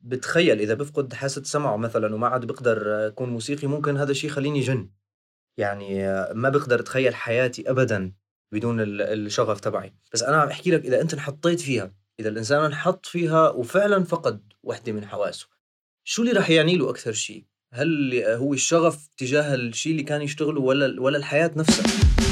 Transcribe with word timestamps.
بتخيل 0.00 0.60
إذا 0.60 0.74
بفقد 0.74 1.12
حاسة 1.12 1.42
سمعه 1.42 1.76
مثلا 1.76 2.14
وما 2.14 2.28
عاد 2.28 2.44
بقدر 2.44 3.06
أكون 3.06 3.28
موسيقي 3.28 3.66
ممكن 3.66 3.96
هذا 3.96 4.10
الشيء 4.10 4.30
يخليني 4.30 4.60
جن. 4.60 4.90
يعني 5.58 6.04
ما 6.34 6.48
بقدر 6.48 6.80
أتخيل 6.80 7.14
حياتي 7.14 7.70
ابدا 7.70 8.12
بدون 8.52 8.76
الشغف 8.80 9.60
تبعي. 9.60 9.94
بس 10.12 10.22
أنا 10.22 10.36
عم 10.36 10.48
أحكي 10.48 10.70
لك 10.70 10.84
إذا 10.84 11.00
أنت 11.00 11.14
انحطيت 11.14 11.60
فيها 11.60 11.92
إذا 12.20 12.28
الإنسان 12.28 12.64
انحط 12.64 13.06
فيها 13.06 13.50
وفعلا 13.50 14.04
فقد 14.04 14.52
وحدة 14.62 14.92
من 14.92 15.06
حواسه 15.06 15.46
شو 16.04 16.22
اللي 16.22 16.32
راح 16.32 16.50
يعني 16.50 16.76
له 16.76 16.90
أكثر 16.90 17.12
شيء؟ 17.12 17.44
هل 17.72 18.22
هو 18.26 18.54
الشغف 18.54 19.08
تجاه 19.16 19.54
الشيء 19.54 19.92
اللي 19.92 20.02
كان 20.02 20.22
يشتغله 20.22 20.60
ولا 20.60 21.00
ولا 21.00 21.18
الحياة 21.18 21.50
نفسها؟ 21.56 22.29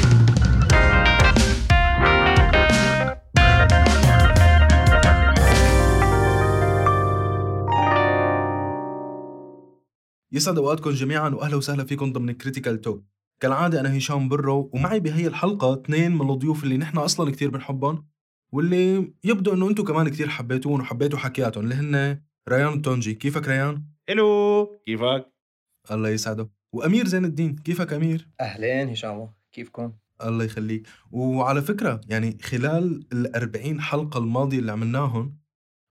يسعد 10.33 10.59
أوقاتكم 10.59 10.91
جميعا 10.91 11.29
واهلا 11.29 11.57
وسهلا 11.57 11.85
فيكم 11.85 12.13
ضمن 12.13 12.33
Critical 12.33 12.81
Talk 12.81 13.05
كالعادة 13.41 13.81
أنا 13.81 13.97
هشام 13.99 14.29
برو 14.29 14.71
ومعي 14.75 15.01
بهي 15.01 15.27
الحلقة 15.27 15.75
اثنين 15.75 16.19
من 16.19 16.31
الضيوف 16.31 16.65
اللي 16.65 16.77
نحن 16.77 16.99
أصلا 16.99 17.31
كتير 17.31 17.51
بنحبهم 17.51 18.07
واللي 18.53 19.13
يبدو 19.25 19.55
إنه 19.55 19.69
أنتم 19.69 19.85
كمان 19.85 20.09
كتير 20.09 20.29
حبيتوهم 20.29 20.81
وحبيتوا 20.81 21.19
حكياتهم 21.19 21.65
اللي 21.65 21.75
هن 21.75 22.21
ريان 22.49 22.83
تونجي 22.83 23.15
كيفك 23.15 23.49
ريان؟ 23.49 23.85
هلو 24.09 24.81
كيفك؟ 24.87 25.33
الله 25.91 26.09
يسعده 26.09 26.51
وأمير 26.73 27.07
زين 27.07 27.25
الدين 27.25 27.57
كيفك 27.57 27.93
أمير؟ 27.93 28.29
أهلين 28.41 28.89
هشام 28.89 29.33
كيفكم؟ 29.53 29.93
الله 30.25 30.45
يخليك 30.45 30.87
وعلى 31.11 31.63
فكرة 31.63 32.01
يعني 32.09 32.39
خلال 32.43 33.07
ال 33.13 33.37
40 33.37 33.81
حلقة 33.81 34.19
الماضية 34.19 34.59
اللي 34.59 34.73
عملناهم 34.73 35.39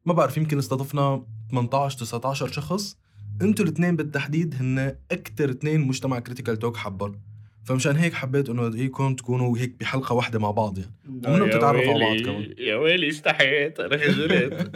ما 0.05 0.13
بعرف 0.13 0.37
يمكن 0.37 0.57
استضفنا 0.57 1.25
18 1.51 1.99
19 1.99 2.47
شخص 2.47 2.97
أنتوا 3.41 3.65
الاثنين 3.65 3.95
بالتحديد 3.95 4.55
هن 4.59 4.95
أكثر 5.11 5.49
اثنين 5.49 5.81
مجتمع 5.81 6.19
كريتيكال 6.19 6.59
توك 6.59 6.77
حبهم 6.77 7.19
فمشان 7.63 7.95
هيك 7.95 8.13
حبيت 8.13 8.49
إنه 8.49 8.67
ادعيكم 8.67 9.15
تكونوا 9.15 9.57
هيك 9.57 9.75
بحلقة 9.79 10.13
واحدة 10.15 10.39
مع 10.39 10.51
بعض 10.51 10.77
يعني. 10.77 10.91
ومنهم 11.07 11.49
تتعرفوا 11.49 11.93
على 11.93 12.05
بعض 12.05 12.21
كمان. 12.21 12.53
يا 12.57 12.75
ويلي 12.75 13.09
استحيت 13.09 13.79
أنا 13.79 13.97
خجلت 13.97 14.71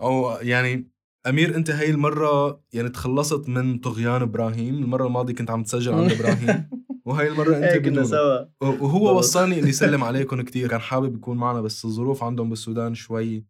أو 0.00 0.38
يعني 0.42 0.90
أمير 1.26 1.56
أنت 1.56 1.70
هاي 1.70 1.90
المرة 1.90 2.60
يعني 2.72 2.88
تخلصت 2.88 3.48
من 3.48 3.78
طغيان 3.78 4.22
إبراهيم. 4.22 4.74
المرة 4.74 5.06
الماضية 5.06 5.34
كنت 5.34 5.50
عم 5.50 5.62
تسجل 5.62 5.94
عند 5.94 6.12
إبراهيم. 6.12 6.68
وهي 7.06 7.28
المرة 7.28 7.56
أنت 7.56 7.84
كنا 7.84 8.04
سوا. 8.04 8.44
وهو 8.60 9.18
وصاني 9.18 9.58
إني 9.58 9.68
يسلم 9.76 10.04
عليكم 10.04 10.40
كثير 10.40 10.68
كان 10.68 10.80
حابب 10.80 11.14
يكون 11.14 11.36
معنا 11.36 11.60
بس 11.60 11.84
الظروف 11.84 12.24
عندهم 12.24 12.48
بالسودان 12.48 12.94
شوي 12.94 13.44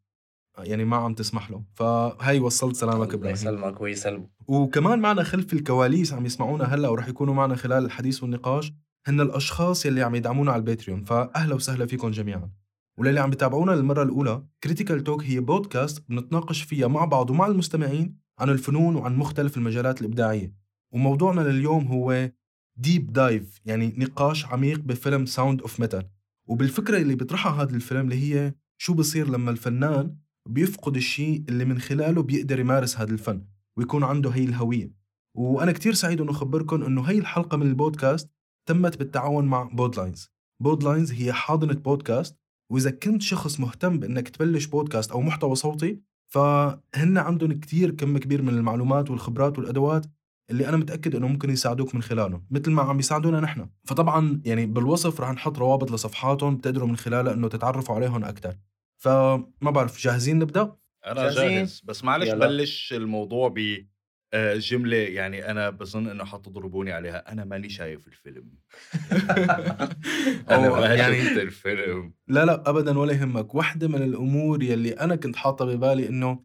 يعني 0.58 0.84
ما 0.84 0.96
عم 0.96 1.14
تسمح 1.14 1.50
له 1.50 1.62
فهي 1.74 2.38
وصلت 2.40 2.76
سلامك 2.76 3.14
إبراهيم. 3.14 3.34
يسلمك 3.34 3.80
ويسلمك. 3.80 4.30
وكمان 4.48 4.98
معنا 4.98 5.22
خلف 5.22 5.52
الكواليس 5.52 6.12
عم 6.12 6.26
يسمعونا 6.26 6.64
هلأ 6.64 6.88
ورح 6.88 7.08
يكونوا 7.08 7.34
معنا 7.34 7.56
خلال 7.56 7.84
الحديث 7.84 8.22
والنقاش. 8.22 8.72
هن 9.06 9.20
الأشخاص 9.20 9.86
يلي 9.86 10.02
عم 10.02 10.14
يدعمونا 10.14 10.52
على 10.52 10.60
ال 10.60 10.65
Patreon. 10.65 11.04
فأهلا 11.04 11.54
وسهلا 11.54 11.86
فيكم 11.86 12.10
جميعا. 12.10 12.50
وللي 12.98 13.20
عم 13.20 13.30
بتابعونا 13.30 13.72
للمرة 13.72 14.02
الأولى 14.02 14.42
Critical 14.64 15.04
Talk 15.04 15.24
هي 15.24 15.40
بودكاست 15.40 16.04
بنتناقش 16.08 16.62
فيها 16.62 16.88
مع 16.88 17.04
بعض 17.04 17.30
ومع 17.30 17.46
المستمعين 17.46 18.18
عن 18.38 18.50
الفنون 18.50 18.96
وعن 18.96 19.16
مختلف 19.16 19.56
المجالات 19.56 20.00
الإبداعية. 20.00 20.52
وموضوعنا 20.92 21.40
لليوم 21.40 21.86
هو 21.86 22.30
deep 22.78 23.12
dive 23.12 23.60
يعني 23.64 23.94
نقاش 23.96 24.46
عميق 24.46 24.78
بفيلم 24.78 25.26
Sound 25.26 25.60
of 25.60 25.80
Metal 25.80 26.08
وبالفكرة 26.48 26.98
اللي 26.98 27.14
بيطرحها 27.14 27.62
هذا 27.62 27.74
الفيلم 27.74 28.00
اللي 28.00 28.34
هي 28.34 28.54
شو 28.78 28.94
بصير 28.94 29.28
لما 29.28 29.50
الفنان 29.50 30.16
بيفقد 30.46 30.96
الشيء 30.96 31.44
اللي 31.48 31.64
من 31.64 31.78
خلاله 31.78 32.22
بيقدر 32.22 32.60
يمارس 32.60 32.98
هذا 32.98 33.12
الفن 33.12 33.42
ويكون 33.76 34.04
عنده 34.04 34.30
هي 34.30 34.44
الهوية. 34.44 34.92
وأنا 35.36 35.72
كتير 35.72 35.94
سعيد 35.94 36.20
أنه 36.20 36.30
أخبركم 36.30 36.82
أنه 36.82 37.02
هي 37.02 37.18
الحلقة 37.18 37.56
من 37.56 37.66
البودكاست 37.66 38.30
تمت 38.68 38.98
بالتعاون 38.98 39.44
مع 39.44 39.62
بودلاينز 39.62 40.30
بودلاينز 40.62 41.12
هي 41.12 41.32
حاضنة 41.32 41.74
بودكاست 41.74 42.36
وإذا 42.72 42.90
كنت 42.90 43.22
شخص 43.22 43.60
مهتم 43.60 43.98
بأنك 43.98 44.28
تبلش 44.28 44.66
بودكاست 44.66 45.10
أو 45.10 45.20
محتوى 45.20 45.54
صوتي 45.54 46.00
فهن 46.32 47.18
عندهم 47.18 47.52
كتير 47.52 47.90
كم 47.90 48.18
كبير 48.18 48.42
من 48.42 48.48
المعلومات 48.48 49.10
والخبرات 49.10 49.58
والأدوات 49.58 50.06
اللي 50.50 50.68
أنا 50.68 50.76
متأكد 50.76 51.14
أنه 51.14 51.28
ممكن 51.28 51.50
يساعدوك 51.50 51.94
من 51.94 52.02
خلالهم 52.02 52.46
مثل 52.50 52.70
ما 52.70 52.82
عم 52.82 52.98
يساعدونا 52.98 53.40
نحن. 53.40 53.68
فطبعا 53.84 54.40
يعني 54.44 54.66
بالوصف 54.66 55.20
رح 55.20 55.30
نحط 55.30 55.58
روابط 55.58 55.90
لصفحاتهم 55.90 56.56
بتقدروا 56.56 56.88
من 56.88 56.96
خلالها 56.96 57.32
أنه 57.32 57.48
تتعرفوا 57.48 57.94
عليهم 57.94 58.24
أكثر 58.24 58.56
فما 58.96 59.70
بعرف 59.70 60.00
جاهزين 60.00 60.38
نبدأ؟ 60.38 60.76
أنا 61.06 61.22
جاهزين. 61.22 61.48
جاهز 61.48 61.82
بس 61.84 62.04
معلش 62.04 62.28
يلا. 62.28 62.46
بلش 62.46 62.92
الموضوع 62.92 63.48
ب 63.48 63.86
آه، 64.34 64.54
جملة 64.54 64.96
يعني 64.96 65.50
أنا 65.50 65.70
بظن 65.70 66.08
إنه 66.08 66.24
حتضربوني 66.24 66.92
عليها 66.92 67.32
أنا 67.32 67.44
ماني 67.44 67.68
شايف 67.68 68.06
الفيلم 68.06 68.52
أنا 70.50 70.68
ما 70.68 70.94
يعني 70.94 71.24
شفت 71.24 71.36
الفيلم 71.38 72.14
لا 72.28 72.44
لا 72.44 72.70
أبدا 72.70 72.98
ولا 72.98 73.12
يهمك 73.12 73.54
واحدة 73.54 73.88
من 73.88 74.02
الأمور 74.02 74.62
يلي 74.62 74.92
أنا 74.92 75.16
كنت 75.16 75.36
حاطة 75.36 75.64
ببالي 75.64 76.08
إنه 76.08 76.44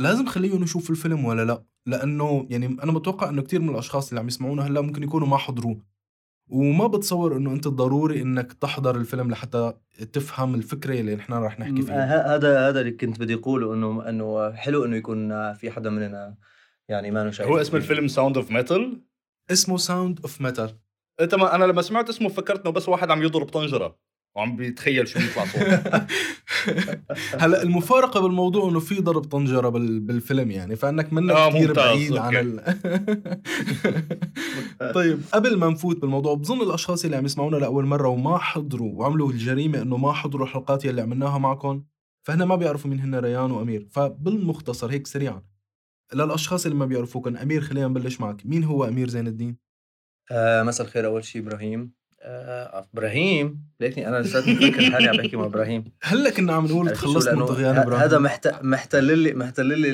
لازم 0.00 0.26
خليهم 0.26 0.62
يشوفوا 0.62 0.94
الفيلم 0.94 1.24
ولا 1.24 1.44
لا 1.44 1.64
لأنه 1.86 2.46
يعني 2.50 2.66
أنا 2.66 2.92
متوقع 2.92 3.28
إنه 3.28 3.42
كثير 3.42 3.60
من 3.60 3.68
الأشخاص 3.68 4.08
اللي 4.08 4.20
عم 4.20 4.28
يسمعونا 4.28 4.66
هلأ 4.66 4.80
ممكن 4.80 5.02
يكونوا 5.02 5.28
ما 5.28 5.36
حضروه 5.36 5.93
وما 6.48 6.86
بتصور 6.86 7.36
إنه 7.36 7.52
أنت 7.52 7.68
ضروري 7.68 8.22
إنك 8.22 8.52
تحضر 8.52 8.96
الفيلم 8.96 9.30
لحتى 9.30 9.72
تفهم 10.12 10.54
الفكرة 10.54 11.00
اللي 11.00 11.14
نحن 11.14 11.32
رح 11.32 11.60
نحكي 11.60 11.82
فيها. 11.82 12.34
هذا 12.36 12.68
هذا 12.68 12.80
اللي 12.80 12.92
كنت 12.92 13.20
بدي 13.20 13.34
أقوله 13.34 13.74
إنه 13.74 14.08
إنه 14.08 14.52
حلو 14.52 14.84
إنه 14.84 14.96
يكون 14.96 15.52
في 15.54 15.70
حدا 15.70 15.90
مننا 15.90 16.36
يعني 16.88 17.10
ما 17.10 17.30
شايف 17.30 17.48
هو 17.48 17.60
اسم 17.60 17.76
الفيلم 17.76 18.08
Sound 18.08 18.36
of 18.36 18.50
Metal 18.50 19.04
اسمه 19.50 19.76
Sound 19.76 20.20
of 20.20 20.40
Metal 20.40 20.78
انت 21.20 21.34
ما 21.34 21.54
أنا 21.54 21.64
لما 21.64 21.82
سمعت 21.82 22.08
اسمه 22.08 22.28
فكرت 22.28 22.60
إنه 22.60 22.70
بس 22.70 22.88
واحد 22.88 23.10
عم 23.10 23.22
يضرب 23.22 23.46
طنجرة. 23.46 23.98
وعم 24.36 24.56
بيتخيل 24.56 25.08
شو 25.08 25.18
بيطلع 25.18 25.44
صوت 25.44 25.62
هلا 27.42 27.62
المفارقة 27.62 28.20
بالموضوع 28.20 28.68
إنه 28.68 28.80
في 28.80 29.00
ضرب 29.00 29.24
طنجرة 29.24 29.68
بالفيلم 29.68 30.50
يعني 30.50 30.76
فإنك 30.76 31.12
منك 31.12 31.30
آه 31.30 31.50
كثير 31.50 31.72
بعيد 31.72 32.12
أوكي. 32.12 32.36
عن 32.36 32.36
ال... 32.36 32.64
طيب 34.94 35.20
قبل 35.32 35.56
ما 35.56 35.68
نفوت 35.68 36.00
بالموضوع 36.00 36.34
بظن 36.34 36.62
الأشخاص 36.62 37.04
اللي 37.04 37.16
عم 37.16 37.24
يسمعونا 37.24 37.56
لأول 37.56 37.86
مرة 37.86 38.08
وما 38.08 38.38
حضروا 38.38 38.92
وعملوا 38.94 39.30
الجريمة 39.30 39.82
إنه 39.82 39.96
ما 39.96 40.12
حضروا 40.12 40.46
الحلقات 40.46 40.86
اللي 40.86 41.02
عملناها 41.02 41.38
معكم 41.38 41.84
فهن 42.26 42.42
ما 42.42 42.56
بيعرفوا 42.56 42.90
مين 42.90 43.00
هن 43.00 43.14
ريان 43.14 43.50
وأمير. 43.50 43.88
فبالمختصر 43.90 44.90
هيك 44.90 45.06
سريعا 45.06 45.42
للأشخاص 46.14 46.66
اللي 46.66 46.78
ما 46.78 46.86
بيعرفوكم 46.86 47.36
أمير 47.36 47.60
خلينا 47.60 47.86
نبلش 47.86 48.20
معك. 48.20 48.46
مين 48.46 48.64
هو 48.64 48.84
أمير 48.84 49.08
زين 49.08 49.26
الدين؟ 49.26 49.56
آه 50.30 50.62
مساء 50.62 50.86
الخير 50.86 51.06
أول 51.06 51.24
شيء 51.24 51.42
إبراهيم. 51.42 52.03
إبراهيم. 52.24 53.64
ليتني 53.80 54.08
أنا 54.08 54.16
لساتني 54.16 54.54
فاكر 54.54 54.90
حالي 54.90 55.08
عم 55.08 55.16
بحكي 55.16 55.36
مع 55.36 55.44
إبراهيم. 55.44 55.84
هلأ 56.02 56.30
كنا 56.30 56.52
عم 56.52 56.66
نقول 56.66 56.90
تخلصت 56.90 57.28
من 57.28 57.46
طغيان 57.46 57.76
إبراهيم. 57.76 58.02
هذا 58.02 58.18
محتل 58.62 59.18
لي 59.18 59.32
محتل 59.32 59.66
لي 59.66 59.90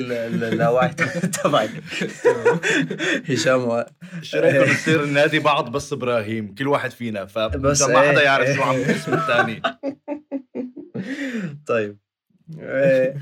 اللاوعي 0.47 0.89
تبعي. 1.43 1.69
هشام 3.29 3.83
شو 4.21 4.39
رأيكم 4.39 4.69
نصير 4.71 5.05
ننادي 5.05 5.39
بعض 5.39 5.71
بس 5.71 5.93
إبراهيم؟ 5.93 6.55
كل 6.55 6.67
واحد 6.67 6.91
فينا. 6.91 7.25
فبس 7.25 7.81
ما 7.81 8.01
حدا 8.01 8.23
يعرف 8.23 8.55
شو 8.55 8.61
عم 8.61 8.75
اسم 8.75 9.13
الثاني. 9.13 9.61
طيب. 11.67 11.97
آه 12.59 13.15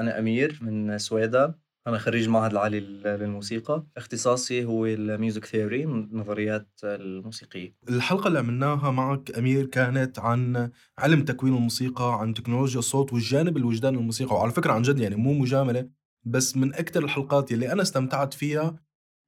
أنا 0.00 0.18
أمير 0.18 0.58
من 0.62 0.98
سويدا. 0.98 1.54
أنا 1.86 1.98
خريج 1.98 2.24
المعهد 2.24 2.50
العالي 2.50 2.80
للموسيقى. 2.80 3.86
اختصاصي 3.96 4.64
هو 4.64 4.86
ال 4.86 4.96
music 4.96 5.44
theory 5.44 5.84
النظريات 5.84 6.68
الموسيقية. 6.84 7.74
الحلقة 7.88 8.28
اللي 8.28 8.38
عملناها 8.38 8.90
معك 8.90 9.38
أمير 9.38 9.66
كانت 9.66 10.18
عن 10.18 10.70
علم 10.98 11.24
تكوين 11.24 11.54
الموسيقى 11.54 12.20
عن 12.20 12.34
تكنولوجيا 12.34 12.78
الصوت 12.78 13.12
والجانب 13.12 13.56
الوجداني 13.56 13.96
الموسيقى. 13.96 14.34
وعلى 14.34 14.52
فكرة 14.52 14.72
عن 14.72 14.82
جد 14.82 14.98
يعني 14.98 15.16
مو 15.16 15.32
مجاملة 15.32 15.88
بس 16.24 16.56
من 16.56 16.74
أكثر 16.74 17.04
الحلقات 17.04 17.52
اللي 17.52 17.72
أنا 17.72 17.82
استمتعت 17.82 18.34
فيها 18.34 18.76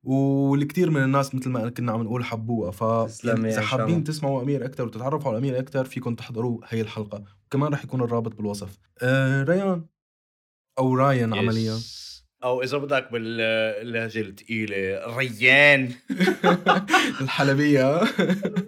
والكثير 0.06 0.90
من 0.90 1.02
الناس 1.02 1.34
مثل 1.34 1.50
ما 1.50 1.68
كنا 1.70 1.92
عم 1.92 2.02
نقول 2.02 2.24
حبوها. 2.24 2.70
ف 2.70 2.80
يعني 3.24 3.48
إذا 3.48 3.60
حابين 3.60 4.04
تسمعوا 4.04 4.42
أمير 4.42 4.64
أكثر 4.64 4.86
وتتعرفوا 4.86 5.28
على 5.30 5.38
أمير 5.38 5.58
أكثر 5.58 5.84
فيكم 5.84 6.14
تحضروا 6.14 6.60
هي 6.64 6.80
الحلقة. 6.80 7.24
وكمان 7.46 7.72
رح 7.72 7.84
يكون 7.84 8.00
الرابط 8.00 8.34
بالوصف. 8.34 8.78
آه 9.02 9.42
ريان 9.42 9.84
أو 10.78 10.94
راين 10.94 11.34
عمليا. 11.34 11.78
أو 12.44 12.62
إذا 12.62 12.78
بدك 12.78 13.12
باللهجه 13.12 14.20
الثقيله 14.20 15.16
ريان 15.16 15.92
الحلبية. 17.20 18.00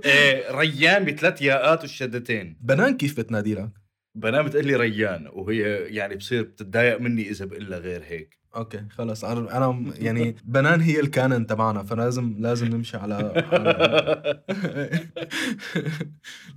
إيه 0.05 0.51
ريان 0.51 1.05
بثلاث 1.05 1.43
ياءات 1.43 1.81
والشدتين. 1.81 2.57
بنان 2.61 2.97
كيف 2.97 3.21
بتنادي 3.21 3.55
لك؟ 3.55 3.71
بنان 4.15 4.45
بتقول 4.45 4.67
لي 4.67 4.77
ريان 4.77 5.29
وهي 5.33 5.61
يعني 5.95 6.17
بصير 6.17 6.43
بتتضايق 6.43 7.01
مني 7.01 7.31
إذا 7.31 7.45
بقول 7.45 7.71
لها 7.71 7.79
غير 7.79 8.03
هيك. 8.07 8.41
okay 8.57 8.85
خلص. 8.91 9.25
أنا 9.25 9.93
يعني 9.99 10.37
بنان 10.45 10.81
هي 10.81 11.01
ال 11.01 11.08
canon 11.08 11.47
تبعنا 11.47 11.83
فلازم 11.83 12.35
لازم 12.39 12.67
نمشي 12.67 12.97
على, 12.97 13.15
على... 13.53 14.43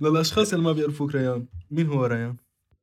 للأشخاص 0.00 0.52
اللي 0.52 0.64
ما 0.64 0.72
بيعرفوك 0.72 1.14
ريان 1.14 1.46
مين 1.70 1.86
هو 1.86 2.06
ريان؟ 2.06 2.36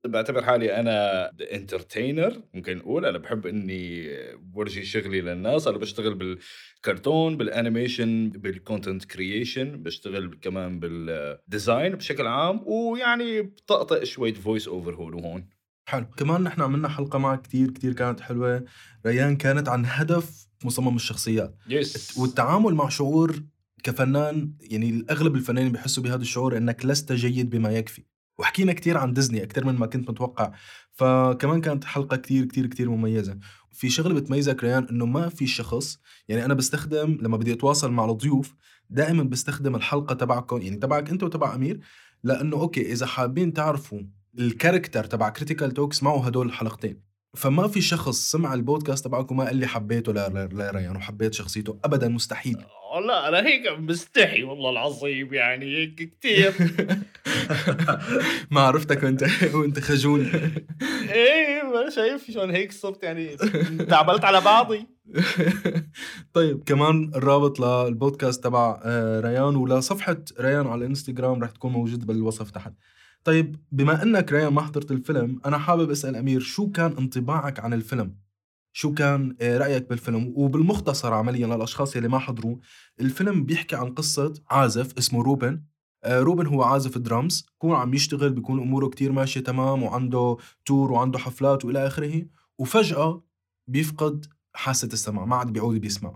بعتبر 0.08 0.44
حالي 0.44 0.80
أنا 0.80 1.32
entertainer 1.52 2.42
ممكن 2.54 2.78
نقول. 2.78 3.06
أنا 3.06 3.18
بحب 3.18 3.46
إني 3.46 4.08
بورجي 4.36 4.86
شغلي 4.86 5.22
للناس. 5.22 5.68
أنا 5.68 5.78
بشتغل 5.78 6.14
بالكرتون 6.14 7.38
بال 7.38 7.54
animation 7.54 8.30
بال 8.30 8.46
content 8.46 9.06
creation 9.06 9.84
بشتغل 9.84 10.38
كمان 10.42 10.80
بال 10.80 11.09
design 11.09 11.96
بشكل 11.96 12.28
عام. 12.28 12.62
ويعني 12.66 13.42
بطقطق 13.42 14.04
شوية 14.04 14.34
voice 14.34 14.68
over 14.68 14.96
هون 14.96 15.14
وهون. 15.14 15.50
حلو. 15.86 16.06
كمان 16.18 16.44
نحن 16.44 16.62
عملنا 16.62 16.88
حلقة 16.88 17.20
معك 17.20 17.42
كتير 17.42 17.72
كتير 17.72 17.94
كانت 17.94 18.20
حلوة. 18.20 18.66
ريان 19.06 19.36
كانت 19.36 19.70
عن 19.70 19.84
هدف 19.86 20.48
مصمم 20.66 20.96
الشخصيات. 20.96 21.56
yes 21.70 22.18
والتعامل 22.18 22.74
مع 22.74 22.90
شعور 22.90 23.36
كفنان 23.84 24.54
يعني 24.62 25.06
اغلب 25.10 25.36
الفنانين 25.36 25.72
بيحسوا 25.72 26.04
بهذا 26.04 26.22
الشعور 26.22 26.58
إنك 26.58 26.86
لست 26.86 27.12
جيد 27.12 27.50
بما 27.50 27.72
يكفي. 27.72 28.04
وحكينا 28.42 28.74
كتير 28.74 28.98
عن 28.98 29.14
ديزني 29.14 29.44
أكثر 29.44 29.66
من 29.66 29.76
ما 29.76 29.86
كنت 29.86 30.10
متوقع. 30.10 30.52
فكمان 30.92 31.62
كانت 31.62 31.84
حلقة 31.84 32.18
كتير 32.18 32.46
كتير 32.46 32.68
كتير 32.68 32.90
مميزة. 32.90 33.38
في 33.72 33.90
شغلة 33.90 34.14
بتميزك 34.14 34.64
ريان 34.64 34.88
إنه 34.92 35.06
ما 35.06 35.30
في 35.30 35.48
شخص 35.48 36.00
يعني 36.28 36.46
أنا 36.46 36.54
بستخدم 36.54 37.18
لما 37.22 37.38
بدي 37.38 37.54
أتواصل 37.54 37.92
مع 37.92 38.06
الضيوف 38.06 38.56
دائما 38.90 39.24
بستخدم 39.24 39.76
الحلقة 39.76 40.16
تبعكم 40.16 40.62
يعني 40.62 40.76
تبعك 40.76 41.10
أنت 41.10 41.24
وتبع 41.24 41.56
أمير 41.56 41.80
لأنه 42.24 42.58
okay 42.58 42.92
إذا 42.92 43.06
حابين 43.06 43.54
تعرفوا 43.54 44.00
ال 44.40 44.46
character 44.46 45.04
تبع 45.04 45.30
كريتيكال 45.30 45.72
توك 45.72 45.94
اسمعوا 45.94 46.28
هدول 46.28 46.48
الحلقتين. 46.48 47.02
فما 47.36 47.68
في 47.68 47.82
شخص 47.82 48.32
سمع 48.32 48.54
البودكاست 48.54 49.06
تبعكم 49.06 49.38
ما 49.38 49.46
قال 49.46 49.56
لي 49.56 49.68
حبيته 49.68 50.14
لريان 50.14 50.96
وحبيت 50.96 51.34
شخصيته. 51.34 51.80
ابدا 51.84 52.08
مستحيل. 52.08 52.58
والله 52.96 53.28
أنا 53.28 53.48
هيك 53.48 53.68
مستحي 53.80 54.44
والله 54.44 54.70
العظيم 54.70 55.34
يعني 55.34 55.66
هيك 55.66 56.18
كثير 56.20 56.54
ما 58.52 58.62
عرفتك 58.62 59.04
وانت 59.04 59.26
وأنت 59.54 59.80
خجول. 59.80 60.28
إيه 61.12 61.64
ما 61.64 61.90
شايف 61.90 62.32
شلون 62.32 62.52
هيك 62.52 62.72
صرت 62.72 63.04
يعني 63.04 63.36
تعبلت 63.90 64.26
على 64.26 64.42
بعضي. 64.42 64.88
طيب 66.34 66.64
كمان 66.64 67.12
الرابط 67.16 67.60
للبودكاست 67.60 68.44
تبع 68.44 68.82
آه، 68.84 69.20
ريان 69.20 69.56
ولصفحه 69.56 70.18
ريان 70.40 70.68
على 70.68 70.80
الانستغرام 70.80 71.44
رح 71.44 71.52
تكون 71.52 71.72
موجود 71.72 72.06
بالوصف 72.08 72.52
تحت. 72.52 72.74
طيب 73.24 73.56
بما 73.72 74.04
إنك 74.04 74.32
ريان 74.32 74.54
ما 74.54 74.62
حضرت 74.62 74.92
الفيلم 74.92 75.42
أنا 75.46 75.58
حابب 75.58 75.92
أسأل 75.92 76.16
أمير 76.16 76.40
شو 76.40 76.72
كان 76.72 76.96
انطباعك 76.98 77.60
عن 77.60 77.74
الفيلم؟ 77.74 78.16
شو 78.74 78.94
كان 78.94 79.36
آه، 79.42 79.58
رأيك 79.58 79.90
بالفيلم؟ 79.90 80.34
وبالمختصر 80.36 81.14
عمليا 81.14 81.48
للأشخاص 81.48 81.96
اللي 81.96 82.08
ما 82.08 82.20
حضروا 82.20 82.58
الفيلم 83.00 83.44
بيحكي 83.46 83.76
عن 83.76 83.94
قصة 83.94 84.34
عازف 84.50 84.98
اسمه 84.98 85.24
روبن. 85.24 85.64
آه، 86.04 86.20
روبن 86.20 86.48
هو 86.48 86.64
عازف 86.64 86.98
درامز 86.98 87.46
بكون 87.56 87.76
عم 87.76 87.94
يشتغل 87.94 88.30
بيكون 88.30 88.62
أموره 88.62 88.88
كتير 88.88 89.12
ماشية 89.12 89.40
تمام 89.40 89.84
وعنده 89.84 90.38
تور 90.66 90.92
وعنده 90.92 91.20
حفلات 91.20 91.66
وإلى 91.66 91.88
آخره 91.88 92.26
وفجأة 92.58 93.24
بيفقد 93.68 94.26
حاسة 94.54 94.90
السمع 94.94 95.26
ما 95.26 95.36
عاد 95.36 95.54
بيعود 95.54 95.82
بيسمع. 95.82 96.16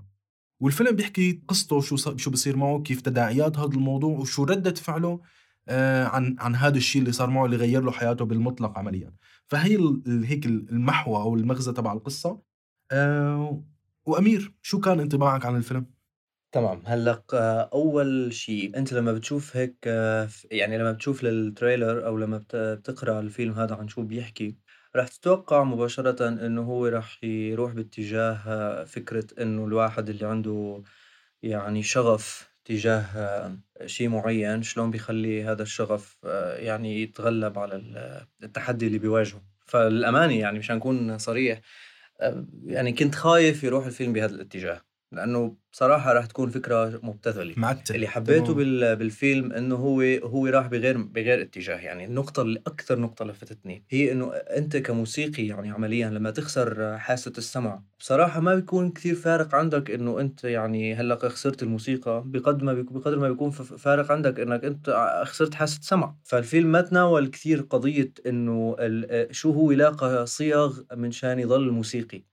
والفيلم 0.59 0.95
بيحكي 0.95 1.41
قصته 1.47 1.81
شو 1.81 1.95
شو 2.17 2.31
بصير 2.31 2.57
معه 2.57 2.81
كيف 2.81 3.01
تداعيات 3.01 3.57
هذا 3.57 3.73
الموضوع 3.73 4.19
وشو 4.19 4.43
ردة 4.43 4.73
فعله 4.73 5.21
آه، 5.67 6.05
عن 6.05 6.35
عن 6.39 6.55
هذا 6.55 6.77
الشيء 6.77 7.01
اللي 7.01 7.11
صار 7.11 7.29
معه 7.29 7.45
اللي 7.45 7.57
غير 7.57 7.83
له 7.83 7.91
حياته 7.91 8.25
بالمطلق 8.25 8.77
عمليا. 8.77 9.13
فهي 9.47 9.77
هيك 10.07 10.45
المحور 10.45 11.21
أو 11.21 11.36
المغزى 11.36 11.74
تبع 11.74 11.94
القصة. 11.94 12.42
آه 12.92 13.63
وأمير 14.06 14.56
شو 14.62 14.80
كان 14.81 15.00
انطباعك 15.00 15.45
عن 15.45 15.56
الفيلم؟ 15.56 15.94
تمام 16.51 16.81
هلأ 16.86 17.24
آه، 17.33 17.69
أول 17.74 18.33
شيء 18.33 18.77
أنت 18.77 18.94
لما 18.94 19.13
بتشوف 19.13 19.57
هيك 19.57 19.77
آه، 19.88 20.30
يعني 20.51 20.77
لما 20.77 20.92
بتشوف 20.92 21.24
للتريلر 21.24 22.06
أو 22.07 22.18
لما 22.18 22.45
بتقرأ 22.53 23.19
الفيلم 23.19 23.53
هذا 23.53 23.75
عن 23.75 23.88
شو 23.88 24.01
بيحكي 24.03 24.57
رح 24.95 25.07
تتوقع 25.07 25.63
مباشرة 25.63 26.27
إنه 26.45 26.62
هو 26.62 26.88
رح 26.88 27.24
يروح 27.24 27.74
باتجاه 27.74 28.83
فكرة 28.83 29.41
إنه 29.44 29.65
الواحد 29.65 30.09
اللي 30.09 30.25
عنده 30.27 30.83
يعني 31.44 31.83
شغف 31.83 32.51
تجاه 32.65 33.57
شيء 33.86 34.10
معين 34.10 34.63
شلون 34.63 34.92
بيخلي 34.92 35.44
هذا 35.44 35.63
الشغف 35.63 36.18
يعني 36.57 37.01
يتغلب 37.01 37.60
على 37.60 37.75
التحدي 38.44 38.88
اللي 38.88 39.00
بيواجهه. 39.00 39.42
فالأمانة 39.66 40.39
يعني 40.39 40.60
مشان 40.60 40.77
أكون 40.77 41.18
صريح 41.18 41.62
يعني 42.66 42.94
كنت 42.94 43.16
خايف 43.16 43.63
يروح 43.63 43.86
الفيلم 43.86 44.13
بهذا 44.13 44.36
الاتجاه. 44.36 44.81
لأنه 45.15 45.56
بصراحة 45.71 46.13
راح 46.13 46.25
تكون 46.25 46.50
فكرة 46.50 47.00
مبتذلة. 47.03 47.53
معتل 47.57 47.95
اللي 47.95 48.07
حبيته 48.07 48.53
بال... 48.53 48.95
بالفيلم 48.95 49.51
إنه 49.51 49.75
هو 49.75 50.01
هو 50.23 50.47
راح 50.47 50.67
بغير 50.67 50.97
بغير 50.97 51.41
اتجاه. 51.41 51.77
يعني 51.77 52.06
النقطة 52.06 52.41
اللي 52.41 52.62
أكثر 52.67 53.00
نقطة 53.00 53.25
لفتتني 53.25 53.83
هي 53.89 54.12
إنه 54.12 54.33
أنت 54.33 54.77
كموسيقي 54.77 55.47
يعني 55.47 55.69
عمليا 55.71 56.09
لما 56.09 56.31
تخسر 56.31 56.97
حاسة 56.97 57.33
السمع 57.38 57.81
بصراحة 58.00 58.39
ما 58.39 58.56
بيكون 58.56 58.91
كثير 58.91 59.15
فارق 59.15 59.56
عندك 59.56 59.91
إنه 59.91 60.19
أنت 60.19 60.44
يعني 60.44 60.95
هلأ 60.95 61.29
خسرت 61.29 61.63
الموسيقى 61.63 62.23
بقدر 62.25 62.63
ما 62.63 62.73
بيكون 62.73 63.00
بقدر 63.00 63.19
ما 63.19 63.29
بيكون 63.29 63.51
فارق 63.51 64.12
عندك 64.12 64.39
إنك 64.39 64.65
أنت 64.65 64.89
خسرت 65.25 65.53
حاسة 65.53 65.79
سمع. 65.81 66.15
فالفيلم 66.23 66.71
ما 66.71 66.81
تناول 66.81 67.27
كثير 67.27 67.62
قضية 67.62 68.13
إنه 68.27 68.75
شو 69.31 69.51
هو 69.51 69.71
لاقى 69.71 70.25
صيغ 70.25 70.79
من 70.94 71.12
شان 71.12 71.39
يضل 71.39 71.71
موسيقي 71.71 72.23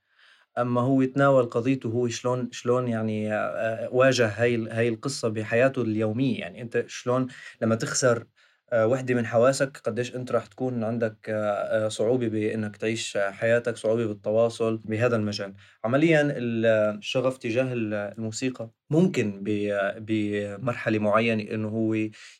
أما 0.58 0.80
هو 0.80 1.02
يتناول 1.02 1.44
قضيته 1.46 1.88
هو 1.88 2.08
شلون 2.08 2.48
شلون 2.52 2.88
يعني 2.88 3.34
آه، 3.34 3.88
واجه 3.92 4.26
هاي 4.28 4.68
هاي 4.70 4.88
القصة 4.88 5.28
بحياته 5.28 5.82
اليومية. 5.82 6.40
يعني 6.40 6.62
أنت 6.62 6.84
شلون 6.86 7.26
لما 7.62 7.74
تخسر 7.74 8.24
آه، 8.72 8.86
وحدة 8.86 9.14
من 9.14 9.26
حواسك 9.26 9.76
قديش 9.84 10.14
أنت 10.16 10.32
راح 10.32 10.46
تكون 10.46 10.84
عندك 10.84 11.16
آه، 11.28 11.88
صعوبة 11.88 12.28
بإنك 12.28 12.76
تعيش 12.76 13.18
حياتك 13.18 13.76
صعوبة 13.76 14.06
بالتواصل 14.06 14.76
بهذا 14.84 15.16
المجال. 15.16 15.54
عمليا 15.84 16.34
الشغف 16.36 17.38
تجاه 17.38 17.72
الموسيقى 17.72 18.70
ممكن 18.90 19.42
بمرحلة 19.98 20.98
معينة 20.98 21.42
إنه 21.54 21.68
هو 21.68 21.94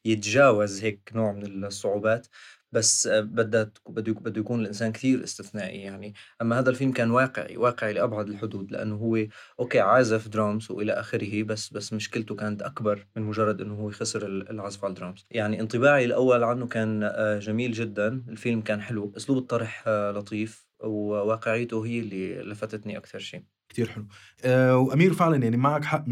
يتجاوز 0.05 0.85
هيك 0.85 1.11
نوع 1.15 1.33
من 1.33 1.65
الصعوبات. 1.65 2.27
بس 2.73 3.09
بدها 3.13 3.73
بده 3.89 4.13
بده 4.13 4.41
يكون 4.41 4.61
الإنسان 4.61 4.93
كثير 4.93 5.25
استثنائي 5.25 5.81
يعني. 5.81 6.15
أما 6.43 6.59
هذا 6.59 6.71
الفيلم 6.71 6.93
كان 6.93 7.11
واقعي 7.11 7.57
واقعي 7.57 7.93
لأبعد 7.93 8.29
الحدود 8.29 8.73
لأنه 8.73 8.97
هو 8.97 9.27
okay 9.61 9.81
عازف 9.81 10.29
درامز 10.29 10.71
وإلى 10.71 10.93
آخره 10.93 11.43
بس 11.43 11.71
بس 11.73 11.93
مشكلته 11.93 12.35
كانت 12.35 12.63
أكبر 12.63 13.07
من 13.17 13.23
مجرد 13.23 13.61
إنه 13.61 13.75
هو 13.75 13.91
خسر 13.91 14.27
العزف 14.27 14.85
على 14.85 14.91
الدرامز. 14.91 15.27
يعني 15.31 15.61
انطباعي 15.61 16.05
الأول 16.05 16.45
عنه 16.45 16.67
كان 16.67 17.03
آه، 17.03 17.39
جميل 17.39 17.73
جدا. 17.73 18.25
الفيلم 18.29 18.61
كان 18.63 18.81
حلو 18.83 19.13
أسلوب 19.17 19.39
الطرح 19.39 19.85
آه، 19.87 20.11
لطيف 20.11 20.67
وواقعيته 20.81 21.87
هي 21.87 21.99
اللي 22.01 22.43
لفتتني 22.43 22.97
أكثر 22.99 23.19
شيء. 23.19 23.52
كتير 23.73 23.89
حلو. 23.89 24.07
أه 24.45 24.77
وأمير 24.77 25.13
فعلا 25.13 25.37
يعني 25.37 25.57
معك 25.57 25.85
حق 25.85 26.05
100% 26.07 26.09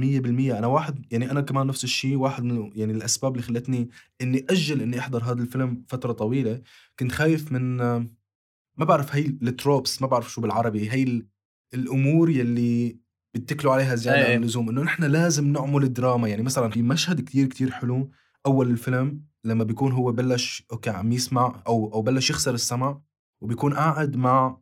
أنا 0.58 0.66
واحد 0.66 1.06
يعني 1.10 1.30
أنا 1.30 1.40
كمان 1.40 1.66
نفس 1.66 1.84
الشيء 1.84 2.16
واحد 2.16 2.44
من 2.44 2.70
يعني 2.74 2.92
الأسباب 2.92 3.32
اللي 3.32 3.42
خلتني 3.42 3.90
إني 4.20 4.46
أجل 4.50 4.82
إني 4.82 4.98
أحضر 4.98 5.24
هذا 5.24 5.42
الفيلم 5.42 5.84
فترة 5.88 6.12
طويلة. 6.12 6.62
كنت 6.98 7.12
خايف 7.12 7.52
من 7.52 7.76
ما 8.76 8.84
بعرف 8.84 9.14
هي 9.14 9.26
ال 9.26 9.37
tropes 9.37 10.02
ما 10.02 10.08
بعرف 10.08 10.32
شو 10.32 10.40
بالعربي 10.40 10.90
هي 10.92 11.22
الأمور 11.74 12.30
يلي 12.30 12.98
بيتكلوا 13.34 13.72
عليها 13.72 13.94
زيادة 13.94 14.32
عن 14.32 14.42
اللزوم. 14.42 14.68
إنه 14.68 14.82
نحن 14.82 15.04
لازم 15.04 15.52
نعمل 15.52 15.92
دراما. 15.92 16.28
يعني 16.28 16.42
مثلا 16.42 16.70
في 16.70 16.82
مشهد 16.82 17.20
كتير 17.20 17.46
كتير 17.46 17.70
حلو 17.70 18.10
أول 18.46 18.70
الفيلم 18.70 19.22
لما 19.44 19.64
بيكون 19.64 19.92
هو 19.92 20.12
بلش 20.12 20.66
okay 20.72 20.90
عم 20.90 21.12
يسمع 21.12 21.62
أو 21.66 21.92
أو 21.94 22.02
بلش 22.02 22.30
يخسر 22.30 22.54
السمع 22.54 23.00
وبيكون 23.40 23.74
قاعد 23.74 24.16
مع 24.16 24.59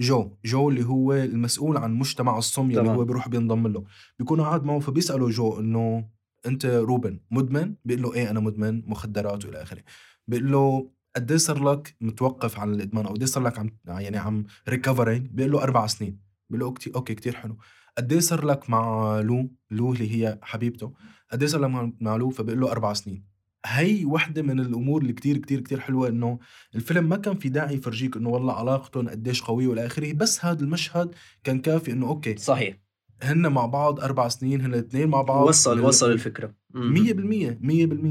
جو 0.00 0.36
جو 0.44 0.68
اللي 0.70 0.84
هو 0.84 1.12
المسؤول 1.12 1.76
عن 1.76 1.94
مجتمع 1.94 2.38
الصم 2.38 2.70
اللي 2.70 2.90
هو 2.90 3.04
بيروح 3.04 3.28
بينضم 3.28 3.66
له. 3.66 3.84
بيكون 4.18 4.40
قاعد 4.40 4.64
معه 4.64 4.78
فبيساله 4.78 5.30
جو 5.30 5.60
إنه 5.60 6.08
أنت 6.46 6.66
روبن 6.66 7.20
مدمن؟ 7.30 7.74
بيقول 7.84 8.02
له 8.02 8.14
إيه 8.14 8.30
أنا 8.30 8.40
مدمن؟ 8.40 8.82
مخدرات 8.86 9.44
وإلى 9.44 9.62
آخره. 9.62 9.82
بيقول 10.28 10.52
له 10.52 10.90
قد 11.16 11.30
إيه 11.30 11.38
صار 11.38 11.64
لك 11.72 11.96
متوقف 12.00 12.58
عن 12.58 12.74
الإدمان؟ 12.74 13.06
أو 13.06 13.12
قد 13.12 13.18
إيه 13.18 13.26
صار 13.26 13.42
لك 13.42 13.58
عم 13.58 13.70
يعني 13.86 14.18
عم 14.18 14.44
recovering 14.68 15.26
بيقول 15.26 15.52
له 15.52 15.62
أربع 15.62 15.86
سنين. 15.86 16.20
بيقول 16.50 16.66
له 16.66 16.72
كتير 16.72 16.94
okay 16.94 17.14
كثير 17.14 17.34
حلو. 17.36 17.56
قد 17.98 18.12
إيه 18.12 18.20
صار 18.20 18.44
لك 18.44 18.70
مع 18.70 19.20
لو؟ 19.20 19.50
لو 19.70 19.92
اللي 19.92 20.10
هي 20.14 20.38
حبيبته. 20.42 20.92
قد 21.32 21.42
إيه 21.42 21.48
صار 21.48 21.60
لك 21.60 21.92
مع 22.00 22.16
لو؟ 22.16 22.30
فبيقول 22.30 22.60
له 22.60 22.70
أربع 22.72 22.92
سنين. 22.92 23.29
هي 23.66 24.04
وحده 24.04 24.42
من 24.42 24.60
الأمور 24.60 25.02
اللي 25.02 25.12
كتير 25.12 25.38
كتير 25.38 25.60
كتير 25.60 25.80
حلوة 25.80 26.08
إنه 26.08 26.38
الفيلم 26.74 27.08
ما 27.08 27.16
كان 27.16 27.38
في 27.38 27.48
داعي 27.48 27.74
يفرجيك 27.74 28.16
إنه 28.16 28.28
والله 28.28 28.52
علاقتهم 28.54 29.08
قديش 29.08 29.42
قوية 29.42 29.66
وإلى 29.66 29.86
آخره 29.86 30.12
بس 30.12 30.44
هذا 30.44 30.60
المشهد 30.60 31.14
كان 31.44 31.60
كافي 31.60 31.92
إنه 31.92 32.06
أوكي 32.08 32.36
صحيح. 32.36 32.76
هن 33.22 33.46
مع 33.46 33.66
بعض 33.66 34.00
أربع 34.00 34.28
سنين 34.28 34.60
هن 34.60 34.74
الاثنين 34.74 35.08
مع 35.08 35.22
بعض 35.22 35.48
وصل 35.48 35.80
وصل 35.80 36.10
الفكرة. 36.10 36.54
100% 36.74 36.78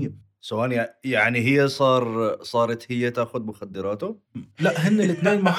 100% 0.08 0.12
ثواني 0.44 0.86
يعني 1.04 1.40
هي 1.40 1.68
صار 1.68 2.38
صارت 2.44 2.92
هي 2.92 3.12
تاخذ 3.12 3.42
مخدراته؟ 3.42 4.20
لا 4.60 4.88
هن 4.88 5.02
الاثنين 5.02 5.42
مع 5.42 5.52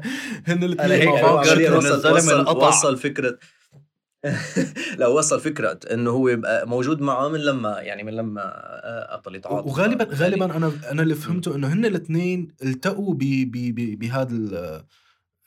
هن 0.48 0.64
الاثنين 0.64 1.08
مع 1.08 1.20
بعض. 1.20 1.46
وصل, 1.46 1.76
وصل, 2.16 2.56
وصل 2.56 2.96
فكرة. 2.96 3.38
لا 4.98 5.06
وصل 5.06 5.40
فكرة 5.40 5.80
إنه 5.92 6.10
هو 6.10 6.38
موجود 6.66 7.00
معه 7.00 7.28
من 7.28 7.40
لما 7.40 7.80
يعني 7.80 8.02
من 8.02 8.12
لما 8.12 8.40
آه، 8.44 9.16
قتل 9.16 9.34
يتعاطف 9.34 9.66
وغالبا 9.66 10.04
غالبا 10.14 10.56
أنا 10.56 10.72
أنا 10.90 11.02
اللي 11.02 11.14
فهمته 11.14 11.54
إنه 11.56 11.72
هن 11.72 11.84
الاثنين 11.84 12.48
التقوا 12.62 13.14
بهذا 13.18 14.32
ال- 14.36 14.84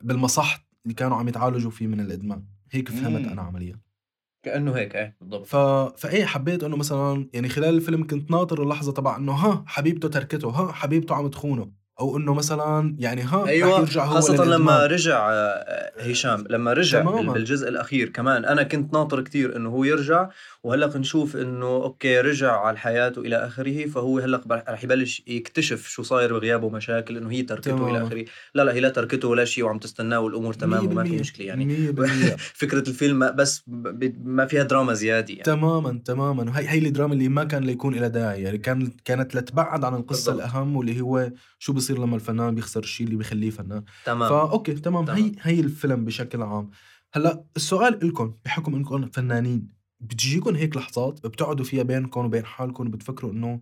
بالمصح 0.04 0.66
اللي 0.86 0.94
كانوا 0.94 1.18
عم 1.18 1.28
يتعالجوا 1.28 1.72
فيه 1.72 1.88
من 1.88 2.00
الإدمان. 2.00 2.44
هيك 2.72 2.90
فهمت. 2.90 3.28
أنا 3.28 3.42
عمليا. 3.42 3.80
كأنه 4.46 4.72
هيك 4.72 4.96
إيه 4.96 5.18
بالضبط. 5.22 5.46
ف... 5.46 5.56
فإيه 6.02 6.26
حبيت 6.26 6.64
إنه 6.64 6.78
مثلا 6.78 7.30
يعني 7.34 7.50
خلال 7.50 7.76
الفيلم 7.76 8.08
كنت 8.08 8.32
ناطر 8.32 8.64
اللحظة 8.64 8.92
تبع 8.92 9.18
إنه 9.18 9.32
ها 9.32 9.64
حبيبته 9.68 10.08
تركته 10.10 10.50
ها 10.50 10.72
حبيبته 10.72 11.16
عم 11.16 11.28
تخونه. 11.28 11.72
أو 12.02 12.18
إنه 12.18 12.34
مثلا 12.34 12.96
يعني 13.00 13.22
ها 13.22 13.42
رح 13.44 13.48
أيوه 13.48 13.80
يرجع 13.80 14.06
هو 14.06 14.14
خاصة 14.14 14.34
للإدمان. 14.34 14.60
لما 14.60 14.86
رجع 14.86 15.30
آه، 15.32 15.92
هشام 16.02 16.44
لما 16.50 16.74
رجع 16.74 17.02
تماماً. 17.02 17.22
بال- 17.22 17.34
بالجزء 17.34 17.70
الأخير 17.70 18.10
كمان 18.10 18.46
أنا 18.46 18.64
كنت 18.64 18.94
ناطر 18.94 19.22
كتير 19.22 19.56
إنه 19.56 19.70
هو 19.70 19.84
يرجع 19.84 20.30
وهلأ 20.64 20.98
نشوف 20.98 21.36
إنه 21.38 21.66
أوكي 21.68 22.22
رجع 22.22 22.52
على 22.60 22.74
الحياة 22.74 23.14
وإلى 23.18 23.36
آخره 23.36 23.86
فهو 23.86 24.20
هلأ 24.20 24.42
رح 24.70 24.84
يبلش 24.84 25.24
يكتشف 25.28 25.88
شو 25.88 26.04
صاير 26.04 26.34
بغيابه 26.34 26.70
مشاكل 26.70 27.18
إنه 27.18 27.32
هي 27.32 27.42
تركته 27.42 27.72
تماماً. 27.72 27.92
إلى 27.98 28.08
آخره 28.08 28.26
لا 28.56 28.64
لا 28.64 28.74
هي 28.74 28.80
لا 28.80 28.90
تركته 28.90 29.28
ولا 29.28 29.46
شيء 29.46 29.64
وعم 29.64 29.78
تستناه 29.78 30.20
والأمور 30.20 30.54
تمام 30.54 30.88
وما 30.88 31.04
في 31.04 31.10
100% 31.18 31.20
مشكلة 31.20 31.46
يعني 31.46 31.94
100% 31.94 32.36
فكرة 32.62 32.90
الفيلم 32.90 33.32
بس 33.36 33.64
ما 34.24 34.46
فيها 34.46 34.64
دراما 34.64 34.94
زيادة 34.94 35.30
يعني 35.34 35.44
تماما 35.44 36.02
تماما 36.06 36.44
وهي 36.50 36.70
هي 36.70 36.78
الدراما 36.78 37.14
اللي 37.14 37.30
ما 37.30 37.44
كان 37.44 37.64
ليكون 37.64 37.96
لها 37.96 38.08
داعي 38.08 38.42
يعني 38.44 38.58
كان 38.58 38.92
كانت 39.06 39.36
لتبعد 39.36 39.84
عن 39.84 39.94
القصة 39.96 40.32
بالضبط. 40.32 40.48
الأهم 40.52 40.76
واللي 40.76 41.02
هو 41.02 41.32
شو 41.60 41.74
بصير 41.74 41.91
لما 42.00 42.16
الفنان 42.16 42.56
بيخسر 42.56 42.80
الشيء 42.80 43.08
اللي 43.08 43.18
بيخليه 43.18 43.50
فنان. 43.50 43.84
تمام. 44.06 44.30
فاوكي 44.30 44.74
تمام 44.74 45.06
تمام. 45.06 45.18
هي 45.18 45.32
هي 45.42 45.60
الفيلم 45.60 46.06
بشكل 46.06 46.42
عام. 46.42 46.70
هلأ 47.14 47.44
السؤال 47.56 48.08
لكم 48.08 48.36
بحكم 48.46 48.76
إنكم 48.76 49.10
فنانين 49.10 49.68
بتجيكم 50.00 50.56
هيك 50.56 50.78
لحظات 50.78 51.28
بتقعدوا 51.28 51.66
فيها 51.66 51.84
بينكم 51.84 52.26
وبين 52.26 52.46
حالكم 52.46 52.88
وبتفكروا 52.88 53.32
إنه 53.32 53.62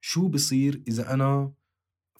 شو 0.00 0.28
بصير 0.28 0.82
إذا 0.88 1.14
أنا 1.14 1.52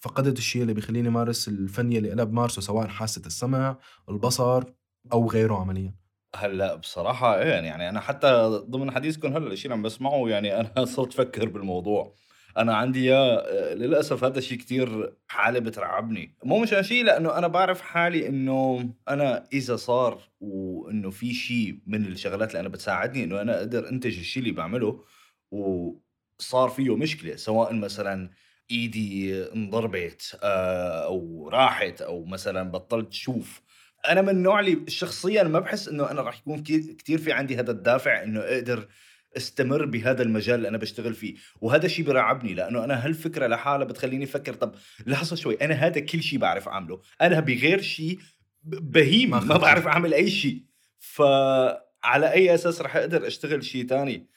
فقدت 0.01 0.39
الشيء 0.39 0.63
اللي 0.63 0.75
بيخليني 0.75 1.11
مارس 1.11 1.49
الفن 1.49 1.93
اللي 1.93 2.13
أنا 2.13 2.25
بمارسه 2.25 2.63
سواء 2.63 2.89
حاسة 2.89 3.23
السمع 3.27 3.79
البصر 4.09 4.65
أو 5.13 5.31
غيره 5.31 5.55
عمليا؟ 5.55 5.95
هلأ 6.37 6.75
بصراحة 6.75 7.39
إيه 7.39 7.49
يعني, 7.49 7.67
يعني 7.67 7.89
أنا 7.89 8.01
حتى 8.01 8.47
ضمن 8.71 8.91
حديثكم 8.91 9.37
هلأ 9.37 9.53
الشيء 9.53 9.65
اللي 9.67 9.75
عم 9.75 9.83
بسمعه 9.83 10.29
يعني 10.29 10.61
أنا 10.61 10.85
صرت 10.95 11.13
أفكر 11.13 11.49
بالموضوع. 11.49 12.15
أنا 12.59 12.77
عندي 12.77 13.05
يا 13.05 13.43
للأسف 13.75 14.25
هذا 14.25 14.39
الشيء 14.39 14.59
كتير 14.59 15.13
حالة 15.29 15.59
بترعبني. 15.59 16.35
مو 16.45 16.59
مشان 16.59 16.83
شيء 16.83 17.05
لأنه 17.05 17.39
أنا 17.39 17.47
بعرف 17.47 17.81
حالي 17.81 18.29
إنه 18.29 18.91
أنا 19.09 19.45
إذا 19.53 19.77
صار 19.77 20.21
وإنه 20.41 21.11
في 21.11 21.35
شيء 21.35 21.79
من 21.87 22.07
الشغلات 22.07 22.49
اللي 22.51 22.61
أنا 22.61 22.69
بتساعدني 22.69 23.25
إنه 23.25 23.41
أنا 23.41 23.59
أقدر 23.59 23.89
أنتج 23.89 24.19
الشيء 24.19 24.43
اللي 24.43 24.55
بعمله 24.55 25.05
وصار 25.51 26.69
فيه 26.69 26.97
مشكلة 26.97 27.37
سواء 27.37 27.75
مثلا 27.75 28.31
إيدي 28.71 29.43
انضربت 29.53 30.39
آه، 30.43 31.05
أو 31.05 31.49
راحت 31.49 32.01
أو 32.01 32.25
مثلا 32.25 32.71
بطلت 32.71 33.13
شوف 33.13 33.63
أنا 34.09 34.23
من 34.23 34.29
النوع 34.29 34.61
اللي 34.61 34.85
شخصيا 34.89 35.43
ما 35.43 35.59
بحس 35.59 35.89
إنه 35.89 36.11
أنا 36.11 36.23
راح 36.23 36.39
يكون 36.39 36.63
كتير 36.63 37.19
في 37.19 37.33
عندي 37.33 37.57
هذا 37.57 37.71
الدافع 37.71 38.23
إنه 38.23 38.41
أقدر 38.41 38.89
استمر 39.37 39.85
بهذا 39.85 40.23
المجال 40.23 40.55
اللي 40.55 40.69
أنا 40.69 40.79
بشتغل 40.79 41.15
فيه. 41.15 41.35
وهذا 41.61 41.87
الشيء 41.87 42.05
بيرعبني 42.05 42.55
لأنه 42.55 42.85
أنا 42.85 43.07
هالفكرة 43.07 43.47
لحالها 43.47 43.87
بتخليني 43.87 44.25
أفكر 44.25 44.55
طب 44.55 44.75
لحظة 45.07 45.37
شوي 45.37 45.55
أنا 45.55 45.75
هذا 45.75 46.01
كل 46.01 46.23
شيء 46.23 46.39
بعرف 46.39 46.69
أعمله. 46.69 47.01
أنا 47.21 47.41
بغير 47.41 47.81
شيء 47.81 48.19
بهيم 48.65 49.31
ما. 49.31 49.57
بعرف 49.57 49.87
أعمل 49.87 50.15
أي 50.15 50.31
شيء 50.31 50.63
فعلى 50.99 52.33
أي 52.33 52.55
أساس 52.55 52.83
رح 52.83 52.97
أقدر 52.97 53.27
أشتغل 53.27 53.65
شيء 53.65 53.87
تاني؟ 53.87 54.29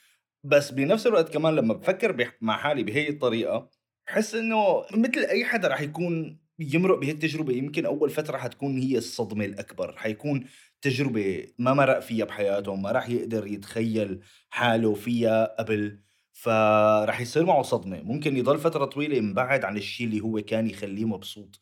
بس 0.43 0.71
بنفس 0.71 1.07
الوقت 1.07 1.33
كمان 1.33 1.55
لما 1.55 1.73
بفكر 1.73 2.31
مع 2.41 2.57
حالي 2.57 2.83
بهي 2.83 3.09
الطريقة 3.09 3.69
بحس 4.07 4.35
إنه 4.35 4.85
مثل 4.91 5.19
أي 5.19 5.45
حدا 5.45 5.67
رح 5.67 5.81
يكون 5.81 6.39
يمرق 6.59 6.99
بهيك 6.99 7.21
تجربة 7.21 7.53
يمكن 7.53 7.85
أول 7.85 8.09
فترة 8.09 8.37
حتكون 8.37 8.77
هي 8.77 8.97
الصدمة 8.97 9.45
الأكبر. 9.45 9.97
حيكون 9.97 10.45
تجربة 10.85 11.47
ما 11.59 11.73
مرق 11.73 11.99
فيها 11.99 12.25
بحياته 12.25 12.75
ما 12.75 12.91
راح 12.91 13.09
يقدر 13.09 13.47
يتخيل 13.47 14.19
حاله 14.49 14.93
فيها 14.93 15.55
قبل. 15.59 16.01
فراح 16.33 17.21
يصير 17.21 17.45
معه 17.45 17.61
صدمة. 17.61 18.01
ممكن 18.01 18.37
يضل 18.37 18.57
فترة 18.57 18.85
طويلة 18.85 19.21
مبعد 19.21 19.65
عن 19.65 19.77
الشيء 19.77 20.07
اللي 20.07 20.21
هو 20.21 20.41
كان 20.41 20.67
يخليه 20.69 21.05
مبسوط. 21.05 21.61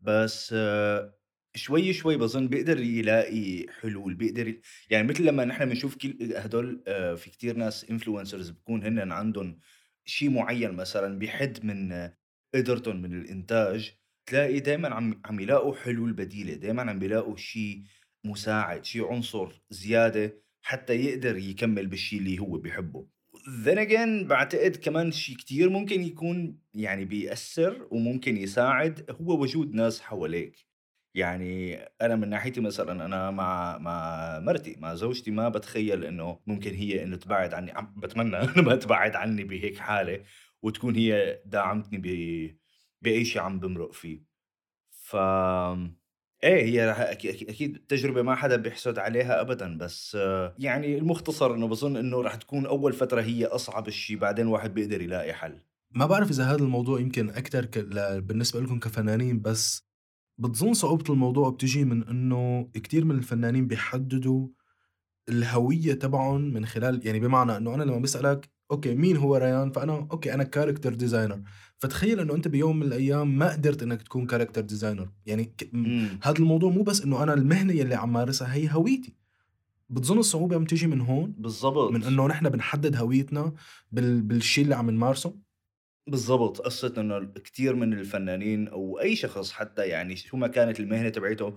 بس 0.00 0.54
آه، 0.56 1.14
شوي 1.54 1.92
شوي 1.92 2.16
بظن 2.16 2.48
بيقدر 2.48 2.80
يلاقي 2.80 3.66
حلول 3.80 4.14
بيقدر 4.14 4.60
يعني 4.90 5.08
مثل 5.08 5.24
لما 5.24 5.44
نحن 5.44 5.64
بنشوف 5.64 5.96
كل 5.96 6.34
هدول 6.36 6.82
آه، 6.86 7.14
في 7.14 7.30
كتير 7.30 7.56
ناس 7.56 7.90
انفلونسرز 7.90 8.50
بكون 8.50 8.84
هن 8.84 9.12
عندهم 9.12 9.58
شيء 10.04 10.30
معين 10.30 10.72
مثلا 10.72 11.18
بيحد 11.18 11.64
من 11.64 12.10
قدرتهم 12.54 13.02
من 13.02 13.12
الإنتاج 13.12 13.92
تلاقي 14.26 14.60
دائما 14.60 14.94
عم 14.94 15.22
عم 15.24 15.40
يلاقوا 15.40 15.74
حلول 15.76 16.12
بديلة 16.12 16.54
دائما 16.54 16.82
عم 16.90 16.98
بيلاقوا 16.98 17.36
شيء 17.36 17.82
مساعد 18.24 18.84
شيء 18.84 19.06
عنصر 19.12 19.62
زيادة 19.70 20.42
حتى 20.62 20.94
يقدر 20.94 21.36
يكمل 21.36 21.86
بالشيء 21.86 22.18
اللي 22.18 22.38
هو 22.38 22.58
بيحبه. 22.58 23.06
Then 23.64 23.78
again 23.78 24.26
بعتقد 24.28 24.76
كمان 24.76 25.12
شيء 25.12 25.36
كتير 25.36 25.70
ممكن 25.70 26.02
يكون 26.02 26.58
يعني 26.74 27.04
بيأثر 27.04 27.88
وممكن 27.90 28.36
يساعد 28.36 29.06
هو 29.10 29.42
وجود 29.42 29.74
ناس 29.74 30.00
حواليك. 30.00 30.66
يعني 31.14 31.76
أنا 31.76 32.16
من 32.16 32.28
ناحيتي 32.28 32.60
مثلا 32.60 33.04
أنا 33.04 33.30
مع 33.30 33.78
مع 33.78 34.38
مرتي 34.40 34.76
مع 34.78 34.94
زوجتي 34.94 35.30
ما 35.30 35.48
بتخيل 35.48 36.04
إنه 36.04 36.40
ممكن 36.46 36.74
هي 36.74 37.02
انه 37.02 37.16
تبعد 37.16 37.54
عني. 37.54 37.72
بتمنى 37.96 38.36
انه 38.42 38.62
ما 38.62 38.76
تبعد 38.76 39.16
عني 39.16 39.44
بهيك 39.44 39.78
حالة 39.78 40.24
وتكون 40.62 40.96
هي 40.96 41.42
داعمتني 41.46 41.98
ب 41.98 42.06
بأي 43.02 43.24
شيء 43.24 43.42
عم 43.42 43.60
بمرق 43.60 43.92
فيه. 43.92 44.22
ف 44.90 45.16
إيه 46.44 46.64
هي 46.64 46.90
رح 46.90 47.00
أكيد 47.00 47.48
أكيد 47.48 47.78
تجربة 47.88 48.22
ما 48.22 48.34
حدا 48.34 48.56
بيحسد 48.56 48.98
عليها 48.98 49.40
ابدا 49.40 49.78
بس 49.78 50.16
آه، 50.20 50.54
يعني 50.58 50.98
المختصر 50.98 51.54
إنه 51.54 51.68
بظن 51.68 51.96
إنه 51.96 52.22
رح 52.22 52.34
تكون 52.34 52.66
أول 52.66 52.92
فترة 52.92 53.20
هي 53.20 53.46
أصعب 53.46 53.88
الشيء 53.88 54.18
بعدين 54.18 54.46
الواحد 54.46 54.74
بيقدر 54.74 55.02
يلاقي 55.02 55.32
حل. 55.32 55.58
ما 55.90 56.06
بعرف 56.06 56.30
إذا 56.30 56.44
هذا 56.44 56.62
الموضوع 56.64 57.00
يمكن 57.00 57.30
أكثر 57.30 57.64
ك... 57.64 57.78
بالنسبة 58.18 58.60
لكم 58.60 58.78
كفنانين 58.78 59.42
بس 59.42 59.82
بتظن 60.38 60.74
صعوبة 60.74 61.12
الموضوع 61.12 61.50
بتجي 61.50 61.84
من 61.84 62.08
إنه 62.08 62.70
كتير 62.74 63.04
من 63.04 63.18
الفنانين 63.18 63.66
بيحددوا 63.66 64.48
الهوية 65.28 65.94
تبعهم 65.94 66.40
من 66.40 66.66
خلال 66.66 67.06
يعني 67.06 67.20
بمعنى 67.20 67.56
إنه 67.56 67.74
أنا 67.74 67.82
لما 67.82 67.98
بسألك 67.98 68.50
okay 68.72 68.94
مين 68.94 69.16
هو 69.16 69.36
ريان؟ 69.36 69.70
فأنا 69.70 70.08
okay 70.12 70.34
أنا 70.34 70.44
character 70.44 70.94
designer 70.94 71.42
فتخيل 71.78 72.20
إنه 72.20 72.34
أنت 72.34 72.48
بيوم 72.48 72.76
من 72.76 72.86
الأيام 72.86 73.38
ما 73.38 73.52
قدرت 73.52 73.82
إنك 73.82 74.02
تكون 74.02 74.26
character 74.26 74.60
designer 74.60 75.08
يعني. 75.26 75.52
هذا 76.22 76.38
الموضوع 76.38 76.70
مو 76.70 76.82
بس 76.82 77.02
إنه 77.02 77.22
أنا 77.22 77.34
المهنة 77.34 77.72
يلي 77.72 77.94
عم 77.94 78.12
مارسها 78.12 78.54
هي 78.54 78.68
هويتي. 78.72 79.16
بتظن 79.90 80.18
الصعوبة 80.18 80.56
عم 80.56 80.64
تيجي 80.64 80.86
من 80.86 81.00
هون؟ 81.00 81.34
بالضبط. 81.38 81.92
من 81.92 82.04
إنه 82.04 82.26
نحن 82.26 82.48
بنحدد 82.48 82.96
هويتنا 82.96 83.52
بال... 83.92 84.22
بالشيء 84.22 84.64
اللي 84.64 84.74
عم 84.74 84.90
نمارسه؟ 84.90 85.36
بالضبط. 86.06 86.60
قصة 86.60 86.94
إنه 86.98 87.32
كثير 87.44 87.74
من 87.74 87.92
الفنانين 87.92 88.68
أو 88.68 89.00
أي 89.00 89.16
شخص 89.16 89.52
حتى 89.52 89.86
يعني 89.86 90.16
شو 90.16 90.36
ما 90.36 90.46
كانت 90.46 90.80
المهنة 90.80 91.08
تبعته 91.08 91.54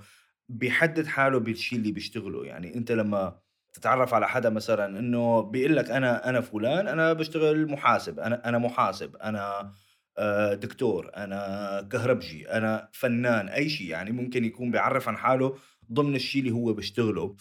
بيحدد 0.49 1.05
حاله 1.05 1.37
بالشيء 1.37 1.79
اللي 1.79 1.91
بيشتغله. 1.91 2.45
يعني 2.45 2.75
أنت 2.75 2.91
لما 2.91 3.44
تتعرف 3.75 4.13
على 4.13 4.27
حدا 4.29 4.49
مثلا 4.49 4.99
إنه 4.99 5.41
بيقول 5.41 5.75
لك 5.75 5.91
أنا 5.91 6.29
أنا 6.29 6.41
فلان 6.41 6.87
أنا 6.87 7.13
بشتغل 7.13 7.71
محاسب 7.71 8.19
أنا 8.19 8.49
أنا 8.49 8.57
محاسب 8.57 9.15
أنا 9.15 9.71
آه، 10.17 10.53
دكتور 10.53 11.11
أنا 11.17 11.81
كهربجي 11.91 12.49
أنا 12.51 12.89
فنان 12.93 13.49
أي 13.49 13.69
شيء 13.69 13.87
يعني 13.87 14.11
ممكن 14.11 14.45
يكون 14.45 14.71
بيعرف 14.71 15.07
عن 15.07 15.17
حاله 15.17 15.55
ضمن 15.91 16.15
الشيء 16.15 16.41
اللي 16.41 16.51
هو 16.53 16.73
بيشتغله. 16.73 17.35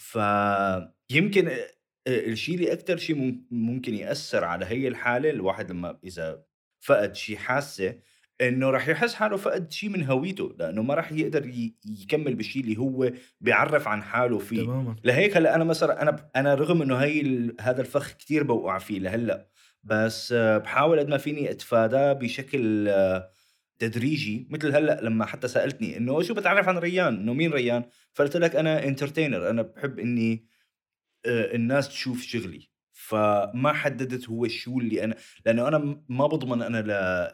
فيمكن 1.09 1.47
آه، 1.47 1.67
الشيء 2.07 2.55
اللي 2.55 2.73
أكثر 2.73 2.97
شيء 2.97 3.15
مم- 3.15 3.47
ممكن 3.51 3.93
يأثر 3.93 4.43
على 4.43 4.65
هي 4.65 4.87
الحالة 4.87 5.29
الواحد 5.29 5.71
لما 5.71 5.99
إذا 6.03 6.43
فقد 6.79 7.15
شيء 7.15 7.37
حاسة 7.37 7.95
إنه 8.41 8.69
راح 8.69 8.87
يحس 8.87 9.13
حاله 9.13 9.37
فقد 9.37 9.71
شيء 9.71 9.89
من 9.89 10.03
هويته 10.03 10.55
لأنه 10.59 10.81
ما 10.81 10.93
راح 10.93 11.11
يقدر 11.11 11.51
يكمل 11.85 12.35
بالشيء 12.35 12.63
اللي 12.63 12.77
هو 12.77 13.11
بيعرف 13.41 13.87
عن 13.87 14.03
حاله 14.03 14.37
فيه. 14.37 14.63
تماما. 14.63 14.95
لهيك 15.03 15.37
هلأ 15.37 15.55
أنا 15.55 15.63
مثلا 15.63 16.01
أنا 16.01 16.29
أنا 16.35 16.55
رغم 16.55 16.81
إنه 16.81 16.95
هي 16.95 17.51
هذا 17.61 17.81
الفخ 17.81 18.11
كتير 18.11 18.43
بوقع 18.43 18.77
فيه 18.77 18.99
لهلأ 18.99 19.47
بس 19.83 20.33
بحاول 20.33 20.99
قد 20.99 21.07
ما 21.07 21.17
فيني 21.17 21.51
اتفاداه 21.51 22.13
بشكل 22.13 22.89
تدريجي 23.79 24.47
مثل 24.49 24.75
هلأ 24.75 25.01
لما 25.01 25.25
حتى 25.25 25.47
سألتني 25.47 25.97
إنه 25.97 26.21
شو 26.21 26.33
بتعرف 26.33 26.67
عن 26.67 26.77
ريان؟ 26.77 27.15
إنه 27.15 27.33
مين 27.33 27.53
ريان؟ 27.53 27.83
فقلت 28.13 28.37
لك 28.37 28.55
أنا 28.55 28.83
entertainer 28.83 29.49
أنا 29.49 29.61
بحب 29.61 29.99
إني 29.99 30.45
آه، 31.25 31.55
الناس 31.55 31.89
تشوف 31.89 32.21
شغلي. 32.21 32.69
فما 33.07 33.73
حددت 33.73 34.29
هو 34.29 34.47
شو 34.47 34.79
اللي 34.79 35.03
أنا 35.03 35.15
لأنه 35.45 35.67
أنا 35.67 36.03
ما 36.09 36.27
بضمن 36.27 36.61
أنا 36.61 36.81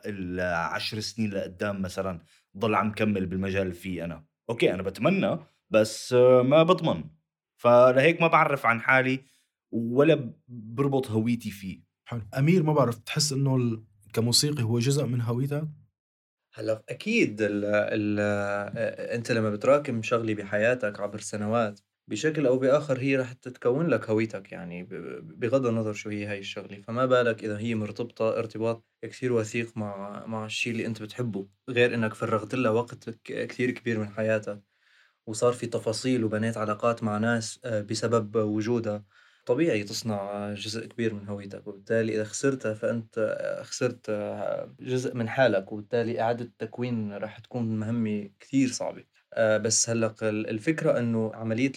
لعشر 0.06 1.00
سنين 1.00 1.30
لقدام 1.30 1.82
مثلا 1.82 2.20
ضل 2.58 2.76
عم 2.76 2.92
كمل 2.92 3.26
بالمجال 3.26 3.62
اللي 3.62 3.74
فيه 3.74 4.06
أنا. 4.06 4.26
okay 4.50 4.74
أنا 4.74 4.84
بتمنى 4.84 5.40
بس 5.70 6.14
ما 6.44 6.64
بضمن. 6.64 7.04
فلهيك 7.56 8.22
ما 8.22 8.28
بعرف 8.28 8.66
عن 8.66 8.82
حالي 8.82 9.20
ولا 9.72 10.34
بربط 10.48 11.12
هويتي 11.12 11.52
فيه. 11.52 11.84
حلو. 12.06 12.22
أمير 12.38 12.64
ما 12.64 12.74
بعرف 12.74 12.98
تحس 12.98 13.34
إنه 13.34 13.56
ال... 13.56 13.84
كموسيقي 14.14 14.64
هو 14.64 14.80
جزء 14.80 15.06
من 15.06 15.22
هويتك؟ 15.22 15.68
هلا 16.54 16.84
أكيد 16.90 17.42
ال 17.42 17.66
ال 17.66 18.20
أنت 19.16 19.32
لما 19.32 19.50
بتراكم 19.50 20.02
شغله 20.02 20.34
بحياتك 20.34 21.00
عبر 21.00 21.20
سنوات 21.20 21.80
بشكل 22.08 22.46
أو 22.48 22.58
بآخر 22.58 23.00
هي 23.00 23.16
رح 23.18 23.34
تتكون 23.34 23.88
لك 23.88 24.10
هويتك 24.10 24.52
يعني 24.52 24.84
بغض 25.22 25.66
النظر 25.66 25.94
شو 25.94 26.10
هي 26.10 26.26
هاي 26.26 26.40
الشغلة. 26.40 26.82
فما 26.82 27.06
بالك 27.06 27.44
إذا 27.44 27.58
هي 27.60 27.76
مرتبطة 27.76 28.40
ارتباط 28.40 28.86
كثير 29.04 29.34
وثيق 29.34 29.78
مع 29.78 30.26
مع 30.26 30.46
الشيء 30.46 30.72
اللي 30.74 30.86
أنت 30.86 31.02
بتحبه 31.02 31.48
غير 31.70 31.94
إنك 31.96 32.14
فرغت 32.14 32.56
لها 32.56 32.72
وقت 32.72 33.10
كثير 33.24 33.72
كبير 33.72 34.00
من 34.00 34.10
حياتك 34.10 34.64
وصار 35.28 35.54
في 35.54 35.68
تفاصيل 35.68 36.24
وبنيت 36.24 36.58
علاقات 36.58 37.04
مع 37.04 37.18
ناس 37.18 37.60
آه، 37.66 37.82
بسبب 37.82 38.36
وجودها 38.36 39.06
طبيعي 39.46 39.84
تصنع 39.84 40.54
جزء 40.54 40.86
كبير 40.88 41.14
من 41.14 41.28
هويتك. 41.28 41.68
وبالتالي 41.68 42.16
إذا 42.16 42.24
خسرتها 42.24 42.74
فأنت 42.74 43.38
خسرت 43.64 44.12
جزء 44.80 45.16
من 45.16 45.30
حالك 45.30 45.72
وبالتالي 45.72 46.22
إعادة 46.22 46.46
التكوين 46.46 47.14
راح 47.14 47.40
تكون 47.40 47.80
مهمة 47.80 48.30
كثير 48.40 48.68
صعبة. 48.70 49.02
آه، 49.02 49.11
بس 49.38 49.90
هلأ 49.90 50.16
الفكرة 50.22 51.00
إنه 51.00 51.32
عملية 51.34 51.72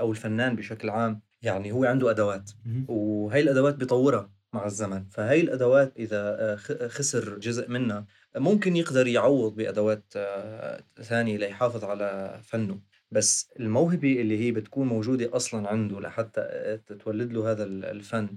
أو 0.00 0.10
الفنان 0.10 0.56
بشكل 0.56 0.90
عام 0.90 1.20
يعني 1.42 1.72
هو 1.72 1.84
عنده 1.84 2.10
أدوات 2.10 2.50
وهي 2.88 3.40
الأدوات 3.40 3.74
بيطورها 3.74 4.30
مع 4.52 4.66
الزمن 4.66 5.04
فهي 5.10 5.40
الأدوات 5.40 5.92
إذا 5.96 6.36
آه، 6.40 6.56
خسر 6.88 7.38
جزء 7.38 7.70
منها 7.70 8.06
ممكن 8.36 8.76
يقدر 8.76 9.06
يعوض 9.06 9.54
بأدوات 9.56 10.04
آه، 10.16 10.84
ثانية 11.02 11.36
ليحافظ 11.36 11.84
على 11.84 12.40
فنه. 12.44 12.80
بس 13.10 13.52
الموهبة 13.60 14.20
اللي 14.20 14.38
هي 14.38 14.52
بتكون 14.52 14.86
موجودة 14.86 15.36
أصلا 15.36 15.68
عنده 15.68 16.00
لحتى 16.00 16.78
تتولد 16.86 17.32
له 17.32 17.50
هذا 17.50 17.64
الفن 17.64 18.36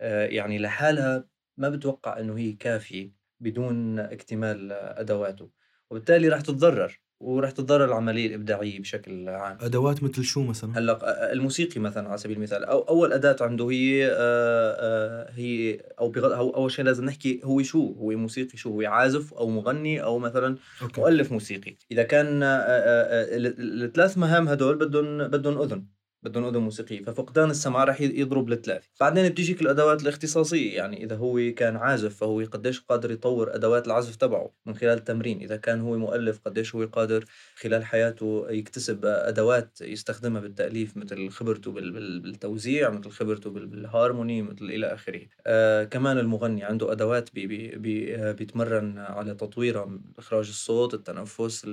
آه، 0.00 0.26
يعني 0.26 0.58
لحالها 0.58 1.28
ما 1.56 1.68
بتوقع 1.68 2.20
إنه 2.20 2.38
هي 2.38 2.52
كافية 2.52 3.12
بدون 3.40 3.98
اكتمال 3.98 4.72
أدواته. 4.72 5.50
وبالتالي 5.90 6.28
راح 6.28 6.40
تتضرر 6.40 7.00
وراح 7.20 7.50
تتضرر 7.50 7.84
العملية 7.84 8.26
الإبداعية 8.26 8.80
بشكل 8.80 9.28
عام. 9.28 9.58
أدوات 9.60 10.02
مثل 10.02 10.24
شو 10.24 10.42
مثلا؟ 10.42 10.78
هلأ 10.78 11.32
الموسيقي 11.32 11.80
مثلا 11.80 12.08
على 12.08 12.18
سبيل 12.18 12.36
المثال 12.36 12.64
أو 12.64 12.78
أول 12.78 13.12
أداة 13.12 13.36
عنده 13.40 13.70
هي 13.70 14.06
آه، 14.06 14.16
آه، 14.16 15.30
هي 15.30 15.80
أو 16.00 16.12
أو 16.16 16.50
أول 16.56 16.70
شيء 16.70 16.84
لازم 16.84 17.04
نحكي 17.04 17.40
هو 17.44 17.62
شو 17.62 17.92
هو 17.92 18.10
موسيقي 18.10 18.58
شو 18.58 18.70
هو 18.70 18.82
عازف 18.82 19.34
أو 19.34 19.48
مغني 19.48 20.02
أو 20.02 20.18
مثلا 20.18 20.56
okay. 20.82 21.00
مؤلف 21.00 21.32
موسيقي. 21.32 21.76
إذا 21.92 22.02
كان 22.02 22.40
الثلاث 22.42 24.18
مهام 24.18 24.48
هدول 24.48 24.76
بدهم 24.76 25.28
بدهم 25.28 25.62
أذن. 25.62 25.95
بدهم 26.28 26.44
أذن 26.44 26.56
موسيقية 26.56 27.02
ففقدان 27.02 27.50
السمع 27.50 27.84
راح 27.84 28.00
يضرب 28.00 28.48
للثلاثه 28.48 28.88
بعدين 29.00 29.28
بتجيك 29.28 29.62
الأدوات 29.62 30.02
الاختصاصية 30.02 30.76
يعني 30.76 31.04
إذا 31.04 31.16
هو 31.16 31.40
كان 31.56 31.76
عازف 31.76 32.16
فهو 32.16 32.44
قديش 32.52 32.80
قادر 32.80 33.10
يطور 33.10 33.54
أدوات 33.54 33.86
العزف 33.86 34.16
تبعه 34.16 34.50
من 34.66 34.74
خلال 34.74 34.98
التمرين. 34.98 35.40
إذا 35.40 35.56
كان 35.56 35.80
هو 35.80 35.98
مؤلف 35.98 36.40
قديش 36.44 36.74
هو 36.74 36.84
قادر 36.84 37.24
خلال 37.54 37.84
حياته 37.84 38.46
يكتسب 38.50 39.00
أدوات 39.04 39.78
يستخدمها 39.80 40.40
بالتأليف 40.40 40.96
مثل 40.96 41.30
خبرته 41.30 41.72
بالتوزيع 41.72 42.90
مثل 42.90 43.10
خبرته 43.10 43.50
بالهارموني 43.50 44.42
مثل 44.42 44.64
إلى 44.64 44.86
آخره. 44.86 45.20
آه 45.46 45.84
كمان 45.84 46.18
المغني 46.18 46.64
عنده 46.64 46.92
أدوات 46.92 47.34
بي 47.34 47.46
بي 47.46 47.68
بي 47.76 48.32
بيتمرن 48.32 48.98
على 48.98 49.34
تطويرها 49.34 50.00
إخراج 50.18 50.48
الصوت 50.48 50.94
التنفس 50.94 51.66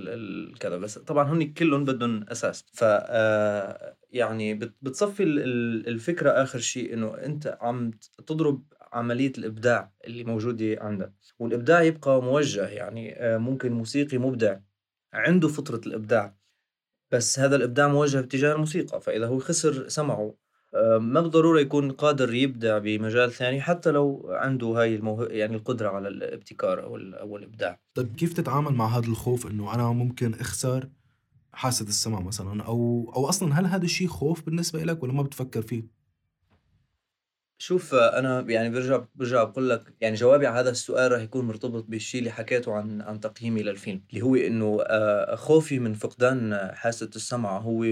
كذا. 0.59 0.77
بس 0.77 0.97
طبعا 0.97 1.33
هن 1.33 1.53
كلهم 1.53 1.85
بدهم 1.85 2.25
أساس. 2.29 2.65
ف 2.73 2.83
آه 2.83 3.95
يعني 4.13 4.53
بتصفي 4.53 5.23
الفكرة 5.23 6.29
آخر 6.29 6.59
شيء 6.59 6.93
إنه 6.93 7.07
أنت 7.07 7.57
عم 7.61 7.91
تضرب 8.27 8.63
عملية 8.93 9.31
الإبداع 9.37 9.91
اللي 10.07 10.23
موجودة 10.23 10.77
عندك 10.81 11.13
والإبداع 11.39 11.81
يبقى 11.81 12.21
موجه 12.21 12.67
يعني 12.67 13.15
آه، 13.15 13.37
ممكن 13.37 13.71
موسيقي 13.73 14.17
مبدع 14.17 14.59
عنده 15.13 15.47
فطرة 15.47 15.81
الإبداع 15.87 16.35
بس 17.11 17.39
هذا 17.39 17.55
الإبداع 17.55 17.87
موجه 17.87 18.17
باتجاه 18.17 18.53
الموسيقى 18.53 19.01
فإذا 19.01 19.27
هو 19.27 19.39
خسر 19.39 19.87
سمعه 19.89 20.35
آه، 20.75 20.97
ما 20.97 21.21
بالضرورة 21.21 21.59
يكون 21.59 21.91
قادر 21.91 22.33
يبدع 22.33 22.77
بمجال 22.77 23.31
ثاني 23.31 23.61
حتى 23.61 23.91
لو 23.91 24.27
عنده 24.29 24.67
هاي 24.67 24.95
الموهبة 24.95 25.33
يعني 25.33 25.55
القدرة 25.55 25.89
على 25.89 26.07
الابتكار 26.07 26.83
أو, 26.83 26.97
أو 26.97 27.37
الإبداع. 27.37 27.79
طيب 27.93 28.15
كيف 28.15 28.33
تتعامل 28.33 28.71
مع 28.71 28.97
هذا 28.97 29.07
الخوف 29.07 29.47
إنه 29.47 29.75
أنا 29.75 29.91
ممكن 29.91 30.33
أخسر 30.33 30.89
حاسة 31.53 31.85
السمع 31.85 32.19
مثلا 32.19 32.63
أو 32.63 33.11
أو 33.15 33.29
أصلا 33.29 33.59
هل 33.59 33.65
هذا 33.65 33.85
الشيء 33.85 34.07
خوف 34.07 34.45
بالنسبة 34.45 34.83
لك 34.83 35.03
ولا 35.03 35.13
ما 35.13 35.23
بتفكر 35.23 35.61
فيه؟ 35.61 35.83
شوف 37.57 37.95
أنا 37.95 38.41
يعني 38.41 38.69
برجع 38.69 39.05
برجع 39.15 39.43
بقول 39.43 39.69
لك 39.69 39.93
يعني 40.01 40.15
جوابي 40.15 40.47
على 40.47 40.59
هذا 40.59 40.69
السؤال 40.69 41.11
راح 41.11 41.21
يكون 41.21 41.45
مرتبط 41.45 41.83
بالشيء 41.83 42.19
اللي 42.19 42.31
حكيته 42.31 42.73
عن 42.73 43.01
عن 43.01 43.19
تقييمي 43.19 43.63
للفيلم 43.63 44.03
اللي 44.09 44.21
هو 44.21 44.35
إنه 44.35 44.77
آه، 44.81 45.35
خوفي 45.35 45.79
من 45.79 45.93
فقدان 45.93 46.71
حاسة 46.73 47.09
السمع 47.15 47.57
هو 47.57 47.85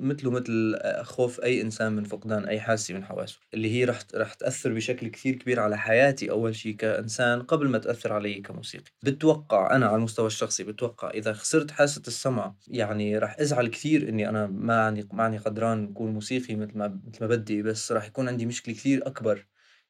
مثله 0.00 0.30
مثل 0.30 0.76
خوف 1.02 1.40
أي 1.40 1.60
إنسان 1.62 1.92
من 1.92 2.04
فقدان 2.04 2.44
أي 2.44 2.60
حاسة 2.60 2.94
من 2.94 3.04
حواسه 3.04 3.40
اللي 3.54 3.70
هي 3.70 3.84
رح 3.84 3.98
رح 4.14 4.34
تأثر 4.34 4.72
بشكل 4.74 5.08
كثير 5.08 5.34
كبير 5.36 5.60
على 5.60 5.78
حياتي 5.78 6.30
أول 6.30 6.54
شيء 6.56 6.76
كإنسان 6.76 7.42
قبل 7.42 7.68
ما 7.68 7.78
تأثر 7.78 8.12
علي 8.12 8.40
كموسيقي. 8.40 8.90
بتوقع 9.02 9.76
أنا 9.76 9.86
على 9.86 9.96
المستوى 9.96 10.26
الشخصي 10.26 10.64
بتوقع 10.64 11.10
إذا 11.10 11.32
خسرت 11.32 11.70
حاسة 11.70 12.02
السمع 12.06 12.54
يعني 12.68 13.18
رح 13.18 13.36
أزعل 13.40 13.66
كثير 13.68 14.08
إني 14.08 14.28
أنا 14.28 14.46
ما 14.46 14.80
عندي 14.86 15.08
ما 15.12 15.22
عندي 15.24 15.38
قدران 15.38 15.84
أكون 15.90 16.12
موسيقي 16.14 16.54
مثل 16.56 16.78
ما 16.78 17.00
مثل 17.06 17.18
ما 17.20 17.26
بدي 17.26 17.62
بس 17.62 17.92
رح 17.92 18.04
يكون 18.06 18.28
عندي 18.28 18.46
مشكلة 18.46 18.74
كثير 18.74 19.06
أكبر 19.06 19.46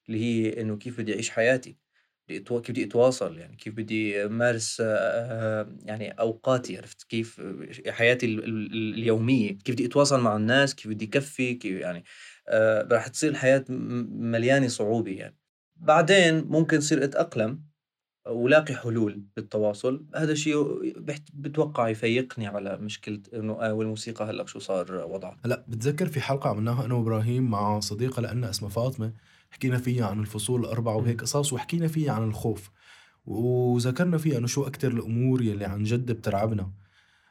اللي 0.08 0.20
هي 0.24 0.60
إنه 0.60 0.76
كيف 0.76 0.98
بدي 1.00 1.14
أعيش 1.14 1.30
حياتي. 1.30 1.85
كيف 2.28 2.70
بدي 2.70 2.84
اتواصل 2.84 3.38
يعني 3.38 3.56
كيف 3.56 3.74
بدي 3.74 4.24
أمارس 4.24 4.82
آه، 4.84 5.76
يعني 5.84 6.10
أوقاتي 6.10 6.76
عرفت 6.76 7.02
كيف 7.02 7.42
حياتي 7.88 8.26
اليومية 8.26 9.58
كيف 9.58 9.74
بدي 9.74 9.86
اتواصل 9.86 10.20
مع 10.20 10.36
الناس 10.36 10.74
كيف 10.74 10.88
بدي 10.88 11.06
كفي 11.06 11.54
كيف 11.54 11.80
يعني 11.80 12.04
آه، 12.48 12.88
راح 12.92 13.08
تصير 13.08 13.30
الحياة 13.30 13.64
مليانة 13.68 14.68
صعوبة 14.68 15.12
يعني. 15.12 15.36
بعدين 15.76 16.44
ممكن 16.44 16.80
صير 16.80 17.04
أتأقلم 17.04 17.62
ولاقي 18.28 18.74
حلول 18.74 19.24
بالتواصل 19.36 20.06
هذا 20.14 20.32
الشيء 20.32 20.56
بتوقع 21.34 21.88
يفيقني 21.88 22.46
على 22.46 22.76
مشكلة 22.76 23.20
إنه 23.34 23.52
آه، 23.52 23.74
والموسيقى 23.74 24.24
هلأ 24.24 24.46
شو 24.46 24.58
صار 24.58 24.94
وضعها. 24.94 25.36
هلأ 25.44 25.64
بتذكر 25.68 26.06
في 26.06 26.20
حلقة 26.20 26.50
عملناها 26.50 26.84
أنا 26.84 26.94
وإبراهيم 26.94 27.50
مع 27.50 27.80
صديقة 27.80 28.22
لنا 28.22 28.50
اسمها 28.50 28.70
فاطمة. 28.70 29.12
حكينا 29.50 29.78
فيها 29.78 30.06
عن 30.06 30.20
الفصول 30.20 30.60
الأربعة 30.60 30.96
وهيك 30.96 31.20
قصص 31.20 31.52
وحكينا 31.52 31.88
فيها 31.88 32.12
عن 32.12 32.22
الخوف. 32.22 32.70
وذكرنا 33.26 34.18
فيها 34.18 34.38
إنه 34.38 34.46
شو 34.46 34.66
أكثر 34.66 34.90
الأمور 34.90 35.42
يلي 35.42 35.64
عن 35.64 35.82
جد 35.82 36.12
بترعبنا. 36.12 36.72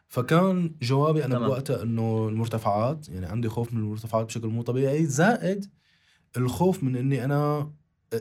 فكان 0.07 0.75
جوابي 0.81 1.25
أنا 1.25 1.39
بوقتها 1.39 1.83
إنه 1.83 2.27
المرتفعات 2.27 3.09
يعني 3.09 3.25
عندي 3.25 3.49
خوف 3.49 3.73
من 3.73 3.79
المرتفعات 3.79 4.25
بشكل 4.25 4.47
مو 4.47 4.61
طبيعي 4.61 5.05
زائد 5.05 5.65
الخوف 6.37 6.83
من 6.83 6.95
إني 6.95 7.25
أنا 7.25 7.71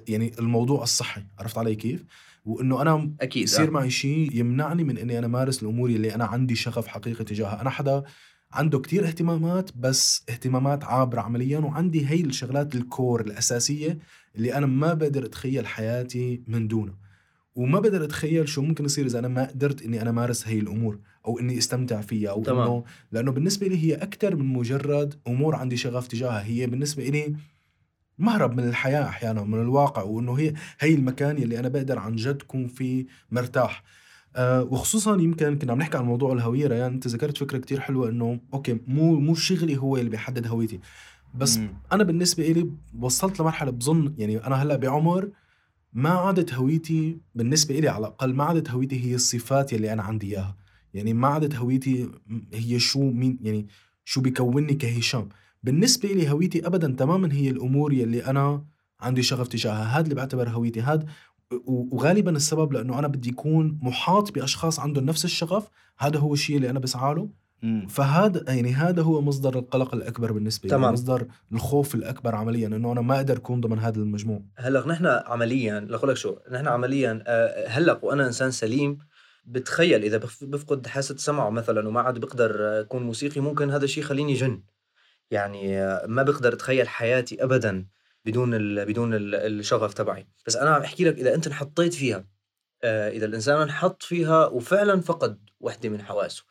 يعني 0.09 0.33
الموضوع 0.39 0.83
الصحي. 0.83 1.27
عرفت 1.39 1.59
علي 1.59 1.75
كيف؟ 1.75 2.05
وإنه 2.45 2.83
أنا 2.83 3.15
أكيد 3.21 3.43
يصير 3.43 3.69
آه. 3.69 3.71
معي 3.71 3.91
شيء 3.91 4.31
يمنعني 4.33 4.85
من 4.85 4.99
إني 4.99 5.19
أنا 5.19 5.27
مارس 5.27 5.63
الأمور 5.63 5.91
اللي 5.91 6.15
أنا 6.15 6.25
عندي 6.25 6.55
شغف 6.55 6.87
حقيقي 6.87 7.25
تجاهها. 7.25 7.61
أنا 7.61 7.71
حدا 7.71 8.03
عنده 8.55 8.79
كتير 8.79 9.07
اهتمامات 9.07 9.71
بس 9.77 10.25
اهتمامات 10.29 10.85
عابرة 10.85 11.21
عمليا 11.21 11.59
وعندي 11.59 12.07
هي 12.07 12.21
الشغلات 12.21 12.75
الكور 12.75 13.21
الأساسية 13.21 13.99
اللي 14.37 14.55
أنا 14.55 14.67
ما 14.67 14.95
بقدر 14.95 15.25
أتخيل 15.25 15.67
حياتي 15.67 16.43
من 16.47 16.69
دونها 16.69 16.95
وما 17.55 17.81
بقدر 17.81 18.05
أتخيل 18.05 18.49
شو 18.49 18.63
ممكن 18.63 18.85
يصير 18.85 19.07
إذا 19.07 19.19
أنا 19.19 19.29
ما 19.29 19.45
قدرت 19.47 19.83
إني 19.83 20.03
أنا 20.03 20.13
مارس 20.13 20.49
هي 20.49 20.59
الأمور 20.59 20.99
أو 21.27 21.39
إني 21.39 21.59
أستمتع 21.59 22.01
فيها 22.01 22.31
أو 22.31 22.43
تمام. 22.43 22.63
إنه 22.63 22.85
لأنه 23.13 23.33
بالنسبة 23.33 23.67
لي 23.67 23.85
هي 23.85 23.95
أكثر 23.95 24.37
من 24.37 24.47
مجرد 24.47 25.15
أمور 25.27 25.55
عندي 25.55 25.77
شغف 25.77 26.09
تجاهها. 26.09 26.45
هي 26.45 26.67
بالنسبة 26.67 27.05
لي 27.05 27.37
مهرب 28.19 28.57
من 28.57 28.69
الحياة 28.69 29.09
أحيانا 29.09 29.43
من 29.43 29.61
الواقع 29.61 30.03
وإنه 30.03 30.35
هي 30.35 30.55
هي 30.81 30.95
المكان 30.95 31.39
يلي 31.39 31.59
أنا 31.59 31.69
بقدر 31.69 31.99
عن 31.99 32.17
جد 32.17 32.43
كون 32.43 32.67
فيه 32.67 33.07
مرتاح. 33.31 33.85
أه 34.37 34.63
وخصوصا 34.63 35.21
يمكن 35.21 35.59
كنا 35.59 35.73
عم 35.73 35.79
نحكي 35.79 35.99
عن 35.99 36.05
موضوع 36.05 36.33
الهوية 36.33 36.67
ريان 36.67 36.93
أنت 36.93 37.09
ذكرت 37.09 37.39
فكرة 37.39 37.59
كتير 37.59 37.81
حلوة 37.81 38.09
إنه 38.09 38.41
okay 38.55 38.79
مو 38.87 39.21
مو 39.21 39.35
شغلي 39.35 39.77
هو 39.77 39.97
اللي 39.97 40.11
بيحدد 40.11 40.47
هويتي. 40.47 40.81
بس 41.35 41.59
مم. 41.59 41.69
أنا 41.93 42.05
بالنسبة 42.05 42.47
لي 42.47 42.71
وصلت 43.01 43.41
لمرحلة 43.41 43.71
بظن 43.71 44.15
يعني 44.19 44.47
أنا 44.47 44.57
هلأ 44.57 44.77
بعمر 44.77 45.31
ما 45.93 46.11
عادت 46.11 46.55
هويتي 46.55 47.19
بالنسبة 47.35 47.81
لي 47.81 47.89
على 47.89 47.99
الأقل 47.99 48.35
ما 48.35 48.45
عادت 48.45 48.71
هويتي 48.71 49.05
هي 49.05 49.15
الصفات 49.15 49.73
يلي 49.73 49.93
أنا 49.93 50.03
عندي 50.03 50.27
إياها. 50.27 50.57
يعني 50.95 51.15
ما 51.15 51.29
عادت 51.29 51.55
هويتي 51.57 52.11
هي 52.55 52.79
شو 52.79 53.11
مين 53.11 53.39
يعني 53.43 53.67
شو 54.05 54.21
بيكونني 54.21 54.75
كهشام. 54.75 55.29
بالنسبة 55.63 56.09
لي 56.09 56.31
هويتي 56.31 56.67
ابدا 56.67 56.95
تماما 56.99 57.33
هي 57.33 57.51
الأمور 57.51 57.93
يلي 57.93 58.27
أنا 58.27 58.65
عندي 59.01 59.23
شغف 59.23 59.49
تجاهها. 59.49 59.85
هذا 59.85 60.05
اللي 60.05 60.15
بعتبر 60.15 60.49
هويتي. 60.49 60.81
هذا 60.81 61.07
وغالبا 61.67 62.31
السبب 62.31 62.73
لأنه 62.73 62.99
أنا 62.99 63.09
بدي 63.09 63.31
اكون 63.31 63.79
محاط 63.83 64.33
بأشخاص 64.33 64.81
عندهم 64.81 65.05
نفس 65.05 65.25
الشغف 65.25 65.69
هذا 65.99 66.19
هو 66.19 66.33
الشيء 66.35 66.57
اللي 66.57 66.71
أنا 66.71 66.79
بسعى 66.79 67.15
له. 67.15 67.29
فهذا 67.89 68.45
يعني 68.49 68.73
هذا 68.73 69.03
هو 69.03 69.21
مصدر 69.21 69.59
القلق 69.59 69.95
الأكبر 69.95 70.33
بالنسبة 70.33 70.63
لي 70.69 70.71
تمام. 70.71 70.93
مصدر 70.93 71.27
الخوف 71.53 71.95
الأكبر 71.95 72.35
عمليا 72.35 72.67
إنه 72.67 72.93
أنا 72.93 73.01
ما 73.01 73.17
أقدر 73.17 73.37
أكون 73.37 73.61
ضمن 73.61 73.79
هذا 73.79 73.99
المجموع 73.99 74.43
هلأ 74.57 74.89
نحن 74.89 75.07
عمليا 75.07 75.81
لأقول 75.81 76.11
لك 76.11 76.17
شو 76.17 76.37
نحن 76.53 76.69
عمليا 76.69 77.25
آه، 77.27 77.69
هلأ 77.69 77.99
وأنا 78.03 78.27
إنسان 78.27 78.51
سليم 78.51 78.99
بتخيل 79.45 80.03
إذا 80.03 80.17
بف- 80.17 80.45
بفقد 80.45 80.87
حاسة 80.87 81.17
سمعه 81.17 81.51
مثلا 81.51 81.89
وما 81.89 82.01
عاد 82.01 82.19
بقدر 82.19 82.81
أكون 82.81 83.03
موسيقي 83.03 83.41
ممكن 83.41 83.71
هذا 83.71 83.85
الشيء 83.85 84.05
يخليني 84.05 84.35
جن 84.35 84.63
يعني 85.31 85.79
آه، 85.79 86.07
ما 86.07 86.23
بقدر 86.23 86.53
أتخيل 86.53 86.89
حياتي 86.89 87.45
ابدا 87.45 87.87
بدون 88.27 88.55
ال 88.55 88.87
بدون 88.87 89.15
ال 89.15 89.35
الشغف 89.35 89.95
تبعي. 89.95 90.29
بس 90.47 90.57
أنا 90.57 90.71
عم 90.71 90.83
أحكي 90.83 91.05
لك 91.05 91.19
إذا 91.19 91.35
أنت 91.35 91.47
انحطيت 91.47 91.95
فيها 91.95 92.27
آه، 92.85 93.11
إذا 93.11 93.27
الإنسان 93.27 93.61
انحط 93.61 94.03
فيها 94.03 94.47
وفعلا 94.47 95.01
فقد 95.01 95.51
وحدة 95.61 95.89
من 95.89 96.03
حواسه 96.03 96.45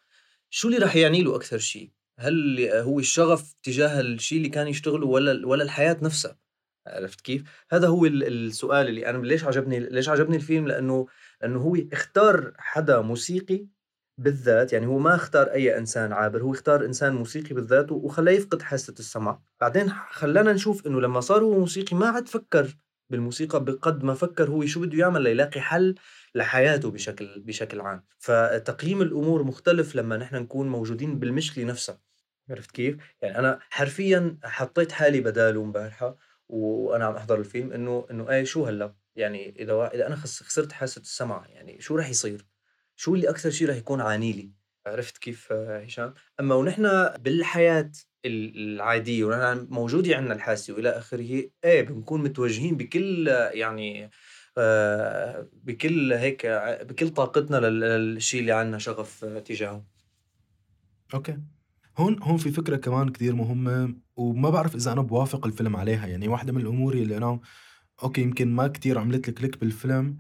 شو 0.50 0.68
اللي 0.68 0.80
راح 0.80 0.96
يعني 0.96 1.24
له 1.24 1.36
أكثر 1.36 1.58
شيء؟ 1.58 1.92
هل 2.20 2.60
هو 2.74 3.00
الشغف 3.00 3.54
تجاه 3.64 4.00
الشيء 4.02 4.38
اللي 4.38 4.50
كان 4.50 4.68
يشتغله 4.68 5.08
ولا 5.08 5.48
ولا 5.48 5.64
الحياة 5.64 5.98
نفسها؟ 6.02 6.38
عرفت 6.88 7.22
كيف؟ 7.22 7.44
هذا 7.72 7.88
هو 7.88 8.06
ال- 8.06 8.24
السؤال 8.24 8.88
اللي 8.88 9.10
أنا 9.10 9.28
ليش 9.28 9.44
عجبني 9.44 9.80
ليش 9.80 10.10
عجبني 10.10 10.36
الفيلم؟ 10.36 10.68
لأنه 10.68 11.08
لأنه 11.42 11.60
هو 11.60 11.78
اختار 11.94 12.54
حدا 12.58 13.02
موسيقي 13.02 13.68
بالذات 14.18 14.74
يعني 14.74 14.86
هو 14.88 15.00
ما 15.00 15.16
اختار 15.16 15.48
أي 15.48 15.78
إنسان 15.78 16.14
عابر 16.14 16.42
هو 16.42 16.52
اختار 16.52 16.86
إنسان 16.86 17.14
موسيقي 17.16 17.56
بالذات 17.56 17.92
وخلاه 17.92 18.32
يفقد 18.32 18.62
حاسة 18.62 18.94
السمع 19.00 19.40
بعدين 19.62 19.90
خلانا 19.90 20.54
نشوف 20.54 20.88
إنه 20.88 21.02
لما 21.02 21.22
صار 21.22 21.44
هو 21.44 21.60
موسيقي 21.60 21.96
ما 21.96 22.08
عاد 22.08 22.28
فكر 22.28 22.76
بالموسيقى 23.10 23.64
بقد 23.66 24.04
ما 24.04 24.14
فكر 24.14 24.50
هو 24.50 24.66
شو 24.66 24.82
بده 24.82 24.98
يعمل 24.98 25.22
ليلاقي 25.22 25.62
حل 25.62 25.96
لحياته 26.36 26.92
بشكل 26.92 27.42
بشكل 27.46 27.82
عام. 27.82 28.04
فتقييم 28.20 29.02
الأمور 29.02 29.44
مختلف 29.44 29.96
لما 29.96 30.18
نحن 30.18 30.36
نكون 30.36 30.70
موجودين 30.70 31.20
بالمشكلة 31.20 31.64
نفسها. 31.64 32.02
عرفت 32.50 32.72
كيف؟ 32.72 32.98
يعني 33.22 33.40
أنا 33.40 33.60
حرفيا 33.70 34.38
حطيت 34.44 34.92
حالي 34.92 35.22
بداله 35.22 35.62
امبارحة 35.62 36.18
وأنا 36.50 37.06
عم 37.06 37.16
أحضر 37.16 37.40
الفيلم 37.40 37.72
إنه 37.72 38.06
إنه 38.12 38.30
إيه 38.30 38.44
شو 38.44 38.66
هلأ؟ 38.66 38.96
يعني 39.16 39.56
إذا 39.60 39.88
إذا 39.94 40.08
أنا 40.08 40.16
خس- 40.16 40.44
خسرت 40.44 40.72
حاسة 40.72 41.02
السمع 41.02 41.46
يعني 41.50 41.82
شو 41.82 41.96
رح 41.96 42.10
يصير؟ 42.10 42.46
شو 43.04 43.16
اللي 43.16 43.30
أكثر 43.30 43.50
شيء 43.50 43.70
رح 43.70 43.76
يكون 43.76 44.02
عاني 44.02 44.32
لي؟ 44.32 44.52
عرفت 44.88 45.18
كيف 45.18 45.52
هشام؟ 45.52 46.14
أما 46.40 46.56
ونحن 46.56 46.84
بالحياة 47.20 47.92
ال- 48.26 48.58
العادية 48.76 49.24
ونحن 49.26 49.68
موجودة 49.70 50.16
عندنا 50.16 50.34
الحاسة 50.34 50.74
وإلى 50.74 50.90
آخره 50.90 51.44
إيه 51.64 51.82
بنكون 51.82 52.24
متوجهين 52.24 52.78
بكل 52.78 53.28
يعني 53.54 54.10
آه، 54.58 55.50
بكل 55.54 56.14
هيك 56.14 56.46
بكل 56.82 57.10
طاقتنا 57.10 57.58
لل- 57.58 57.80
للشيء 57.80 58.42
اللي 58.42 58.52
عندنا 58.52 58.78
شغف 58.78 59.26
تجاهه. 59.26 59.86
okay. 61.14 61.38
هون 61.98 62.24
هون 62.24 62.38
في 62.38 62.52
فكرة 62.52 62.76
كمان 62.76 63.10
كثير 63.10 63.36
مهمة 63.36 63.96
وما 64.16 64.50
بعرف 64.50 64.76
إذا 64.76 64.92
أنا 64.92 65.02
بوافق 65.02 65.46
الفيلم 65.46 65.76
عليها. 65.76 66.08
يعني 66.08 66.28
واحدة 66.28 66.54
من 66.54 66.62
الأمور 66.62 66.94
اللي 66.94 67.18
أنا 67.18 67.40
okay 68.04 68.22
يمكن 68.22 68.48
ما 68.56 68.68
كتير 68.68 69.00
عملت 69.00 69.28
لي 69.28 69.34
click 69.34 69.60
بالفيلم 69.60 70.18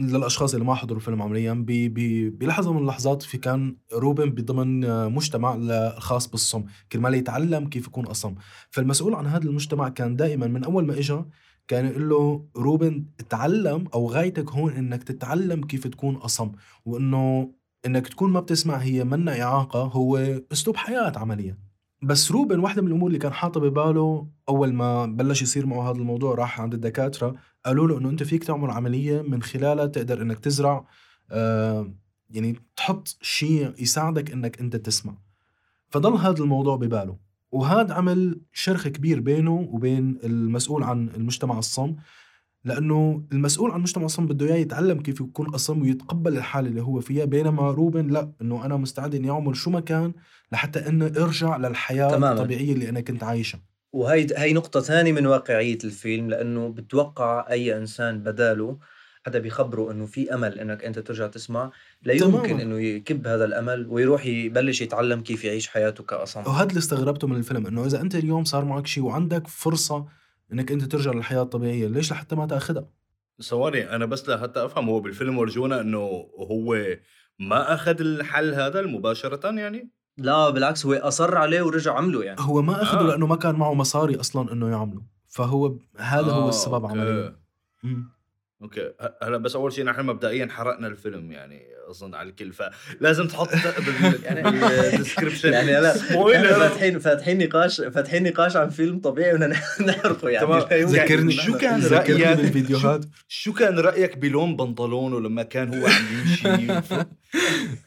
للأشخاص 0.00 0.54
اللي 0.54 0.64
ما 0.66 0.74
حضروا 0.74 0.98
الفيلم 0.98 1.22
عمليا 1.22 1.52
ب- 1.52 1.66
ب- 1.66 2.38
بلحظه 2.38 2.72
من 2.72 2.78
اللحظات 2.78 3.22
في 3.22 3.38
كان 3.38 3.76
روبن 3.92 4.30
بضمن 4.30 4.80
مجتمع 5.12 5.54
ل- 5.54 5.92
خاص 6.00 6.26
بالصم 6.30 6.64
كرمال 6.92 7.14
يتعلم 7.14 7.68
كيف 7.68 7.86
يكون 7.86 8.06
أصم. 8.06 8.34
فالمسؤول 8.70 9.14
عن 9.14 9.26
هذا 9.26 9.44
المجتمع 9.44 9.88
كان 9.88 10.16
دائما 10.16 10.46
من 10.46 10.64
أول 10.64 10.86
ما 10.86 10.98
اجى 10.98 11.22
كان 11.68 11.86
يقول 11.86 12.08
له 12.08 12.46
روبن 12.56 13.04
تعلم 13.28 13.84
أو 13.94 14.06
غايتك 14.10 14.50
هون 14.50 14.72
إنك 14.72 15.02
تتعلم 15.02 15.60
كيف 15.64 15.86
تكون 15.86 16.16
أصم. 16.16 16.52
وإنه 16.84 17.52
إنك 17.86 18.08
تكون 18.08 18.30
ما 18.32 18.40
بتسمع 18.40 18.76
هي 18.76 19.04
منا 19.04 19.42
إعاقة 19.42 19.82
هو 19.82 20.16
أسلوب 20.52 20.76
حياة 20.76 21.12
عمليا. 21.16 21.69
بس 22.02 22.32
روبن 22.32 22.58
واحدة 22.58 22.82
من 22.82 22.88
الأمور 22.88 23.06
اللي 23.08 23.18
كان 23.18 23.32
حاطة 23.32 23.60
بباله 23.60 24.28
أول 24.48 24.72
ما 24.72 25.06
بلش 25.06 25.42
يصير 25.42 25.66
معه 25.66 25.90
هذا 25.90 25.98
الموضوع 25.98 26.34
راح 26.34 26.60
عند 26.60 26.74
الدكاترة 26.74 27.34
قالوا 27.66 27.88
له 27.88 27.98
إنه 27.98 28.10
أنت 28.10 28.22
فيك 28.22 28.44
تعمل 28.44 28.70
عملية 28.70 29.22
من 29.22 29.42
خلالها 29.42 29.86
تقدر 29.86 30.22
إنك 30.22 30.38
تزرع 30.38 30.86
آه 31.30 31.92
يعني 32.30 32.56
تحط 32.76 33.16
شيء 33.22 33.74
يساعدك 33.78 34.32
إنك 34.32 34.60
أنت 34.60 34.76
تسمع. 34.76 35.14
فضل 35.88 36.12
هذا 36.12 36.42
الموضوع 36.42 36.76
بباله. 36.76 37.16
وهذا 37.52 37.94
عمل 37.94 38.40
شرخ 38.52 38.88
كبير 38.88 39.20
بينه 39.20 39.68
وبين 39.70 40.18
المسؤول 40.24 40.82
عن 40.82 41.08
المجتمع 41.08 41.58
الصم. 41.58 41.96
لأنه 42.64 43.22
المسؤول 43.32 43.70
عن 43.70 43.80
مجتمع 43.80 44.04
الصم 44.04 44.26
بده 44.26 44.46
إياه 44.46 44.56
يتعلم 44.56 45.00
كيف 45.00 45.20
يكون 45.20 45.54
أصم 45.54 45.82
ويتقبل 45.82 46.36
الحالة 46.36 46.68
اللي 46.68 46.82
هو 46.82 47.00
فيها 47.00 47.24
بينما 47.24 47.70
روبن 47.70 48.06
لا 48.06 48.32
إنه 48.42 48.64
أنا 48.64 48.76
مستعد 48.76 49.14
إني 49.14 49.30
أعمل 49.30 49.56
شو 49.56 49.70
ما 49.70 49.80
كان 49.80 50.12
لحتى 50.52 50.88
انه 50.88 51.06
أرجع 51.06 51.56
للحياة 51.56 52.08
تماماً. 52.10 52.32
الطبيعية 52.32 52.72
اللي 52.72 52.88
أنا 52.88 53.00
كنت 53.00 53.22
عايشها 53.22 53.60
وهي 53.92 54.26
هي 54.36 54.52
نقطة 54.52 54.80
ثانية 54.80 55.12
من 55.12 55.26
واقعية 55.26 55.78
الفيلم 55.84 56.30
لأنه 56.30 56.68
بتوقع 56.68 57.46
أي 57.50 57.76
إنسان 57.76 58.18
بداله 58.22 58.78
حدا 59.26 59.38
بيخبره 59.38 59.90
إنه 59.92 60.06
في 60.06 60.34
أمل 60.34 60.58
إنك 60.58 60.84
أنت 60.84 60.98
ترجع 60.98 61.26
تسمع 61.26 61.70
لا 62.02 62.12
يمكن. 62.12 62.60
إنه 62.60 62.80
يكب 62.80 63.26
هذا 63.26 63.44
الأمل 63.44 63.86
ويروح 63.88 64.26
يبلش 64.26 64.82
يتعلم 64.82 65.20
كيف 65.20 65.44
يعيش 65.44 65.68
حياته 65.68 66.04
كأصم 66.04 66.40
وهذا 66.40 66.68
اللي 66.68 66.78
استغربته 66.78 67.28
من 67.28 67.36
الفيلم 67.36 67.66
إنه 67.66 67.86
إذا 67.86 68.00
أنت 68.00 68.14
اليوم 68.14 68.44
صار 68.44 68.64
معك 68.64 68.86
شيء 68.86 69.04
وعندك 69.04 69.46
فرصة 69.48 70.06
إنك 70.52 70.72
أنت 70.72 70.84
ترجع 70.84 71.12
للحياة 71.12 71.42
الطبيعية. 71.42 71.88
ليش؟ 71.88 72.12
لحتى 72.12 72.36
ما 72.36 72.46
تأخذها. 72.46 72.88
ثواني 73.42 73.96
أنا 73.96 74.06
بس 74.06 74.28
لحتى 74.28 74.64
أفهم 74.64 74.88
هو 74.88 75.00
بالفيلم 75.00 75.38
ورجونا 75.38 75.80
إنه 75.80 76.28
هو 76.50 76.96
ما 77.38 77.74
أخذ 77.74 78.00
الحل 78.00 78.54
هذا 78.54 78.82
مباشرة 78.82 79.50
يعني؟ 79.50 79.90
لا 80.16 80.50
بالعكس 80.50 80.86
هو 80.86 80.94
أصر 80.94 81.36
عليه 81.36 81.62
ورجع 81.62 81.94
عمله 81.94 82.24
يعني. 82.24 82.40
هو 82.40 82.62
ما 82.62 82.82
أخذه 82.82 83.00
آه. 83.00 83.02
لأنه 83.02 83.26
ما 83.26 83.36
كان 83.36 83.54
معه 83.54 83.74
مصاري 83.74 84.20
أصلا 84.20 84.52
إنه 84.52 84.70
يعمله. 84.70 85.02
فهو 85.28 85.76
هذا 85.96 86.32
هو 86.32 86.46
آه، 86.46 86.48
السبب 86.48 86.84
أوكي. 86.84 86.98
عمليا. 86.98 87.36
أوكي. 88.62 88.92
هلا 89.22 89.36
بس 89.36 89.56
أول 89.56 89.72
شيء 89.72 89.84
نحن 89.84 90.06
مبدئيا 90.06 90.48
حرقنا 90.50 90.86
الفيلم 90.86 91.32
يعني 91.32 91.62
أظن 91.90 92.14
على 92.14 92.28
الكل 92.28 92.52
فلازم 92.52 93.26
تحط 93.26 93.48
بال 93.48 94.24
يعني 94.24 94.48
ال 94.94 94.99
description 94.99 95.52
يعني 95.52 95.72
لا. 95.72 95.96
spoiler 95.96 96.48
فاتحين 96.48 96.98
فاتحين 96.98 97.38
نقاش 97.38 97.80
فاتحين 97.80 98.22
نقاش 98.22 98.56
عن 98.56 98.68
فيلم 98.68 99.00
طبيعي 99.00 99.32
بدنا 99.32 99.46
نحرقه 99.80 100.28
يعني. 100.28 100.46
تمام. 100.46 100.60
يمكن 100.80 100.86
ذكرني 100.86 101.32
شو 101.32 101.58
كان 101.58 101.82
رأيك؟ 101.86 102.36
بالفيديوهات؟ 102.38 103.04
شو 103.28 103.52
كان 103.52 103.78
رأيك 103.78 104.18
بلون 104.18 104.56
بنطلونه 104.56 105.20
لما 105.20 105.42
كان 105.42 105.74
هو 105.74 105.86
عم 105.86 106.04
يمشي؟ 106.18 106.80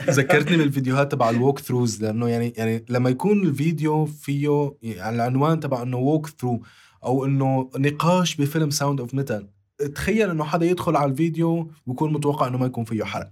ذكرتني 0.19 0.57
بالفيديوهات 0.57 1.11
تبع 1.11 1.29
ال 1.29 1.59
walkthroughs 1.59 2.03
لأنه 2.03 2.29
يعني 2.29 2.53
يعني 2.57 2.85
لما 2.89 3.09
يكون 3.09 3.41
الفيديو 3.41 4.05
فيه 4.05 4.73
يعني 4.81 5.15
العنوان 5.15 5.59
تبع 5.59 5.81
إنه 5.81 5.97
walkthrough 5.97 6.63
أو 7.03 7.25
إنه 7.25 7.69
نقاش 7.77 8.35
بفيلم 8.35 8.69
Sound 8.69 8.99
of 8.99 9.13
Metal 9.13 9.47
تخيل 9.87 10.29
إنه 10.29 10.43
حدا 10.43 10.65
يدخل 10.65 10.95
على 10.95 11.11
الفيديو 11.11 11.71
ويكون 11.87 12.13
متوقع 12.13 12.47
إنه 12.47 12.57
ما 12.57 12.65
يكون 12.65 12.85
فيه 12.85 13.03
حرق. 13.03 13.29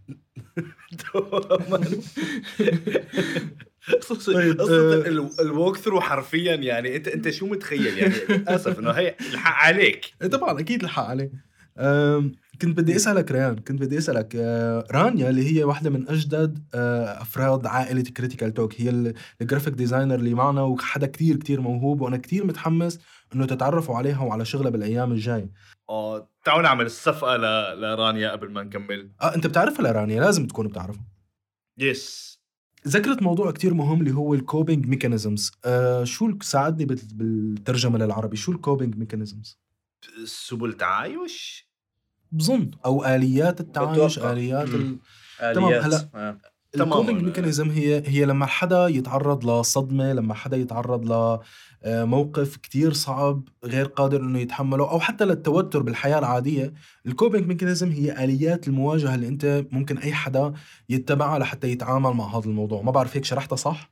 طيب، 4.27 4.59
قصة 4.61 4.93
آه. 4.93 5.07
ال- 5.07 5.29
ال 5.41 5.77
walkthrough 5.77 6.01
حرفيا 6.01 6.55
يعني 6.55 6.95
انت 6.95 7.07
أنت 7.07 7.29
شو 7.29 7.47
متخيل 7.47 7.97
يعني؟ 7.97 8.13
اسف 8.47 8.79
إنه 8.79 8.91
هي 8.91 9.15
الحق 9.33 9.65
عليك. 9.65 10.13
إيه 10.21 10.27
طبعا 10.27 10.59
أكيد 10.59 10.83
الحق 10.83 11.03
عليه 11.03 11.31
أم، 11.77 12.31
كنت 12.61 12.77
بدي 12.77 12.95
أسألك 12.95 13.31
ريان 13.31 13.55
كنت 13.55 13.81
بدي 13.81 13.97
أسألك 13.97 14.35
آه، 14.35 14.85
رانيا 14.91 15.29
اللي 15.29 15.55
هي 15.57 15.63
واحدة 15.63 15.89
من 15.89 16.09
أجدد 16.09 16.63
آه، 16.73 17.21
أفراد 17.21 17.65
عائلة 17.67 18.01
Critical 18.03 18.53
Talk 18.53 18.81
هي 18.81 18.89
ال- 18.89 19.13
ال 19.41 19.45
graphic 19.45 19.73
designer 19.73 20.15
اللي 20.15 20.33
معنا 20.33 20.61
وحدا 20.61 21.07
كتير 21.07 21.35
كتير 21.37 21.61
موهوب 21.61 22.01
وأنا 22.01 22.17
كتير 22.17 22.45
متحمس 22.45 22.99
إنه 23.35 23.45
تتعرفوا 23.45 23.95
عليها 23.95 24.21
وعلى 24.23 24.45
شغلها 24.45 24.69
بالأيام 24.71 25.11
الجاية. 25.11 25.49
آه 25.89 26.29
تعالوا 26.45 26.63
نعمل 26.63 26.85
صفقة 26.85 27.37
ل- 27.37 27.81
لرانيا 27.81 28.31
قبل 28.31 28.51
ما 28.51 28.63
نكمل. 28.63 29.11
آه 29.21 29.35
أنت 29.35 29.47
بتعرفها 29.47 29.83
لرانيا؟ 29.91 30.19
لازم 30.21 30.47
تكون 30.47 30.67
بتعرفها. 30.67 31.05
yes 31.77 32.31
ذكرت 32.87 33.21
موضوع 33.21 33.51
كتير 33.51 33.73
مهم 33.73 33.99
اللي 33.99 34.11
هو 34.13 34.33
ال 34.33 34.41
coping 34.41 34.85
mechanisms 34.87 35.51
آه 35.65 36.03
شو 36.03 36.31
ساعدني 36.41 36.85
بال- 36.85 36.99
بالترجمة 37.13 37.97
للعربي؟ 37.97 38.37
شو 38.37 38.51
ال 38.51 38.58
coping 38.58 38.97
mechanisms 38.97 39.59
سبل 40.25 40.73
تعايش؟ 40.73 41.70
بظن 42.31 42.71
أو 42.85 43.05
آليات 43.05 43.59
التعايش 43.59 44.19
بتوقع. 44.19 44.31
آليات. 44.31 44.67
ال... 44.67 44.97
تمام، 45.39 45.73
هلا. 45.73 46.09
آه. 46.15 46.37
تماماً. 46.73 46.95
ال 46.95 46.99
coping 46.99 47.23
mechanism 47.23 47.69
هي 47.69 48.03
هي 48.05 48.25
لما 48.25 48.45
حدا 48.45 48.87
يتعرض 48.87 49.49
لصدمة 49.49 50.13
لما 50.13 50.33
حدا 50.33 50.57
يتعرض 50.57 51.39
لموقف 51.85 52.57
كتير 52.57 52.93
صعب 52.93 53.43
غير 53.65 53.85
قادر 53.85 54.21
إنه 54.21 54.39
يتحمله 54.39 54.91
أو 54.91 54.99
حتى 54.99 55.25
للتوتر 55.25 55.81
بالحياة 55.81 56.19
العادية 56.19 56.73
ال 57.05 57.11
coping 57.11 57.47
mechanism 57.47 57.91
هي 57.91 58.23
آليات 58.23 58.67
المواجهة 58.67 59.15
اللي 59.15 59.27
أنت 59.27 59.65
ممكن 59.71 59.97
أي 59.97 60.13
حدا 60.13 60.53
يتبعها 60.89 61.39
لحتى 61.39 61.67
يتعامل 61.71 62.11
مع 62.13 62.37
هذا 62.37 62.45
الموضوع 62.45 62.81
ما 62.81 62.91
بعرف 62.91 63.15
هيك 63.15 63.25
شرحتها 63.25 63.55
صح 63.55 63.91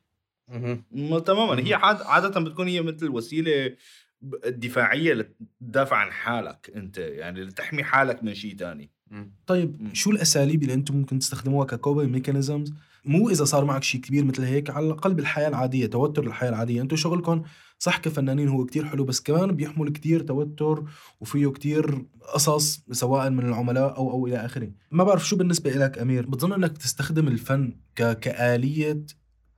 تماما 1.26 1.68
هي 1.68 1.74
عاد 1.74 2.02
عادة 2.02 2.40
بتكون 2.40 2.68
هي 2.68 2.82
مثل 2.82 3.10
وسيلة 3.10 3.76
ب- 4.22 4.60
دفاعيه 4.60 5.14
لتدافع 5.14 5.98
عن 5.98 6.12
حالك 6.12 6.72
أنت 6.76 6.98
يعني 6.98 7.42
لتحمي 7.44 7.84
حالك 7.84 8.24
من 8.24 8.34
شيء 8.34 8.56
تاني. 8.56 8.90
مم. 9.12 9.32
طيب 9.48 9.82
مم. 9.82 9.94
شو 9.94 10.12
الأساليب 10.12 10.62
اللي 10.62 10.74
أنتم 10.74 10.96
ممكن 10.96 11.20
تستخدموها 11.20 11.66
ك 11.66 11.72
coping 11.72 12.12
mechanisms؟ 12.12 12.74
مو 13.06 13.30
إذا 13.30 13.46
صار 13.46 13.66
معك 13.66 13.84
شيء 13.84 14.02
كبير 14.02 14.26
مثل 14.26 14.44
هيك 14.44 14.70
على 14.70 14.86
الأقل 14.86 15.14
بالحياة 15.14 15.48
العادية 15.48 15.86
توتر 15.86 16.28
الحياة 16.28 16.50
العادية. 16.50 16.82
أنتم 16.82 16.96
شغلكم 16.96 17.44
صح 17.80 17.98
كفنانين 17.98 18.48
هو 18.48 18.66
كتير 18.66 18.86
حلو 18.86 19.04
بس 19.04 19.22
كمان 19.22 19.52
بيحمل 19.52 19.90
كتير 19.90 20.22
توتر 20.22 20.84
وفيه 21.20 21.48
كتير 21.48 22.06
قصص 22.34 22.84
سواء 22.92 23.30
من 23.30 23.46
العملاء 23.46 23.98
أو 23.98 24.12
أو 24.12 24.28
إلى 24.28 24.38
آخره. 24.38 24.72
ما 24.92 25.04
بعرف 25.04 25.28
شو 25.28 25.36
بالنسبة 25.36 25.72
لك 25.72 25.98
أمير؟ 25.98 26.26
بتظن 26.26 26.54
إنك 26.54 26.78
تستخدم 26.78 27.28
الفن 27.28 27.74
ك... 27.96 28.20
كآلية 28.20 29.06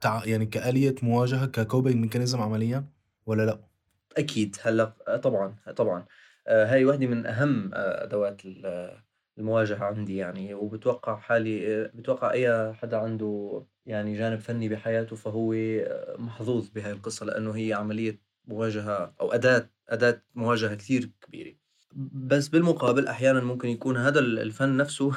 تع... 0.02 0.26
يعني 0.26 0.45
كآلية 0.45 0.95
مواجهة 1.04 1.45
ك 1.45 1.53
coping 1.53 1.95
mechanism 1.95 2.41
عمليا 2.41 2.86
ولا 3.26 3.45
لا؟ 3.45 3.70
أكيد 4.17 4.58
هلأ 4.62 4.93
آه، 5.08 5.17
طبعا 5.17 5.56
طبعا. 5.78 6.06
آه، 6.47 6.65
هاي 6.65 6.86
واحدة 6.86 7.08
من 7.08 7.26
أهم 7.26 7.71
آه، 7.74 8.04
أدوات 8.04 8.41
المواجهة 9.38 9.84
عندي 9.86 10.17
يعني 10.17 10.54
وبتوقع 10.54 11.15
حالي 11.15 11.84
بتوقع 11.93 12.32
أي 12.32 12.74
حدا 12.74 12.97
عنده 12.97 13.63
يعني 13.86 14.17
جانب 14.17 14.39
فني 14.39 14.69
بحياته 14.69 15.15
فهو 15.15 15.54
محظوظ 16.19 16.69
بهاي 16.69 16.91
القصة 16.91 17.26
لأنه 17.26 17.52
هي 17.56 17.74
عملية 17.74 18.21
مواجهة 18.45 19.15
أو 19.21 19.32
أداة 19.34 19.69
أداة 19.89 20.24
مواجهة 20.36 20.76
كثير 20.76 21.12
كبيرة. 21.21 21.56
بس 22.13 22.47
بالمقابل 22.47 23.08
أحيانا 23.08 23.39
ممكن 23.41 23.67
يكون 23.69 23.97
هذا 23.97 24.19
الفن 24.19 24.78
نفسه 24.78 25.12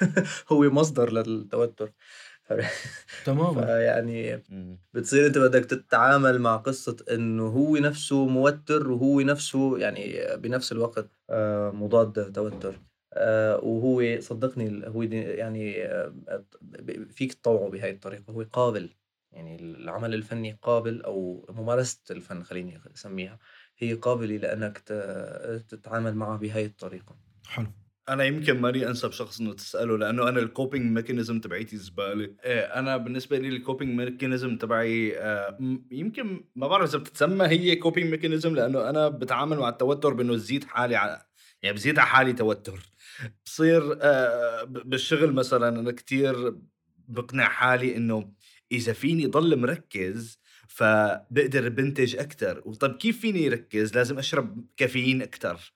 هو 0.52 0.70
مصدر 0.70 1.12
للتوتر. 1.12 1.92
تماما. 3.26 3.78
يعني 3.80 4.42
بتصير 4.94 5.26
انت 5.26 5.38
بدك 5.38 5.64
تتعامل 5.64 6.38
مع 6.38 6.56
قصة 6.56 6.96
انه 7.10 7.46
هو 7.46 7.76
نفسه 7.76 8.26
موتر 8.26 8.90
وهو 8.90 9.20
نفسه 9.20 9.78
يعني 9.78 10.20
بنفس 10.36 10.72
الوقت 10.72 11.10
آه، 11.30 11.70
مضاد 11.70 12.32
توتر. 12.32 12.80
آه، 13.12 13.56
وهو 13.64 14.20
صدقني 14.20 14.86
هو 14.88 15.02
يعني 15.02 15.84
آه، 15.84 16.14
فيك 17.10 17.34
تطوعه 17.34 17.70
بهاي 17.70 17.90
الطريقة. 17.90 18.32
هو 18.32 18.42
قابل 18.52 18.90
يعني 19.32 19.56
العمل 19.56 20.14
الفني 20.14 20.58
قابل 20.62 21.02
أو 21.02 21.46
ممارسة 21.48 22.00
الفن 22.10 22.42
خليني 22.44 22.80
أسميها 22.94 23.38
هي 23.78 23.94
قابلة 23.94 24.36
لأنك 24.36 24.78
تتعامل 25.68 26.14
معه 26.14 26.36
بهاي 26.38 26.64
الطريقة. 26.66 27.16
حلو. 27.46 27.66
أنا 28.10 28.24
يمكن 28.24 28.60
ماني 28.60 28.88
أنسب 28.88 29.12
شخص 29.12 29.40
إنه 29.40 29.52
تسأله 29.52 29.98
لأنه 29.98 30.28
أنا 30.28 30.40
ال 30.40 30.47
coping 30.47 30.92
mechanism 30.96 31.40
تبعيتي 31.40 31.76
زبالة. 31.76 32.34
إيه 32.44 32.60
أنا 32.60 32.96
بالنسبة 32.96 33.38
لي 33.38 33.48
ال 33.48 33.55
coping 33.55 33.94
mechanism 34.00 34.56
تبعي 34.56 35.18
آه 35.18 35.58
يمكن 35.90 36.44
ما 36.56 36.68
بعرف 36.68 36.90
إذا 36.90 36.98
بتتسمى 36.98 37.46
هي 37.46 37.76
coping 37.76 38.10
mechanism 38.10 38.54
لأنه 38.54 38.90
أنا 38.90 39.08
بتعامل 39.08 39.58
مع 39.58 39.68
التوتر 39.68 40.12
بإنه 40.12 40.36
زيد 40.36 40.64
حالي 40.64 40.96
على 40.96 41.22
يعني 41.62 41.76
بزيد 41.76 41.98
على 41.98 42.08
حالي 42.08 42.32
توتر. 42.32 42.80
بصير 43.46 43.98
آه 44.02 44.64
بالشغل 44.64 45.32
مثلا 45.32 45.68
أنا 45.68 45.92
كتير 45.92 46.56
بقنع 47.08 47.48
حالي 47.48 47.96
إنه 47.96 48.32
إذا 48.72 48.92
فيني 48.92 49.26
ضل 49.26 49.58
مركز 49.58 50.40
فبقدر 50.68 51.68
بنتج 51.68 52.16
أكثر 52.16 52.62
وطب 52.64 52.96
كيف 52.96 53.20
فيني 53.20 53.48
ركز 53.48 53.94
لازم 53.94 54.18
أشرب 54.18 54.64
كافيين 54.76 55.22
أكثر 55.22 55.72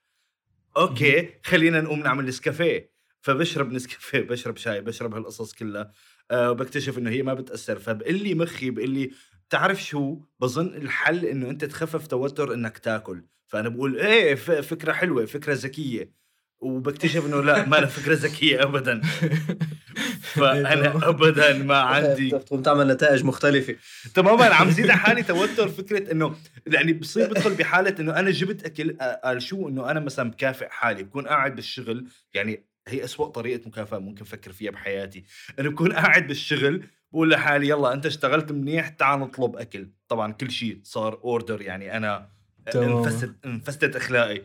أوكي 0.77 1.29
خلينا 1.43 1.81
نقوم 1.81 1.99
نعمل 1.99 2.25
نسكافيه. 2.25 2.95
فبشرب 3.21 3.71
نسكافيه 3.71 4.19
بشرب 4.19 4.57
شاي 4.57 4.81
بشرب 4.81 5.13
هالقصص 5.13 5.53
كلها. 5.53 5.91
أه 6.31 6.51
وبكتشف 6.51 6.97
إنه 6.97 7.09
هي 7.09 7.23
ما 7.23 7.33
بتأثر. 7.33 7.79
فبقول 7.79 8.23
لي 8.23 8.33
مخي 8.33 8.69
بقول 8.69 8.89
لي 8.89 9.11
تعرف 9.49 9.83
شو؟ 9.83 10.19
بظن 10.39 10.67
الحل 10.67 11.25
إنه 11.25 11.49
أنت 11.49 11.65
تخفف 11.65 12.07
توتر 12.07 12.53
إنك 12.53 12.77
تاكل. 12.77 13.25
فأنا 13.47 13.69
بقول 13.69 13.99
إيه 13.99 14.35
فكرة 14.35 14.91
حلوة 14.93 15.25
فكرة 15.25 15.53
ذكية. 15.53 16.24
وبكتشف 16.59 17.25
إنه 17.25 17.41
لا 17.41 17.65
ما 17.67 17.85
فكرة 17.85 18.13
ذكية 18.13 18.63
ابدا. 18.63 19.01
فأنا 20.35 21.09
ابدا 21.09 21.53
ما 21.57 21.77
عندي. 21.93 22.29
تقوم 22.29 22.61
تعمل 22.61 22.87
نتائج 22.87 23.23
مختلفة. 23.23 23.75
تماما 24.13 24.45
عم 24.45 24.69
زيد 24.69 24.89
على 24.89 24.99
حالي 24.99 25.23
توتر 25.23 25.67
فكرة 25.69 26.11
إنه 26.11 26.35
يعني 26.67 26.93
بصير 26.93 27.29
بدخل 27.29 27.53
بحالة 27.53 27.95
إنه 27.99 28.19
أنا 28.19 28.31
جبت 28.31 28.63
أكل 28.65 28.97
قال 29.23 29.41
شو؟ 29.41 29.67
إنه 29.69 29.91
أنا 29.91 29.99
مثلا 29.99 30.31
بكافئ 30.31 30.67
حالي 30.69 31.03
بكون 31.03 31.27
قاعد 31.27 31.55
بالشغل 31.55 32.07
يعني 32.33 32.65
هي 32.87 33.03
أسوأ 33.03 33.27
طريقة 33.27 33.67
مكافأة 33.67 33.97
ممكن 33.99 34.21
أفكر 34.21 34.51
فيها 34.51 34.71
بحياتي. 34.71 35.23
إنه 35.59 35.69
بكون 35.69 35.93
قاعد 35.93 36.27
بالشغل 36.27 36.83
بقول 37.11 37.31
لحالي 37.31 37.69
يلا 37.69 37.93
أنت 37.93 38.05
اشتغلت 38.05 38.51
منيح 38.51 38.89
تعال 38.89 39.19
نطلب 39.19 39.55
أكل. 39.55 39.89
طبعا 40.07 40.31
كل 40.33 40.51
شيء 40.51 40.79
صار 40.83 41.19
اوردر 41.23 41.61
يعني 41.61 41.97
أنا 41.97 42.29
انفست 42.75 43.31
انفستت 43.45 43.95
أخلاقي. 43.95 44.41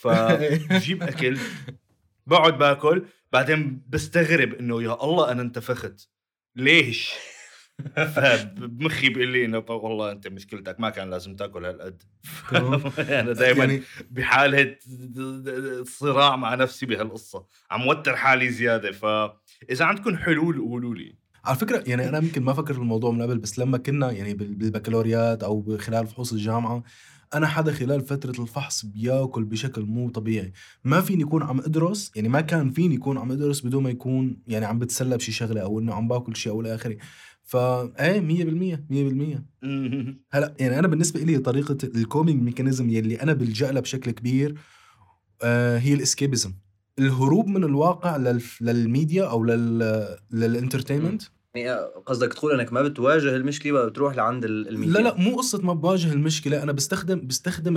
فبجيب 0.00 1.02
أكل 1.02 1.38
بقعد 2.26 2.58
باكل 2.58 3.04
بعدين 3.32 3.82
بستغرب 3.88 4.54
إنه 4.54 4.82
يا 4.82 5.04
الله 5.04 5.32
أنا 5.32 5.42
انتفخت. 5.42 6.08
ليش؟ 6.56 7.12
فبمخي 8.14 9.08
بيقول 9.08 9.28
لي 9.28 9.44
إنه 9.44 9.64
والله 9.68 10.12
أنت 10.12 10.28
مشكلتك 10.28 10.80
ما 10.80 10.90
كان 10.90 11.10
لازم 11.10 11.36
تاكل 11.36 11.64
هالقد. 11.64 12.02
أنا 12.98 13.32
دائما 13.32 13.64
يعني... 13.64 13.82
بحالة 14.10 14.76
صراع 15.84 16.36
مع 16.36 16.54
نفسي 16.54 16.86
بهالقصة. 16.86 17.46
عم 17.70 17.86
وتر 17.86 18.16
حالي 18.16 18.50
زيادة. 18.50 18.92
فاذا 18.92 19.84
عندكم 19.84 20.16
حلول 20.16 20.58
قولوا 20.58 20.94
لي. 20.94 21.14
على 21.44 21.56
فكرة 21.56 21.84
يعني 21.86 22.08
أنا 22.08 22.18
يمكن 22.18 22.42
ما 22.42 22.52
فكرت 22.52 22.72
في 22.72 22.78
الموضوع 22.78 23.10
من 23.10 23.22
قبل 23.22 23.38
بس 23.38 23.58
لما 23.58 23.78
كنا 23.78 24.10
يعني 24.10 24.34
بالبكالوريات 24.34 25.42
أو 25.42 25.78
خلال 25.78 26.06
فحوص 26.06 26.32
الجامعة 26.32 26.82
أنا 27.34 27.46
حدا 27.46 27.72
خلال 27.72 28.00
فترة 28.00 28.42
الفحص 28.42 28.84
بياكل 28.84 29.44
بشكل 29.44 29.82
مو 29.82 30.10
طبيعي. 30.10 30.52
ما 30.84 31.00
فيني 31.00 31.22
يكون 31.22 31.42
عم 31.42 31.60
أدرس 31.60 32.12
يعني 32.16 32.28
ما 32.28 32.40
كان 32.40 32.70
فيني 32.70 32.94
يكون 32.94 33.18
عم 33.18 33.32
أدرس 33.32 33.60
بدون 33.60 33.82
ما 33.82 33.90
يكون 33.90 34.36
يعني 34.46 34.66
عم 34.66 34.78
بتسلى 34.78 35.16
بشي 35.16 35.32
شغلة 35.32 35.60
أو 35.60 35.78
إنه 35.78 35.94
عم 35.94 36.08
باكل 36.08 36.36
شيء 36.36 36.52
أو 36.52 36.60
إلى 36.60 36.74
آخره. 36.74 36.96
فا 37.42 37.92
إيه 38.00 38.20
100% 38.20 38.78
100% 38.90 39.40
هلأ 40.34 40.54
يعني 40.60 40.78
أنا 40.78 40.88
بالنسبة 40.88 41.20
لي 41.20 41.38
طريقة 41.38 41.78
ال 41.84 41.92
coping 41.92 42.42
mechanism 42.42 42.90
يلي 42.90 43.22
أنا 43.22 43.32
بلجأ 43.32 43.72
لها 43.72 43.80
بشكل 43.80 44.10
كبير 44.10 44.54
آه 45.42 45.78
هي 45.78 45.94
ال 45.94 46.01
escapism 46.01 46.54
الهروب 46.98 47.46
من 47.48 47.64
الواقع 47.64 48.36
للميديا 48.60 49.24
أو 49.24 49.44
لل 49.44 50.06
لل 50.30 50.42
entertainment 50.42 51.22
يعني 51.54 51.80
قصدك 52.06 52.34
تقول 52.34 52.60
إنك 52.60 52.72
ما 52.72 52.82
بتواجه 52.82 53.36
المشكلة 53.36 53.84
بتروح 53.84 54.14
لعند 54.14 54.44
الميديا 54.44 54.92
لا 54.92 54.98
لا 54.98 55.14
مو 55.14 55.36
قصة 55.36 55.62
ما 55.62 55.74
بواجه 55.74 56.12
المشكلة. 56.12 56.62
أنا 56.62 56.72
بستخدم 56.72 57.26
بستخدم 57.26 57.76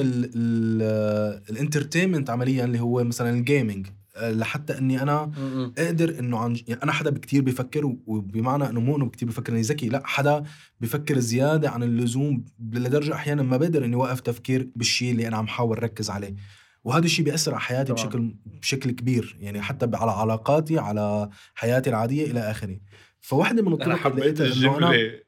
الإنترتينمنت 1.50 2.30
عمليا 2.30 2.66
اللي 2.66 2.80
هو 2.80 3.04
مثلا 3.04 3.30
الجيمنج 3.30 3.88
آه، 4.16 4.32
لحتى 4.32 4.78
إني 4.78 5.02
أنا 5.02 5.32
أقدر 5.78 6.20
إنه 6.20 6.38
عن 6.38 6.58
يعني 6.68 6.84
أنا 6.84 6.92
حدا 6.92 7.20
كثير 7.20 7.42
بفكر 7.42 7.96
وبمعنى 8.08 8.70
إنه 8.70 8.80
مو 8.80 8.98
إنه 8.98 9.10
كثير 9.10 9.30
بفكر 9.30 9.54
إني 9.54 9.62
ذكي 9.62 9.90
لا 9.90 10.02
حدا 10.06 10.44
بفكر 10.82 11.20
زيادة 11.20 11.70
عن 11.70 11.84
اللزوم 11.84 12.46
لدرجة 12.60 13.14
أحيانا 13.14 13.44
ما 13.44 13.58
بقدر 13.58 13.86
إني 13.86 13.96
أوقف 13.96 14.20
تفكير 14.20 14.70
بالشيء 14.76 15.12
اللي 15.12 15.28
أنا 15.28 15.38
عم 15.38 15.48
حاول 15.48 15.84
ركز 15.84 16.10
عليه. 16.10 16.36
وهذا 16.84 17.06
الشيء 17.06 17.26
بيأثر 17.26 17.52
على 17.52 17.62
حياتي 17.62 17.94
طبعا. 17.94 18.06
بشكل 18.06 18.36
بشكل 18.46 18.92
كبير 18.92 19.38
يعني 19.40 19.62
حتى 19.62 19.90
على 19.94 20.12
علاقاتي 20.12 20.80
على 20.80 21.30
حياتي 21.56 21.90
العادية 21.90 22.32
إلى 22.32 22.40
آخره. 22.40 22.78
فواحدة 23.24 23.62
من 23.62 23.74
الطرق 23.74 23.88
أنا 23.88 23.96
حبيت 23.96 24.42
الجملة. 24.42 25.20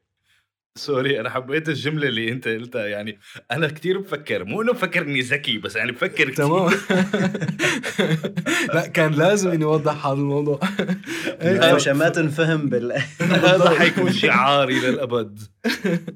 sorry 0.78 1.20
أنا 1.20 1.30
حبيت 1.30 1.68
الجملة 1.68 2.08
اللي 2.08 2.32
أنت 2.32 2.48
قلتها. 2.48 2.86
يعني 2.86 3.18
أنا 3.50 3.68
كثير 3.68 3.98
بفكر 3.98 4.44
مو 4.44 4.62
إنه 4.62 4.72
بفكر 4.72 5.02
إني 5.02 5.20
ذكي 5.20 5.58
بس 5.58 5.76
يعني 5.76 5.92
بفكر 5.92 6.32
تمام. 6.32 6.70
لا 8.74 8.86
كان 8.86 9.12
لازم 9.12 9.50
إني 9.50 9.64
أوضح 9.64 10.06
هذا 10.06 10.14
الموضوع. 10.14 10.60
عشان 11.42 11.92
ما 11.92 12.08
تنفهم 12.08 12.68
بال 12.68 12.92
هذا 13.20 13.70
حيكون 13.70 14.12
شعاري 14.12 14.80
للأبد. 14.80 15.40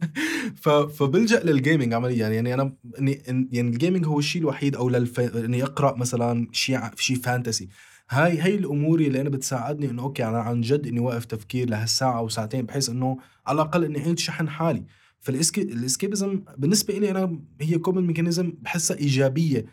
فبلجأ 0.98 1.40
لل 1.44 1.57
gaming 1.57 1.94
عمليا. 1.94 2.28
يعني 2.28 2.54
أنا 2.54 2.76
اني 2.98 3.22
يعني 3.52 3.68
ال 3.68 3.74
gaming 3.74 4.06
هو 4.06 4.18
الشيء 4.18 4.42
الوحيد 4.42 4.76
أو 4.76 4.88
للف... 4.88 5.20
إني 5.20 5.62
أقرأ 5.62 5.96
مثلا 5.96 6.48
شيء 6.52 6.80
شيء 6.96 7.16
fantasy 7.16 7.68
هاي 8.10 8.42
هي 8.42 8.54
الأمور 8.54 9.00
اللي 9.00 9.20
أنا 9.20 9.28
بتساعدني 9.28 9.90
إنه 9.90 10.02
أوكي 10.02 10.24
أنا 10.24 10.38
عن 10.38 10.60
جد 10.60 10.86
إني 10.86 11.00
واقف 11.00 11.24
تفكير 11.24 11.70
لهالساعة 11.70 12.18
أو 12.18 12.28
ساعتين 12.28 12.66
بحيث 12.66 12.88
إنه 12.88 13.18
على 13.46 13.54
الأقل 13.62 13.84
إني 13.84 13.98
أعيد 13.98 14.18
شحن 14.18 14.48
حالي. 14.48 14.84
فال 15.20 15.45
escapism 15.45 16.44
بالنسبة 16.58 16.98
لي 16.98 17.10
أنا 17.10 17.40
هي 17.60 17.78
coping 17.78 18.06
mechanism 18.06 18.52
بحسها 18.60 18.96
إيجابية. 18.96 19.66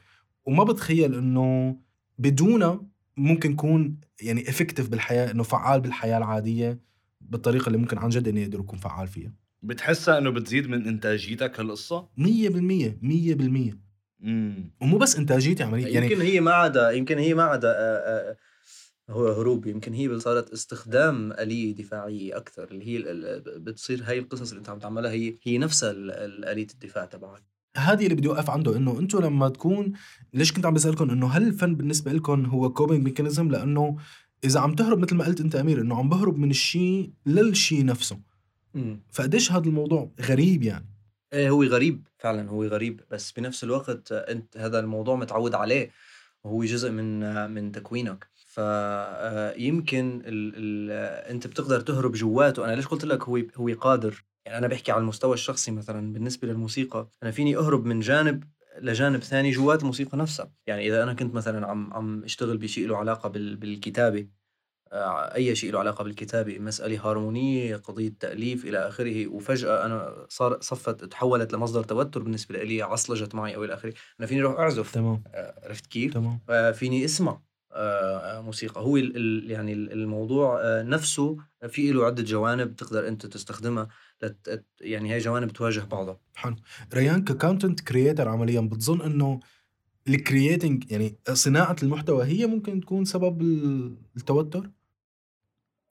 وما 0.46 0.64
بتخيل 0.64 1.16
إنه 1.16 1.78
بدونها 2.18 2.86
ممكن 3.18 3.52
يكون 3.52 4.00
يعني 4.22 4.50
effective 4.50 4.90
بالحياة 4.90 5.32
إنه 5.32 5.44
فعال 5.44 5.82
بالحياة 5.82 6.18
العادية 6.18 6.80
بالطريقة 7.22 7.68
اللي 7.68 7.78
ممكن 7.78 7.98
عن 7.98 8.10
جد 8.10 8.28
إني 8.28 8.44
أقدر 8.44 8.60
أكون 8.60 8.80
فعال 8.80 9.08
فيها. 9.08 9.34
بتحسها 9.64 10.18
إنه 10.18 10.30
بتزيد 10.30 10.68
من 10.68 10.88
إنتاجيتك 10.88 11.60
هالقصة؟ 11.60 12.08
100% 12.18 12.24
100% 13.02 13.87
امم 14.24 14.72
ومو 14.82 14.98
بس 14.98 15.16
إنتاجيتي 15.16 15.64
عملية 15.64 15.88
يعني 15.88 16.06
يمكن 16.06 16.22
هي 16.22 16.40
ما 16.40 16.52
عدا 16.52 16.92
يمكن 16.92 17.18
هي 17.18 17.34
ما 17.34 17.44
عدا 17.44 17.76
هو 19.10 19.28
هروب. 19.28 19.68
يمكن 19.68 19.94
هي 19.94 20.20
صارت 20.20 20.50
استخدام 20.50 21.32
آلية 21.32 21.76
دفاعية 21.76 22.38
أكثر 22.38 22.68
اللي 22.72 22.88
هي 22.88 23.04
بتصير 23.58 24.04
هاي 24.06 24.20
القصص 24.20 24.50
اللي 24.50 24.60
أنت 24.60 24.70
عم 24.70 24.80
تعملها 24.80 25.12
هي 25.12 25.38
هي 25.44 25.58
نفسها 25.58 25.92
آلية 26.52 26.68
الدفاع 26.74 27.06
تبعك. 27.06 27.44
هذه 27.78 28.04
اللي 28.04 28.16
بدي 28.16 28.28
أوقف 28.28 28.50
عنده 28.50 28.78
إنه 28.78 29.00
أنتم 29.00 29.20
لما 29.20 29.50
تكون 29.50 29.94
ليش 30.34 30.54
كنت 30.54 30.66
عم 30.66 30.74
بسالكم 30.74 31.10
إنه 31.10 31.28
هل 31.28 31.48
الفن 31.48 31.76
بالنسبة 31.76 32.12
لكم 32.12 32.46
هو 32.46 32.74
coping 32.74 33.04
mechanism 33.04 33.52
لأنه 33.52 33.98
إذا 34.44 34.60
عم 34.60 34.76
تهرب 34.76 35.00
مثل 35.00 35.16
ما 35.16 35.26
قلت 35.26 35.42
أنت 35.42 35.56
أمير 35.56 35.82
إنه 35.82 35.98
عم 35.98 36.10
بهرب 36.10 36.38
من 36.38 36.50
الشيء 36.50 37.12
للشيء 37.26 37.86
نفسه. 37.86 38.20
مم. 38.74 39.00
فقديش 39.12 39.52
هذا 39.52 39.66
الموضوع 39.66 40.12
غريب 40.22 40.64
يعني؟ 40.64 40.86
هو 41.34 41.64
غريب 41.64 42.08
فعلا 42.18 42.50
هو 42.50 42.64
غريب 42.66 43.02
بس 43.12 43.32
بنفس 43.32 43.64
الوقت 43.64 44.12
آه، 44.12 44.32
أنت 44.32 44.58
هذا 44.58 44.80
الموضوع 44.80 45.16
متعود 45.16 45.56
عليه 45.56 45.92
وهو 46.44 46.64
جزء 46.64 46.92
من 46.92 47.24
آه، 47.24 47.48
من 47.48 47.72
تكوينك. 47.72 48.28
فيمكن 48.36 50.22
ال 50.26 50.54
ال 50.56 50.92
آه، 50.92 51.32
أنت 51.32 51.48
بتقدر 51.48 51.80
تهرب 51.82 52.12
جواته. 52.12 52.66
أنا 52.66 52.72
ليش 52.76 52.88
قلت 52.88 53.06
لك 53.06 53.24
هو 53.24 53.42
هو 53.56 53.70
قادر؟ 53.74 54.26
يعني 54.46 54.58
أنا 54.58 54.68
بحكي 54.68 54.92
على 54.92 55.02
المستوى 55.02 55.34
الشخصي 55.34 55.72
مثلا 55.72 56.14
بالنسبة 56.14 56.48
للموسيقى 56.48 57.10
أنا 57.24 57.32
فيني 57.32 57.58
أهرب 57.58 57.86
من 57.86 58.00
جانب 58.00 58.44
لجانب 58.82 59.24
ثاني 59.24 59.52
جوات 59.52 59.82
الموسيقى 59.82 60.18
نفسها. 60.18 60.52
يعني 60.68 60.88
إذا 60.88 61.04
أنا 61.04 61.14
كنت 61.14 61.34
مثلا 61.36 61.68
عم 61.68 61.94
عم 61.94 62.24
أشتغل 62.24 62.58
بشيء 62.58 62.88
له 62.88 62.98
علاقة 62.98 63.30
بال 63.30 63.56
بالكتابة 63.56 64.20
آه، 64.20 64.28
أي 65.36 65.56
شيء 65.56 65.72
له 65.72 65.80
علاقة 65.80 66.04
بالكتابة 66.04 66.60
مسألة 66.60 67.10
هارمونية 67.10 67.76
قضية 67.76 68.14
تأليف 68.20 68.66
إلى 68.66 68.78
آخره 68.78 69.28
وفجأة 69.28 69.86
أنا 69.86 70.26
صار 70.30 70.58
صفت 70.62 71.06
تحولت 71.06 71.54
لمصدر 71.54 71.84
توتر 71.84 72.24
بالنسبة 72.24 72.64
لي 72.64 72.82
عصلجت 72.82 73.36
معي 73.36 73.56
أو 73.56 73.64
إلى 73.64 73.74
آخره. 73.74 73.94
أنا 74.20 74.28
فيني 74.28 74.42
أروح 74.42 74.60
أعزف. 74.60 74.92
تمام. 74.94 75.24
آه، 75.28 75.56
عرفت 75.68 75.86
كيف؟ 75.88 76.14
تمام. 76.14 76.40
آه، 76.50 76.72
فيني 76.72 77.06
أسمع 77.06 77.42
آه، 77.72 78.42
موسيقى. 78.42 78.82
هو 78.82 78.98
ال- 78.98 79.16
ال- 79.18 79.52
يعني 79.52 79.74
ال- 79.74 79.92
الموضوع 79.92 80.60
نفسه 80.82 81.38
في 81.70 81.92
له 81.92 82.06
عدة 82.06 82.24
جوانب 82.24 82.76
تقدر 82.76 83.08
أنت 83.08 83.26
تستخدمها 83.26 83.88
لت 84.24 84.66
يعني 84.82 85.14
هي 85.14 85.18
جوانب 85.18 85.52
تواجه 85.54 85.80
بعضها. 85.80 86.20
حلو. 86.36 86.56
ريان 86.94 87.24
ك 87.24 87.31
content 87.31 87.80
creator 87.80 88.28
عمليا 88.30 88.62
بتظن 88.62 89.02
إنه 89.02 89.40
ال 90.08 90.17
creating 90.17 90.92
يعني 90.92 91.18
صناعة 91.34 91.76
المحتوى 91.84 92.26
هي 92.26 92.48
ممكن 92.48 92.82
تكون 92.82 93.06
سبب 93.06 93.42
ال- 93.42 93.96
التوتر؟ 94.18 94.70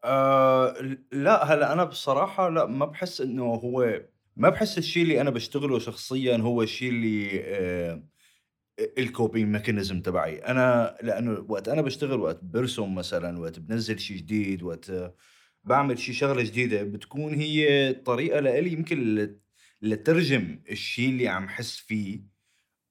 آه 0.06 0.74
لا 1.12 1.44
هلأ 1.54 1.72
أنا 1.72 1.84
بصراحة 1.84 2.48
لا 2.48 2.66
ما 2.66 2.86
بحس 2.86 3.20
إنه 3.20 3.44
هو 3.44 4.02
ما 4.36 4.48
بحس 4.48 4.78
الشيء 4.78 5.02
اللي 5.02 5.20
أنا 5.20 5.30
بشتغله 5.30 5.78
شخصيا 5.78 6.36
هو 6.36 6.62
الشيء 6.62 6.88
اللي 6.90 7.40
آه 7.44 8.02
ال 8.98 9.06
coping 9.06 9.52
mechanism 9.52 10.02
تبعي. 10.02 10.38
أنا 10.38 10.96
لأنه 11.02 11.46
وقت 11.48 11.68
أنا 11.68 11.82
بشتغل 11.82 12.20
وقت 12.20 12.40
برسم 12.44 12.94
مثلا 12.94 13.38
وقت 13.40 13.58
بنزل 13.58 13.98
شيء 13.98 14.16
جديد 14.16 14.62
وقت 14.62 14.92
بعمل 15.64 15.98
شيء 15.98 16.14
شغلة 16.14 16.42
جديدة 16.44 16.82
بتكون 16.82 17.34
هي 17.34 17.92
طريقة 17.94 18.40
لإلي 18.40 18.72
يمكن 18.72 19.14
لت- 19.16 19.40
لترجم 19.82 20.62
الشيء 20.70 21.08
اللي 21.10 21.28
عم 21.28 21.48
حس 21.48 21.76
فيه 21.78 22.20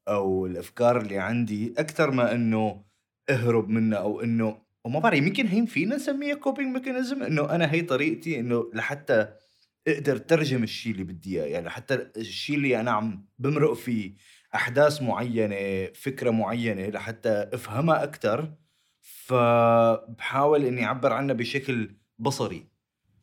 أو 0.08 0.46
الأفكار 0.46 1.02
اللي 1.02 1.20
عندي 1.20 1.74
أكثر 1.78 2.12
ما 2.12 2.34
إنه 2.34 2.86
أهرب 3.30 3.70
منها 3.70 3.98
أو 4.00 4.22
إنه 4.22 4.65
وما 4.86 5.00
بعرف 5.00 5.18
يمكن 5.18 5.48
هي 5.48 5.68
فينا 5.68 5.96
نسميها 5.96 6.36
coping 6.36 6.74
mechanism 6.76 7.24
إنه 7.24 7.56
أنا 7.56 7.72
هي 7.74 7.82
طريقتي 7.82 8.40
إنه 8.40 8.72
لحتى 8.74 9.28
أقدر 9.88 10.18
ترجم 10.18 10.64
الشيء 10.64 10.92
اللي 10.92 11.04
بدي 11.04 11.42
إياه. 11.42 11.48
يعني 11.48 11.70
حتى 11.70 12.12
الشيء 12.18 12.56
اللي 12.56 12.80
أنا 12.80 12.92
عم 12.92 13.26
بمرق 13.40 13.74
فيه 13.74 14.16
أحداث 14.56 15.02
معينة 15.02 15.86
فكرة 15.94 16.30
معينة 16.30 16.88
لحتى 16.88 17.30
أفهمها 17.30 18.04
أكثر 18.04 18.54
فبحاول 19.02 20.66
إني 20.66 20.86
أعبر 20.86 21.14
عنها 21.14 21.36
بشكل 21.36 21.96
بصري. 22.20 22.75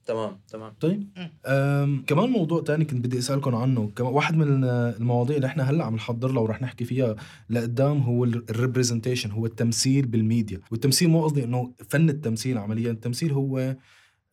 تمام 0.06 0.40
تمام. 0.48 0.72
طيب. 0.80 1.08
أم 1.46 2.04
كمان 2.06 2.30
موضوع 2.30 2.62
تاني 2.62 2.84
كنت 2.84 3.06
بدي 3.06 3.18
أسألكم 3.18 3.54
عنه. 3.54 3.90
كمان 3.96 4.12
واحد 4.12 4.36
من 4.36 4.64
المواضيع 4.64 5.36
اللي 5.36 5.46
إحنا 5.46 5.70
هلأ 5.70 5.84
عم 5.84 5.94
نحضر 5.94 6.32
لها 6.32 6.42
ورح 6.42 6.62
نحكي 6.62 6.84
فيها 6.84 7.16
لقدام 7.50 7.98
هو 7.98 8.24
الريبرزنتيشن 8.24 9.30
هو 9.30 9.46
التمثيل 9.46 10.06
بالميديا. 10.06 10.60
والتمثيل 10.70 11.08
مو 11.08 11.24
قصدي 11.24 11.44
إنه 11.44 11.72
فن 11.88 12.08
التمثيل 12.08 12.58
عمليا 12.58 12.90
التمثيل 12.90 13.32
هو 13.32 13.76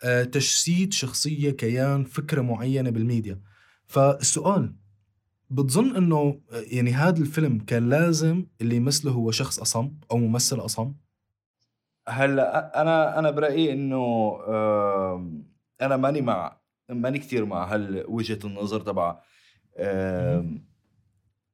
آه، 0.03 0.23
تجسيد 0.23 0.93
شخصية 0.93 1.51
كيان 1.51 2.03
فكرة 2.03 2.41
معينة 2.41 2.89
بالميديا. 2.89 3.39
فالسؤال 3.85 4.73
بتظن 5.49 5.95
إنه 5.95 6.17
آه، 6.51 6.63
يعني 6.71 6.91
هذا 6.93 7.19
الفيلم 7.21 7.57
كان 7.57 7.89
لازم 7.89 8.45
اللي 8.61 8.75
يمثله 8.75 9.11
هو 9.11 9.31
شخص 9.31 9.59
أصم 9.59 9.91
أو 10.11 10.17
ممثل 10.17 10.59
أصم؟ 10.59 10.93
هلأ 12.07 12.81
أنا 12.81 13.19
أنا 13.19 13.31
برأيي 13.31 13.73
إنه 13.73 14.31
أنا 15.81 15.97
ماني 15.97 16.21
مع 16.21 16.59
ماني 16.89 17.19
كثير 17.19 17.45
مع 17.45 17.73
هال 17.73 18.03
وجهه 18.07 18.39
النظر 18.43 18.81
تبع 18.81 19.19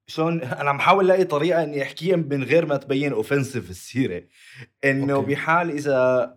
شلون 0.08 0.42
أنا 0.42 0.70
عم 0.70 0.80
حاول 0.80 1.06
الاقي 1.06 1.24
طريقة 1.24 1.64
إني 1.64 1.84
احكيها 1.84 2.16
من 2.16 2.44
غير 2.44 2.66
ما 2.66 2.78
تبين 2.78 3.12
اوفنسيف 3.12 3.70
السيرة. 3.70 4.24
إنه. 4.84 5.22
بحال 5.22 5.72
إذا 5.72 6.36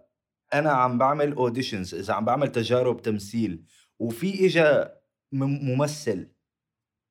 أنا 0.55 0.71
عم 0.71 0.99
بعمل 0.99 1.33
auditions 1.33 1.95
إذا 1.95 2.15
عم 2.15 2.25
بعمل 2.25 2.53
تجارب 2.53 3.03
تمثيل 3.03 3.65
وفي 3.99 4.47
إجا 4.47 4.95
ممثل 5.33 6.29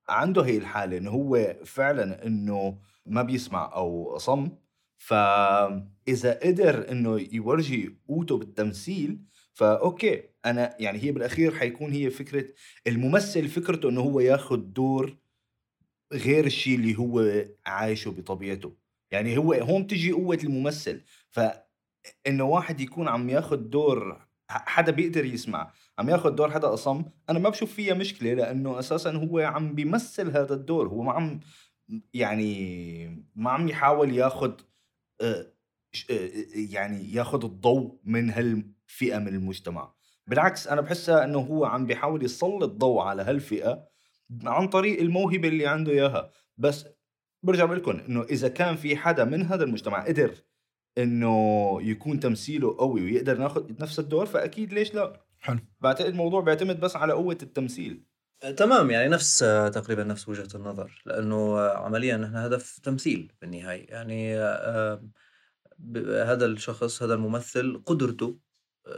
عنده 0.08 0.42
هي 0.42 0.56
الحالة 0.56 0.98
إنه 0.98 1.10
هو 1.10 1.56
فعلا 1.64 2.26
إنه 2.26 2.78
ما 3.06 3.22
بيسمع 3.22 3.72
أو 3.74 4.16
اصم 4.16 4.50
فاذا 4.96 6.38
قدر 6.42 6.90
إنه 6.90 7.28
يورجي 7.32 7.98
قوته 8.08 8.38
بالتمثيل 8.38 9.22
فاوكي 9.52 10.22
أنا 10.50 10.76
يعني 10.78 10.98
هي 11.04 11.12
بالأخير 11.12 11.54
حيكون 11.54 11.92
هي 11.92 12.10
فكرة 12.10 12.44
الممثل 12.86 13.48
فكرته 13.48 13.88
إنه 13.88 14.00
هو 14.00 14.20
ياخذ 14.20 14.56
دور 14.56 15.16
غير 16.12 16.46
الشيء 16.46 16.74
اللي 16.74 16.98
هو 16.98 17.44
عايشه 17.66 18.10
بطبيعته. 18.10 18.76
يعني 19.10 19.38
هو 19.38 19.52
هون 19.52 19.82
بتجي 19.82 20.12
قوة 20.12 20.38
الممثل. 20.44 21.02
فإنه 21.30 22.44
واحد 22.44 22.80
يكون 22.80 23.08
عم 23.08 23.30
ياخذ 23.30 23.56
دور 23.56 24.28
حدا 24.50 24.92
بيقدر 24.92 25.24
يسمع 25.24 25.72
عم 25.98 26.08
ياخذ 26.08 26.30
دور 26.30 26.50
حدا 26.50 26.74
أصم 26.74 27.04
أنا 27.30 27.38
ما 27.38 27.48
بشوف 27.48 27.74
فيها 27.74 27.94
مشكلة 27.94 28.34
لأنه 28.34 28.78
أساسا 28.78 29.12
هو 29.12 29.38
عم 29.38 29.74
بيمثل 29.74 30.30
هذا 30.30 30.54
الدور. 30.54 30.88
هو 30.88 31.02
ما 31.02 31.12
عم 31.12 31.40
يعني 32.14 33.24
ما 33.36 33.50
عم 33.50 33.68
يحاول 33.68 34.14
ياخذ 34.14 34.52
آه، 35.20 35.52
آه، 36.10 36.30
يعني 36.54 37.12
ياخذ 37.12 37.44
الضوء 37.44 37.98
من 38.04 38.30
هالفئة 38.30 39.18
من 39.18 39.28
المجتمع. 39.28 39.97
بالعكس 40.28 40.66
أنا 40.66 40.80
بحسها 40.80 41.24
إنه 41.24 41.38
هو 41.38 41.64
عم 41.64 41.86
بيحاول 41.86 42.24
يسلط 42.24 42.70
ضوء 42.70 43.00
على 43.00 43.22
هالفئة 43.22 43.88
عن 44.44 44.68
طريق 44.68 45.00
الموهبة 45.00 45.48
اللي 45.48 45.66
عنده 45.66 45.92
إياها. 45.92 46.30
بس 46.58 46.86
برجع 47.42 47.64
بقول 47.64 47.78
لكم 47.78 48.00
إنه 48.08 48.22
إذا 48.22 48.48
كان 48.48 48.76
في 48.76 48.96
حدا 48.96 49.24
من 49.24 49.42
هذا 49.42 49.64
المجتمع 49.64 50.04
قدر 50.04 50.34
إنه 50.98 51.78
يكون 51.82 52.20
تمثيله 52.20 52.76
قوي 52.78 53.02
ويقدر 53.02 53.38
ناخذ 53.38 53.72
نفس 53.80 53.98
الدور 53.98 54.26
فأكيد 54.26 54.72
ليش 54.72 54.94
لا؟ 54.94 55.20
حلو. 55.38 55.58
بعتقد 55.80 56.06
الموضوع 56.06 56.40
بيعتمد 56.40 56.80
بس 56.80 56.96
على 56.96 57.12
قوة 57.12 57.38
التمثيل. 57.42 58.04
آه، 58.42 58.50
تمام 58.50 58.90
يعني 58.90 59.08
نفس 59.08 59.42
آه، 59.42 59.68
تقريبا 59.68 60.04
نفس 60.04 60.28
وجهة 60.28 60.48
النظر 60.54 61.02
لأنه 61.06 61.36
آه، 61.36 61.76
عمليا 61.76 62.16
نحن 62.16 62.36
هدف 62.36 62.78
تمثيل 62.78 63.32
بالنهاية. 63.40 63.90
يعني 63.90 64.38
هذا 66.24 66.46
الشخص 66.46 67.02
هذا 67.02 67.14
الممثل 67.14 67.82
قدرته 67.86 68.38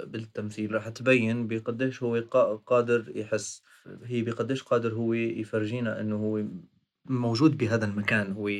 بالتمثيل 0.04 0.74
رح 0.74 0.88
تبين 0.88 1.46
بقديش 1.48 2.02
هو 2.02 2.20
قا- 2.20 2.60
قادر 2.66 3.12
يحس 3.16 3.62
هي 4.04 4.22
بقديش 4.22 4.62
قادر 4.62 4.94
هو 4.94 5.12
يفرجينا 5.14 6.00
إنه 6.00 6.16
هو 6.16 6.44
موجود 7.04 7.56
بهذا 7.58 7.84
المكان 7.84 8.32
هو 8.32 8.50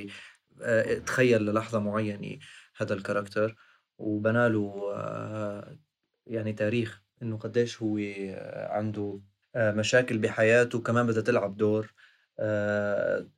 آه، 0.62 0.98
تخيل 0.98 1.42
للحظة 1.42 1.78
معينة 1.78 2.38
هذا 2.76 2.94
الكاركتر 2.94 3.56
وبناله 3.98 4.92
آه، 4.94 5.78
يعني 6.26 6.52
تاريخ 6.52 7.02
إنه 7.22 7.36
قديش 7.38 7.82
هو 7.82 7.98
آه، 7.98 8.68
عنده 8.72 9.20
مشاكل 9.56 10.18
بحياته 10.18 10.80
كمان 10.80 11.06
بدها 11.06 11.22
تلعب 11.22 11.56
دور 11.56 11.92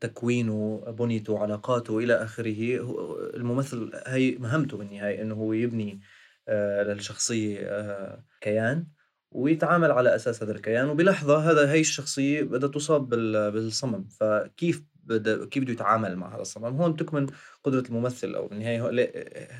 تكوينه 0.00 0.84
بنيته 0.88 1.38
علاقاته 1.38 1.98
إلى 1.98 2.14
آخره 2.14 2.78
هو- 2.80 3.30
الممثل 3.34 3.90
هي 4.06 4.30
مهمته 4.38 4.76
بالنهاية 4.76 5.22
إنه 5.22 5.34
هو 5.34 5.52
يبني 5.52 6.00
آه، 6.48 6.82
للشخصية 6.82 7.58
آه، 7.62 8.24
كيان 8.40 8.86
ويتعامل 9.30 9.90
على 9.90 10.14
أساس 10.14 10.42
هذا 10.42 10.52
الكيان. 10.52 10.88
وبلحظة 10.88 11.50
هذا 11.50 11.72
هي 11.72 11.80
الشخصية 11.80 12.42
بدها 12.42 12.68
تصاب 12.68 13.08
بال- 13.08 13.50
بالصمم. 13.50 14.04
فكيف 14.04 14.82
بده 15.04 15.46
كيف 15.46 15.62
بده 15.62 15.72
يتعامل 15.72 16.16
مع 16.16 16.34
هذا 16.34 16.42
الصمم؟ 16.42 16.76
هون 16.80 16.96
تكمن 16.96 17.26
قدرة 17.64 17.84
الممثل 17.88 18.34
أو 18.34 18.48
بالنهاية 18.48 18.82
هو- 18.82 18.88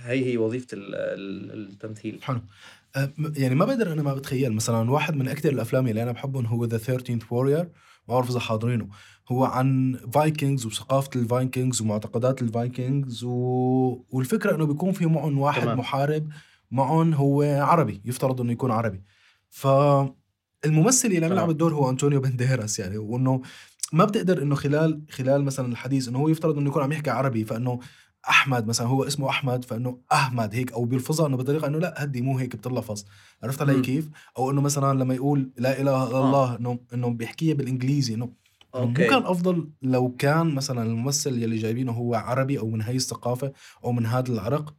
هي 0.04 0.24
هي 0.24 0.38
ال- 0.94 1.70
التمثيل. 1.72 2.18
حلو. 2.22 2.40
م- 2.96 3.32
يعني 3.36 3.54
ما 3.54 3.64
بقدر 3.64 3.92
أنا 3.92 4.02
ما 4.02 4.14
بتخيل 4.14 4.52
مثلا 4.52 4.90
واحد 4.90 5.16
من 5.16 5.28
أكثر 5.28 5.48
الأفلام 5.48 5.88
اللي 5.88 6.02
أنا 6.02 6.12
بحبهم 6.12 6.46
هو 6.46 6.64
The 6.64 6.78
13th 6.78 7.32
Warrior 7.32 7.64
ما 8.08 8.14
بعرف 8.14 8.30
إذا 8.30 8.40
حاضرينه. 8.40 8.88
هو 9.28 9.44
عن 9.44 9.96
Vikings 10.14 10.66
وثقافة 10.66 11.10
ال 11.16 11.24
Vikings 11.24 11.80
ومعتقدات 11.82 12.42
ال 12.42 12.53
Vikings 12.53 13.24
و... 13.24 13.30
والفكرة 14.10 14.54
إنه 14.54 14.66
بيكون 14.66 14.92
في 14.92 15.06
معهم 15.06 15.38
واحد. 15.38 15.62
تمام. 15.62 15.78
محارب 15.78 16.28
معهم 16.72 17.14
هو 17.14 17.42
عربي 17.42 18.02
يفترض 18.04 18.40
إنه 18.40 18.52
يكون 18.52 18.70
عربي 18.70 19.02
فالممثل 19.50 21.08
اللي 21.08 21.26
عم. 21.26 21.32
يلعب 21.32 21.50
الدور 21.50 21.74
هو 21.74 21.90
أنطونيو 21.90 22.20
بانديراس 22.20 22.78
يعني 22.78 22.98
وإنه 22.98 23.42
ما 23.92 24.04
بتقدر 24.04 24.42
إنه 24.42 24.54
خلال 24.54 25.02
خلال 25.10 25.44
مثلا 25.44 25.66
الحديث 25.72 26.08
إنه 26.08 26.18
هو 26.18 26.28
يفترض 26.28 26.58
إنه 26.58 26.70
يكون 26.70 26.82
عم 26.82 26.92
يحكي 26.92 27.10
عربي 27.10 27.44
فإنه 27.44 27.80
أحمد 28.28 28.66
مثلا 28.66 28.86
هو 28.86 29.04
اسمه 29.04 29.28
أحمد 29.28 29.64
فإنه 29.64 29.98
أحمد 30.12 30.54
هيك 30.54 30.72
أو 30.72 30.84
بيلفظها 30.84 31.26
إنه 31.26 31.36
بطريقة 31.36 31.66
إنه 31.66 31.78
لا 31.78 32.04
هدي 32.04 32.22
مو 32.22 32.38
هيك 32.38 32.56
بتلفظ 32.56 33.04
عرفت 33.42 33.62
علي. 33.62 33.80
كيف 33.80 34.08
أو 34.38 34.50
إنه 34.50 34.60
مثلا 34.60 34.98
لما 34.98 35.14
يقول 35.14 35.52
لا 35.56 35.80
إله 35.80 36.08
إلا 36.08 36.16
آه. 36.16 36.26
الله 36.26 36.56
إنه 36.56 36.78
إنه 36.94 37.08
بيحكيها 37.10 37.54
بالإنجليزي 37.54 38.14
إنه 38.14 38.24
إنه 38.74 38.84
مو 38.84 38.88
أوكي. 38.88 39.06
كان 39.06 39.22
أفضل 39.22 39.70
لو 39.82 40.16
كان 40.16 40.54
مثلا 40.54 40.82
الممثل 40.82 41.42
يلي 41.42 41.56
جايبينه 41.56 41.92
هو 41.92 42.14
عربي 42.14 42.58
أو 42.58 42.70
من 42.70 42.82
هاي 42.82 42.96
الثقافة 42.96 43.52
أو 43.84 43.92
من 43.92 44.06
هذا 44.06 44.32
العرق 44.32 44.74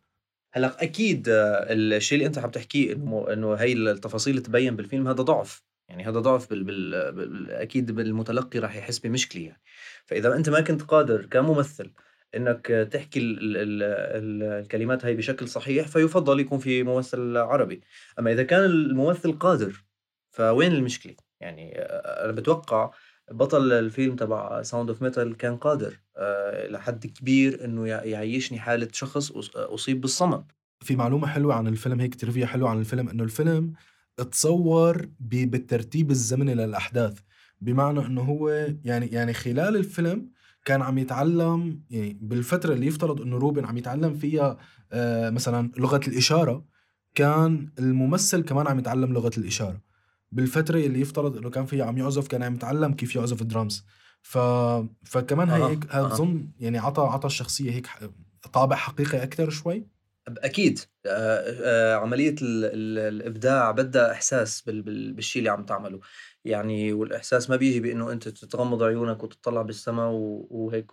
هلا 0.56 0.84
أكيد 0.84 1.30
آه، 1.30 1.66
الشيء 1.70 2.18
اللي 2.18 2.28
انت 2.28 2.38
عم 2.38 2.49
تحكيه 2.51 2.93
انه 2.93 3.26
انه 3.34 3.54
هي 3.54 3.74
التفاصيل 3.74 4.41
تبين 4.41 4.76
بالفيلم 4.76 5.08
هذا 5.08 5.22
ضعف. 5.22 5.64
يعني 5.89 6.04
هذا 6.04 6.20
ضعف 6.20 6.49
بال... 6.49 6.64
بال... 6.64 7.12
بال... 7.12 7.51
أكيد 7.51 7.91
بالمتلقي 7.91 8.60
راح 8.60 8.76
يحس 8.76 8.99
بمشكلة 8.99 9.43
يعني. 9.43 9.62
فإذا 10.06 10.36
أنت 10.36 10.49
ما 10.49 10.62
كنت 10.62 10.82
قادر 10.82 11.26
كممثل 11.26 11.93
إنك 12.36 12.68
تحكي 12.91 13.20
ال... 13.20 13.58
ال... 13.58 13.84
ال... 13.84 14.43
الكلمات 14.43 15.06
هاي 15.06 15.16
بشكل 15.16 15.47
صحيح 15.47 15.88
فيفضل 15.88 16.39
يكون 16.39 16.60
في 16.60 16.84
ممثل 16.84 17.38
عربي. 17.38 17.82
أما 18.20 18.32
إذا 18.32 18.43
كان 18.43 18.66
الممثل 18.66 19.39
قادر 19.39 19.84
فوين 20.32 20.72
المشكلة؟ 20.72 21.16
يعني 21.39 21.80
آه، 21.80 22.26
أنا 22.26 22.32
بتوقع 22.32 22.91
بطل 23.38 23.71
الفيلم 23.71 24.15
تبع 24.15 24.61
Sound 24.61 24.89
of 24.89 25.01
Metal 25.01 25.38
كان 25.38 25.57
قادر 25.57 25.99
آه، 26.17 26.67
لحد 26.67 27.07
كبير 27.07 27.65
إنه 27.65 27.88
يع- 27.88 28.03
يعيشني 28.03 28.59
حالة 28.59 28.88
شخص 28.91 29.31
أصيب 29.55 30.01
بالصمم 30.01 30.43
في 30.81 30.95
معلومة 30.95 31.27
حلوة 31.27 31.53
عن 31.55 31.67
الفيلم 31.67 31.99
هيك 31.99 32.15
ترفيه 32.15 32.45
حلوة 32.45 32.69
عن 32.69 32.79
الفيلم 32.79 33.09
إنه 33.09 33.23
الفيلم 33.23 33.73
تصور 34.31 35.09
بالترتيب 35.19 36.11
الزمني 36.11 36.53
للأحداث. 36.55 37.19
بمعنى 37.61 38.05
إنه 38.05 38.21
هو 38.21 38.49
يعني 38.86 39.07
يعني 39.07 39.34
خلال 39.34 39.75
الفيلم 39.75 40.29
كان 40.65 40.81
عم 40.81 40.97
يتعلم 40.97 41.81
يعني 41.89 42.17
بالفترة 42.21 42.73
اللي 42.73 42.88
يفترض 42.88 43.21
إنه 43.21 43.38
روبن 43.38 43.65
عم 43.65 43.77
يتعلم 43.77 44.13
فيها 44.13 44.57
آه 44.91 45.29
مثلا 45.29 45.71
لغة 45.77 46.01
الإشارة 46.07 46.65
كان 47.15 47.69
الممثل 47.79 48.41
كمان 48.43 48.67
عم 48.67 48.79
يتعلم 48.79 49.13
لغة 49.13 49.31
الإشارة. 49.38 49.81
بالفترة 50.34 50.79
اللي 50.79 50.99
يفترض 51.01 51.38
إنه 51.38 51.49
كان 51.49 51.65
فيها 51.65 51.86
عم 51.86 51.97
يعزف 51.97 52.27
كان 52.27 52.43
عم 52.43 52.53
يتعلم 52.55 52.93
كيف 52.93 53.15
يعزف 53.15 53.43
درامز 53.43 53.86
ف 54.21 54.38
فكمان 55.03 55.49
هي 55.49 55.63
هيك 55.69 55.91
أها. 55.91 56.05
أظن 56.07 56.49
يعني 56.59 56.77
عطى 56.77 57.01
عطى 57.01 57.27
الشخصية 57.27 57.71
هيك 57.71 57.88
طابع 58.53 58.75
حقيقي 58.75 59.23
أكثر 59.23 59.49
شوي. 59.49 59.88
أكيد. 60.27 60.79
آه، 61.05 61.43
آه، 61.63 61.95
عملية 61.95 62.36
ال- 62.41 62.65
ال- 62.65 62.99
الإبداع 63.15 63.71
بدها 63.71 64.11
إحساس 64.11 64.61
بال- 64.61 64.81
بال- 64.81 65.13
بالشيء 65.13 65.39
اللي 65.39 65.49
عم 65.49 65.65
تعمله. 65.65 65.99
يعني 66.45 66.93
والإحساس 66.93 67.49
ما 67.49 67.55
بيجي 67.55 67.79
بإنه 67.79 68.11
أنت 68.11 68.27
تتغمض 68.29 68.84
عيونك 68.84 69.23
وتطلع 69.23 69.61
بالسماء 69.61 70.09
وهيك 70.49 70.91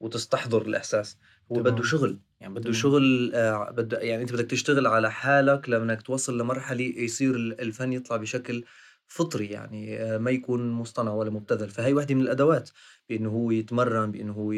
وتستحضر 0.00 0.62
الإحساس. 0.62 1.18
هو 1.52 1.56
تمام. 1.56 1.74
بده 1.74 1.82
شغل 1.82 2.20
يعني 2.40 2.54
بده. 2.54 2.72
شغل 2.72 3.32
آه، 3.34 3.70
بده 3.70 3.98
يعني 3.98 4.22
انت 4.22 4.32
بدك 4.32 4.50
تشتغل 4.50 4.86
على 4.86 5.10
حالك 5.12 5.68
لانك 5.68 6.02
توصل 6.02 6.38
لمرحلة 6.38 6.84
يصير 6.84 7.34
ال- 7.34 7.60
الفن 7.60 7.92
يطلع 7.92 8.16
بشكل 8.16 8.64
فطري 9.06 9.46
يعني 9.46 9.96
آه، 10.02 10.18
ما 10.18 10.30
يكون 10.30 10.70
مصطنع 10.70 11.12
ولا 11.14 11.30
مبتذل 11.30 11.68
فهي 11.68 11.92
واحدة 11.92 12.14
من 12.14 12.20
الأدوات 12.20 12.70
بأنه 13.08 13.28
هو 13.30 13.50
يتمرن 13.50 14.10
بأنه 14.12 14.32
هو 14.32 14.52
ي- 14.52 14.56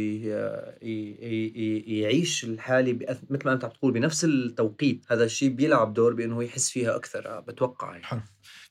ي- 0.82 1.16
ي- 1.22 1.52
ي- 1.56 2.00
يعيش 2.00 2.44
الحالة 2.44 2.92
بأث- 2.98 3.24
مثل 3.30 3.42
ما 3.46 3.52
انت 3.52 3.64
عم 3.64 3.70
تقول 3.70 3.92
بنفس 3.92 4.24
التوقيت 4.24 5.04
هذا 5.08 5.24
الشيء 5.24 5.48
بيلعب 5.50 5.94
دور 5.94 6.14
بأنه 6.14 6.36
هو 6.36 6.40
يحس 6.40 6.70
فيها 6.70 6.96
أكثر 6.96 7.28
آه، 7.28 7.40
بتوقع 7.40 7.90
يعني. 7.92 8.04
حلو 8.04 8.20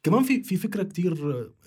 كمان 0.03 0.23
في 0.23 0.43
في 0.43 0.57
فكرة 0.57 0.83
كتير 0.83 1.13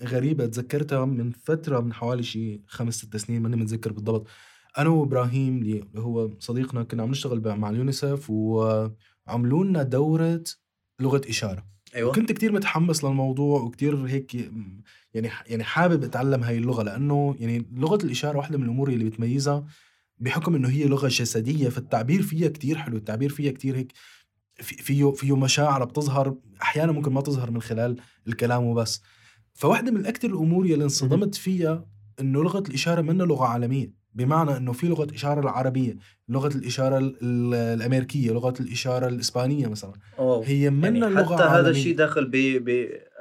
غريبة 0.03 0.45
تذكرتها 0.45 1.05
من 1.05 1.31
فترة 1.31 1.79
من 1.79 1.93
حوالي 1.93 2.23
شي 2.23 2.61
خمس 2.67 2.93
ست 2.95 3.17
سنين 3.17 3.41
ماني 3.41 3.55
متذكر 3.55 3.91
بالضبط 3.91 4.27
أنا 4.77 4.89
وإبراهيم 4.89 5.57
اللي 5.57 5.85
هو 5.97 6.29
صديقنا 6.39 6.83
كنا 6.83 7.03
عم 7.03 7.11
نشتغل 7.11 7.57
مع 7.57 7.69
اليونيسف 7.69 8.29
وعملوا 8.29 9.63
لنا 9.65 9.83
دورة 9.83 10.43
لغة 10.99 11.21
إشارة. 11.29 11.65
أيوه. 11.95 12.11
كنت 12.11 12.31
كتير 12.31 12.51
متحمس 12.51 13.03
للموضوع 13.03 13.61
وكتير 13.61 14.05
هيك 14.07 14.35
يعني 15.13 15.29
يعني 15.47 15.63
حابب 15.63 16.03
أتعلم 16.03 16.43
هاي 16.43 16.57
اللغة 16.57 16.83
لأنه 16.83 17.35
يعني 17.39 17.65
لغة 17.73 18.05
الإشارة 18.05 18.37
واحدة 18.37 18.57
من 18.57 18.63
الأمور 18.63 18.89
اللي 18.89 19.05
بتميزها 19.05 19.65
بحكم 20.17 20.55
إنه 20.55 20.69
هي 20.69 20.85
لغة 20.87 21.07
جسدية 21.07 21.69
فالتعبير 21.69 22.21
فيها 22.21 22.47
كتير 22.49 22.77
حلو 22.77 22.97
التعبير 22.97 23.29
فيها 23.29 23.51
كتير 23.51 23.75
هيك 23.77 23.91
في- 24.55 24.75
فيه 24.83 25.11
فيه 25.11 25.35
مشاعر 25.37 25.85
بتظهر 25.85 26.35
أحيانا 26.61 26.91
ممكن 26.91 27.13
ما 27.13 27.21
تظهر 27.21 27.51
من 27.51 27.61
خلال 27.61 27.97
الكلام 28.27 28.63
وبس. 28.63 29.01
فواحده 29.53 29.91
من 29.91 30.05
أكثر 30.05 30.27
الأمور 30.29 30.65
يلي 30.65 30.83
انصدمت 30.83 31.35
فيها 31.35 31.85
إنه 32.19 32.43
لغة 32.43 32.59
الإشارة 32.69 33.01
منها 33.01 33.25
لغة 33.25 33.45
عالمية 33.45 34.05
بمعنى 34.13 34.57
إنه 34.57 34.73
في 34.73 34.87
لغة 34.87 35.07
إشارة 35.15 35.39
العربية 35.39 35.97
لغة 36.29 36.47
الإشارة 36.57 36.97
ال- 36.97 37.17
ال- 37.21 37.53
الأمريكية 37.53 38.31
لغة 38.31 38.53
الإشارة 38.59 39.07
الإسبانية 39.07 39.67
مثلا 39.67 39.93
أوه. 40.19 40.45
هي 40.47 40.69
منها 40.69 41.09
يعني 41.09 41.21
لغة 41.21 41.35
حتى 41.35 41.43
هذا 41.43 41.49
عالمية. 41.49 41.69
الشيء 41.71 41.95
داخل 41.95 42.25
ب 42.25 42.31
ب 42.65 42.69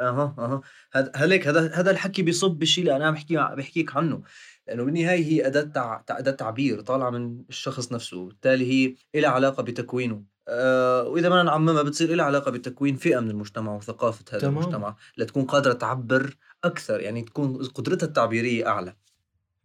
أها 0.00 0.34
أها 0.38 0.60
هذا 0.92 1.12
هليك 1.16 1.48
هذا 1.48 1.70
هذا 1.74 1.90
الحكي 1.90 2.22
بيصب 2.22 2.50
بالشيء 2.50 2.84
اللي 2.84 2.96
أنا 2.96 3.06
عم 3.06 3.14
بحكي 3.14 3.36
بحكيك 3.36 3.96
عنه 3.96 4.22
لأنه 4.68 4.84
بالنهاية 4.84 5.24
هي 5.24 5.46
أداة 5.46 5.62
تع... 5.62 6.02
أداة 6.10 6.32
تعبير 6.32 6.80
طالعة 6.80 7.10
من 7.10 7.38
الشخص 7.48 7.92
نفسه 7.92 8.26
بالتالي 8.26 8.72
هي 9.14 9.20
لها 9.20 9.30
علاقة 9.30 9.62
بتكوينه 9.62 10.22
أه 10.48 11.02
وإذا 11.08 11.28
ما 11.28 11.42
نعممها 11.42 11.82
بتصير 11.82 12.14
لها 12.14 12.24
علاقة 12.24 12.50
بتكوين 12.50 12.96
فئة 12.96 13.20
من 13.20 13.30
المجتمع 13.30 13.74
وثقافة 13.76 14.24
هذا 14.30 14.38
تمام. 14.40 14.58
المجتمع 14.58 14.96
لتكون 15.18 15.44
قادرة 15.44 15.72
تعبر 15.72 16.36
أكثر 16.64 17.00
يعني 17.00 17.22
تكون 17.22 17.64
قدرتها 17.64 18.06
التعبيرية 18.06 18.66
أعلى. 18.66 18.96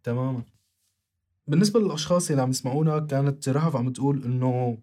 تماما. 0.02 0.42
بالنسبة 1.46 1.80
للأشخاص 1.80 2.30
اللي 2.30 2.42
عم 2.42 2.50
يسمعونا 2.50 2.98
كانت 2.98 3.48
رهف 3.48 3.76
عم 3.76 3.92
تقول 3.92 4.24
إنه 4.24 4.78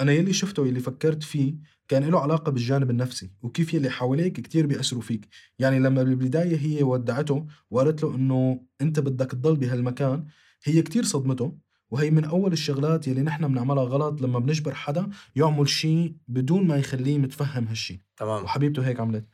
أنا 0.00 0.12
يلي 0.12 0.32
شفته 0.32 0.66
يلي 0.66 0.80
فكرت 0.80 1.22
فيه 1.22 1.54
كان 1.88 2.04
له 2.04 2.20
علاقة 2.20 2.52
بالجانب 2.52 2.90
النفسي 2.90 3.30
وكيف 3.42 3.74
يلي 3.74 3.90
حواليك 3.90 4.40
كتير 4.40 4.66
بيأثروا 4.66 5.02
فيك. 5.02 5.28
يعني 5.58 5.78
لما 5.78 6.02
بالبداية 6.02 6.56
هي 6.56 6.82
ودعته 6.82 7.46
وقالت 7.70 8.02
له 8.02 8.14
إنه 8.14 8.60
أنت 8.80 9.00
بدك 9.00 9.30
تضل 9.30 9.56
بهالمكان 9.56 10.26
هي 10.64 10.82
كتير 10.82 11.04
صدمته 11.04 11.58
وهي 11.90 12.10
من 12.10 12.24
أول 12.24 12.52
الشغلات 12.52 13.08
يلي 13.08 13.22
نحن 13.22 13.48
بنعملها 13.48 13.84
غلط 13.84 14.22
لما 14.22 14.38
بنجبر 14.38 14.74
حدا 14.74 15.08
يعمل 15.36 15.68
شيء 15.68 16.14
بدون 16.28 16.66
ما 16.66 16.76
يخليه 16.76 17.18
متفهم 17.18 17.64
هالشي 17.64 18.00
تمام. 18.16 18.44
وحبيبته 18.44 18.86
هيك 18.86 19.00
عملت. 19.00 19.24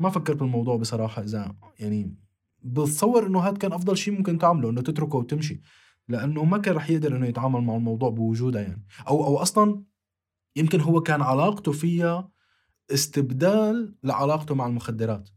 ما 0.00 0.10
فكرت 0.10 0.36
بالموضوع 0.36 0.76
بصراحة 0.76 1.22
إذا 1.22 1.54
يعني 1.78 2.14
بتصور 2.62 3.26
إنه 3.26 3.40
هذا 3.40 3.56
كان 3.56 3.72
أفضل 3.72 3.96
شيء 3.96 4.14
ممكن 4.14 4.38
تعمله 4.38 4.70
إنه 4.70 4.80
تتركه 4.80 5.18
وتمشي 5.18 5.60
لأنه 6.08 6.44
ما 6.44 6.58
كان 6.58 6.74
رح 6.74 6.90
يقدر 6.90 7.16
إنه 7.16 7.26
يتعامل 7.26 7.60
مع 7.60 7.76
الموضوع 7.76 8.10
بوجودها 8.10 8.62
يعني. 8.62 8.86
أو 9.08 9.24
أو 9.24 9.36
أصلا 9.36 9.82
يمكن 10.56 10.80
هو 10.80 11.00
كان 11.00 11.22
علاقته 11.22 11.72
فيها 11.72 12.30
استبدال 12.90 13.94
لعلاقته 14.02 14.54
مع 14.54 14.66
المخدرات. 14.66 15.28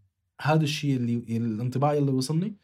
هذا 0.42 0.64
الشيء 0.64 0.96
اللي 0.96 1.38
الانطباع 1.38 1.94
اللي 1.94 2.12
وصلني؟ 2.12 2.56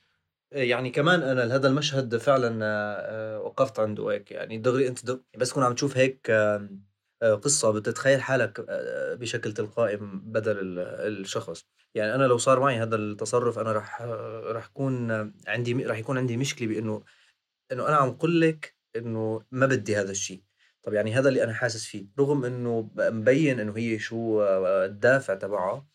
يعني 0.52 0.90
كمان 0.90 1.22
أنا 1.22 1.56
هذا 1.56 1.68
المشهد 1.68 2.18
فعلا 2.18 2.60
آه، 2.64 3.40
وقفت 3.40 3.80
عنده 3.80 4.12
هيك 4.12 4.32
يعني. 4.32 4.58
دغري 4.58 4.88
أنت 4.88 5.06
دغ... 5.06 5.18
بس 5.38 5.50
تكون 5.50 5.64
عم 5.64 5.74
تشوف 5.74 5.98
هيك 5.98 6.32
قصة 7.34 7.72
بتتخيل 7.72 8.22
حالك 8.22 8.66
آه، 8.70 9.14
بشكل 9.16 9.54
تلقائي 9.54 9.98
بدل 10.02 10.60
ال- 10.60 10.80
الشخص. 11.22 11.66
يعني 11.96 12.16
أنا 12.16 12.24
لو 12.24 12.38
صار 12.38 12.60
معي 12.60 12.78
هذا 12.78 12.96
التصرف 12.96 13.60
أنا 13.60 13.70
آه، 14.02 14.52
رح 14.52 14.66
يكون 14.66 15.12
عندي 15.48 15.74
رح 15.86 15.98
يكون 15.98 16.18
عندي 16.18 16.38
مشكلة 16.38 16.68
بإنه 16.68 17.04
إنه 17.72 17.88
أنا 17.88 17.96
عم 17.96 18.12
قل 18.12 18.42
لك 18.42 18.76
إنه 18.96 19.42
ما 19.52 19.66
بدي 19.66 19.96
هذا 19.98 20.12
الشيء. 20.12 20.42
طب 20.84 20.94
يعني 20.94 21.14
هذا 21.14 21.30
اللي 21.30 21.44
أنا 21.44 21.54
حاسس 21.54 21.86
فيه. 21.86 22.06
رغم 22.20 22.46
إنه 22.46 22.90
مبين 22.98 23.60
إنه 23.60 23.78
هي 23.78 24.00
شو 24.00 24.42
آه، 24.42 24.86
الدافع 24.86 25.34
تبعها 25.34 25.86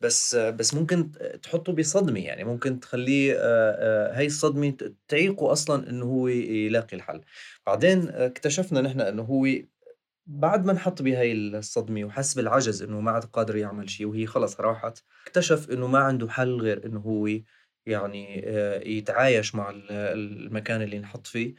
بس 0.00 0.36
بس 0.36 0.74
ممكن 0.74 1.12
تحطه 1.42 1.72
بصدمة 1.72 2.20
يعني. 2.24 2.44
ممكن 2.44 2.80
تخليه 2.80 3.34
آه، 3.38 4.18
هاي 4.18 4.26
الصدمة 4.26 4.70
ت- 4.70 4.94
تعيقه 5.08 5.52
أصلا 5.52 5.90
إنه 5.90 6.04
هو 6.04 6.28
يلاقي 6.28 6.96
الحل. 6.96 7.20
بعدين 7.66 8.08
اكتشفنا 8.08 8.80
نحن 8.80 9.00
إنه 9.00 9.22
هو 9.22 9.46
بعد 10.28 10.66
ما 10.66 10.72
انحط 10.72 11.02
بهاي 11.02 11.32
الصدمة 11.32 12.04
وحس 12.04 12.34
بالعجز 12.34 12.82
إنه 12.82 13.00
ما 13.00 13.10
عاد 13.10 13.24
قادر 13.24 13.56
يعمل 13.56 13.90
شيء 13.90 14.06
وهي 14.06 14.26
خلص 14.26 14.60
راحت 14.60 14.98
اكتشف 15.26 15.70
إنه 15.70 15.86
ما 15.86 15.98
عنده 15.98 16.28
حل 16.28 16.60
غير 16.60 16.86
إنه 16.86 17.00
هو 17.00 17.28
يعني 17.86 18.42
آه، 18.46 18.80
يتعايش 18.80 19.54
مع 19.54 19.70
ال- 19.70 19.90
المكان 19.92 20.82
اللي 20.82 20.96
انحط 20.98 21.26
فيه. 21.26 21.54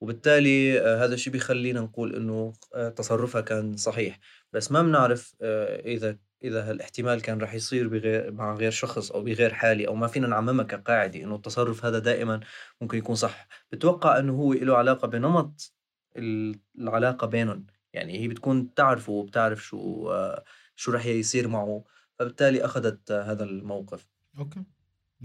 وبالتالي 0.00 0.80
آه، 0.80 1.04
هذا 1.04 1.14
الشيء 1.14 1.32
بيخلينا 1.32 1.80
نقول 1.80 2.16
إنه 2.16 2.52
آه، 2.74 2.88
تصرفها 2.88 3.40
كان 3.40 3.76
صحيح. 3.76 4.18
بس 4.52 4.72
ما 4.72 4.82
بنعرف 4.82 5.34
إذا 5.42 6.18
إذا 6.44 6.70
هالاحتمال 6.70 7.22
كان 7.22 7.38
رح 7.38 7.54
يصير 7.54 7.88
بغير 7.88 8.32
مع 8.32 8.54
غير 8.54 8.70
شخص 8.70 9.10
أو 9.12 9.22
بغير 9.22 9.54
حالة 9.54 9.86
أو 9.88 9.94
ما 9.94 10.06
فينا 10.06 10.26
نعممها 10.28 10.64
كقاعدة 10.64 11.20
إنه 11.22 11.34
التصرف 11.34 11.84
هذا 11.84 11.98
دائما 11.98 12.40
ممكن 12.80 12.98
يكون 12.98 13.14
صح. 13.14 13.48
بتوقع 13.72 14.18
إنه 14.18 14.32
هو 14.32 14.52
له 14.52 14.76
علاقة 14.76 15.08
بنمط 15.08 15.72
ال- 16.16 16.60
العلاقة 16.78 17.26
بينهم. 17.26 17.66
يعني 17.94 18.18
هي 18.20 18.28
بتكون 18.28 18.74
تعرفه 18.74 19.12
وبتعرف 19.12 19.64
شو 19.66 20.10
آه، 20.12 20.44
شو 20.76 20.92
رح 20.92 21.06
يصير 21.06 21.48
معه 21.48 21.84
فبالتالي 22.18 22.64
أخذت 22.64 23.10
آه، 23.10 23.22
هذا 23.32 23.44
الموقف. 23.44 24.06
Okay. 24.38 24.64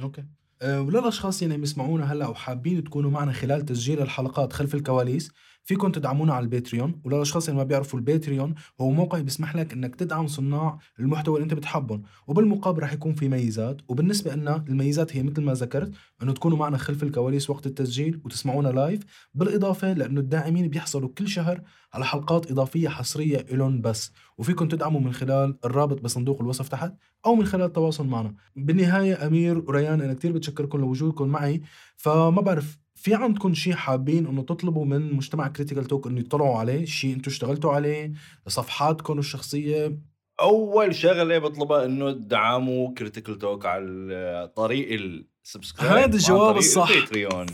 Okay. 0.02 0.26
أه 0.62 0.82
وللأشخاص 0.82 1.42
اللي 1.42 1.54
عم 1.56 1.64
يسمعونا 1.64 2.14
هلأ 2.14 2.28
وحابين 2.28 2.84
تكونوا 2.84 3.12
معنا 3.12 3.32
خلال 3.32 3.66
تسجيل 3.66 4.02
الحلقات 4.02 4.54
خلف 4.54 4.76
الكواليس. 4.76 5.32
فيكم 5.64 5.92
تدعمونا 5.92 6.34
على 6.34 6.44
ال 6.44 6.51
Patreon 6.51 7.02
وللاشخاص 7.04 7.48
اللي 7.50 7.58
ما 7.58 7.64
بيعرفوا 7.64 8.00
ال 8.00 8.07
Patreon 8.07 8.56
هو 8.82 8.90
موقع 8.92 9.20
بيسمح 9.20 9.56
لك 9.56 9.74
إنك 9.74 9.96
تدعم 9.96 10.28
صناع 10.28 10.80
المحتوى 11.00 11.36
اللي 11.36 11.44
أنت 11.44 11.54
بتحبهم. 11.54 12.02
وبالمقابل 12.28 12.84
رح 12.84 12.94
يكون 12.94 13.14
في 13.14 13.30
ميزات 13.30 13.82
وبالنسبة 13.88 14.36
لنا 14.36 14.66
الميزات 14.70 15.16
هي 15.18 15.24
مثل 15.24 15.42
ما 15.42 15.54
ذكرت 15.54 15.92
إنه 16.24 16.34
تكونوا 16.34 16.58
معنا 16.58 16.78
خلف 16.78 17.04
الكواليس 17.04 17.50
وقت 17.50 17.66
التسجيل 17.66 18.22
وتسمعونا 18.26 18.70
live 18.70 19.02
بالإضافة 19.34 19.94
لأنه 19.94 20.20
الداعمين 20.20 20.68
بيحصلوا 20.68 21.10
كل 21.18 21.28
شهر 21.28 21.62
على 21.94 22.06
حلقات 22.06 22.52
إضافية 22.52 22.90
حصرية 22.90 23.46
لهم 23.52 23.82
بس. 23.82 24.12
وفيكم 24.38 24.68
تدعموا 24.68 25.02
من 25.02 25.14
خلال 25.14 25.58
الرابط 25.66 26.02
بصندوق 26.02 26.42
الوصف 26.42 26.68
تحت 26.68 26.94
أو 27.26 27.36
من 27.36 27.46
خلال 27.46 27.66
التواصل 27.66 28.08
معنا. 28.08 28.36
بالنهاية 28.56 29.28
أمير 29.28 29.58
وريان 29.58 30.02
أنا 30.02 30.14
كثير 30.14 30.32
بتشكركم 30.32 30.78
لوجودكم 30.78 31.28
معي 31.28 31.62
فما 31.98 32.42
بعرف 32.42 32.80
في 33.02 33.16
عندكم 33.16 33.54
شيء 33.54 33.74
حابين 33.74 34.28
إنه 34.28 34.44
تطلبوا 34.44 34.86
من 34.86 35.14
مجتمع 35.14 35.48
Critical 35.48 35.86
Talk 35.86 36.08
إنه 36.08 36.20
يطلعوا 36.20 36.58
عليه؟ 36.58 36.86
شيء 36.86 37.16
أنتم 37.16 37.32
اشتغلتوا 37.32 37.74
عليه؟ 37.74 38.14
صفحاتكم 38.48 39.20
الشخصية؟ 39.20 39.98
أول 40.40 40.96
شغلة 40.96 41.38
بطلبها 41.38 41.86
إنه 41.86 42.12
تدعموا 42.12 42.94
Critical 42.94 43.40
Talk 43.40 43.66
على 43.66 44.52
طريق 44.56 45.02
ال 45.46 45.51
subscribe 45.51 45.94
هذا 45.94 46.16
الجواب 46.16 46.58
الصح. 46.58 46.90
ال 46.90 46.96
Patreon. 46.96 47.48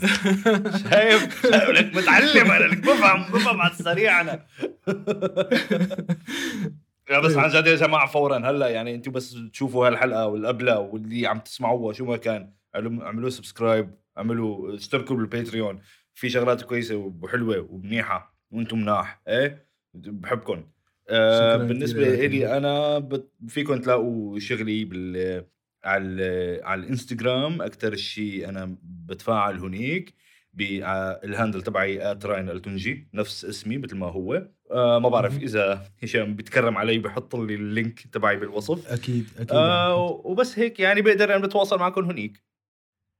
شايف؟ 0.90 1.46
لك 1.46 1.96
متعلم 1.96 2.50
أنا 2.50 2.64
لك 2.64 2.78
بفهم 2.78 3.32
بفهم 3.32 3.60
على 3.60 3.72
السريع 3.72 4.20
أنا. 4.20 4.46
لا 7.10 7.20
بس 7.20 7.36
عن 7.36 7.50
جد 7.50 7.66
يا 7.66 7.76
جماعة 7.76 8.06
فورا 8.06 8.50
هلأ 8.50 8.68
يعني 8.68 8.94
أنتم 8.94 9.12
بس 9.12 9.36
تشوفوا 9.52 9.88
هالحلقة 9.88 10.26
واللي 10.26 10.48
قبلها 10.48 10.76
واللي 10.76 11.26
عم 11.26 11.38
تسمعوها 11.38 11.92
شو 11.92 12.04
ما 12.04 12.16
كان 12.16 12.52
اعملوا 12.74 13.30
subscribe. 13.30 14.05
اعملوا 14.18 14.74
اشتركوا 14.74 15.16
بال 15.16 15.30
Patreon 15.30 15.80
في 16.14 16.28
شغلات 16.28 16.62
كويسة 16.62 16.96
وحلوة 17.22 17.68
ومنيحة 17.70 18.36
وأنتم 18.50 18.78
مناح 18.80 19.22
إيه؟ 19.28 19.66
بحبكم 19.94 20.64
آه 21.08 21.56
بالنسبة. 21.56 22.26
لي 22.26 22.56
أنا 22.56 22.98
بت... 22.98 23.32
فيكم 23.48 23.80
تلاقوا 23.80 24.38
شغلي 24.38 24.84
بال 24.84 25.44
على 25.84 26.60
على 26.64 26.80
الإنستغرام. 26.80 27.62
أكثر 27.62 27.96
شيء 27.96 28.48
أنا 28.48 28.76
بتفاعل 28.82 29.58
هنيك 29.58 30.14
بال 30.52 30.79
handle 30.79 31.62
تبعي 31.62 31.98
@ريان 32.24 32.50
التونجي 32.50 33.08
نفس 33.14 33.44
اسمي 33.44 33.78
مثل 33.78 33.96
ما 33.96 34.06
هو. 34.06 34.48
آه 34.70 34.98
ما 34.98 35.08
بعرف. 35.08 35.38
إذا 35.38 35.82
هشام 36.02 36.34
بيتكرم 36.36 36.76
علي 36.76 36.98
بحط 36.98 37.36
لي 37.36 37.54
ال 37.54 37.63
link 37.63 38.00
تبعي 38.00 38.36
بالوصف. 38.36 38.92
أكيد 38.92 39.26
أكيد. 39.36 39.52
آه 39.52 40.20
وبس 40.24 40.58
هيك 40.58 40.80
يعني 40.80 41.02
بقدر 41.02 41.36
أنا 41.36 41.46
بتواصل 41.46 41.78
معكم 41.78 42.04
هنيك. 42.04 42.42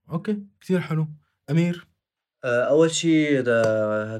Okay 0.09 0.43
كثير 0.61 0.79
حلو. 0.81 1.07
أمير؟ 1.49 1.87
آه، 2.43 2.63
أول 2.63 2.91
شيء 2.91 3.41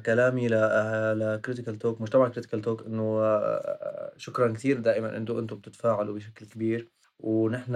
كلامي 0.06 0.48
ل 0.48 0.62
Critical 0.62 1.76
Talk 1.80 2.02
مجتمع 2.02 2.30
Critical 2.30 2.62
Talk 2.62 2.86
إنه 2.86 3.20
آه، 3.24 4.14
شكرا 4.18 4.54
كثير 4.54 4.80
دائما 4.80 5.18
أنتم 5.18 5.38
أنتم 5.38 5.56
بتتفاعلوا 5.56 6.16
بشكل 6.16 6.46
كبير. 6.46 6.90
ونحن 7.20 7.74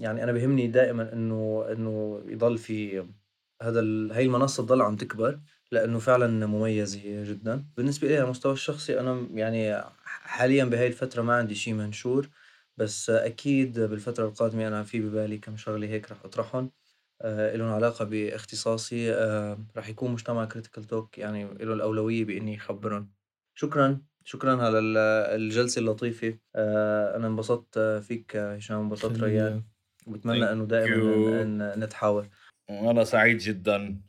يعني 0.00 0.22
أنا 0.24 0.32
بهمني 0.32 0.66
دائما 0.66 1.12
إنه 1.12 1.66
إنه 1.72 2.22
يضل 2.26 2.58
في 2.58 3.06
هذا 3.62 3.80
هاي 4.16 4.24
المنصة 4.26 4.62
تضل 4.62 4.82
عم 4.82 4.96
تكبر 4.96 5.40
لأنه 5.72 5.98
فعلا 5.98 6.46
مميزة 6.46 7.00
جدا. 7.24 7.66
بالنسبة 7.76 8.08
لي 8.08 8.14
على 8.16 8.24
المستوى 8.24 8.52
الشخصي 8.52 9.00
أنا 9.00 9.28
يعني 9.34 9.82
حاليا 10.04 10.64
بهاي 10.64 10.86
الفترة 10.86 11.22
ما 11.22 11.34
عندي 11.36 11.54
شيء 11.54 11.74
منشور 11.74 12.28
بس 12.76 13.10
أكيد 13.10 13.80
بالفترة 13.80 14.26
القادمة 14.28 14.68
أنا 14.68 14.82
في 14.82 15.00
ببالي 15.00 15.38
كم 15.38 15.56
شغلة 15.56 15.86
هيك 15.88 16.12
رح 16.12 16.24
أطرحهم. 16.24 16.64
آه، 16.64 16.85
لهم 17.24 17.68
علاقة 17.72 18.04
باختصاصي 18.04 19.14
آه، 19.14 19.58
رح 19.76 19.88
يكون 19.88 20.10
مجتمع 20.10 20.44
كريتيكال 20.44 20.84
توك 20.84 21.18
يعني 21.18 21.44
له 21.44 21.74
الأولوية 21.74 22.24
بإني 22.24 22.56
أخبرهم 22.56 23.12
شكرا 23.54 24.02
شكرا 24.24 24.62
على 24.62 24.78
ال- 24.78 24.96
الجلسة 25.40 25.78
اللطيفة. 25.78 26.38
آه، 26.56 27.16
أنا 27.16 27.26
انبسطت 27.26 27.78
فيك 27.78 28.36
هشام 28.36 28.78
انبسطت 28.80 29.20
ريان. 29.20 29.62
وبتمنى 30.06 30.52
إنه 30.52 30.64
دائما 30.64 31.74
نتحاور. 31.76 32.28
وأنا 32.70 33.04
سعيد 33.04 33.38
جدا. 33.38 34.00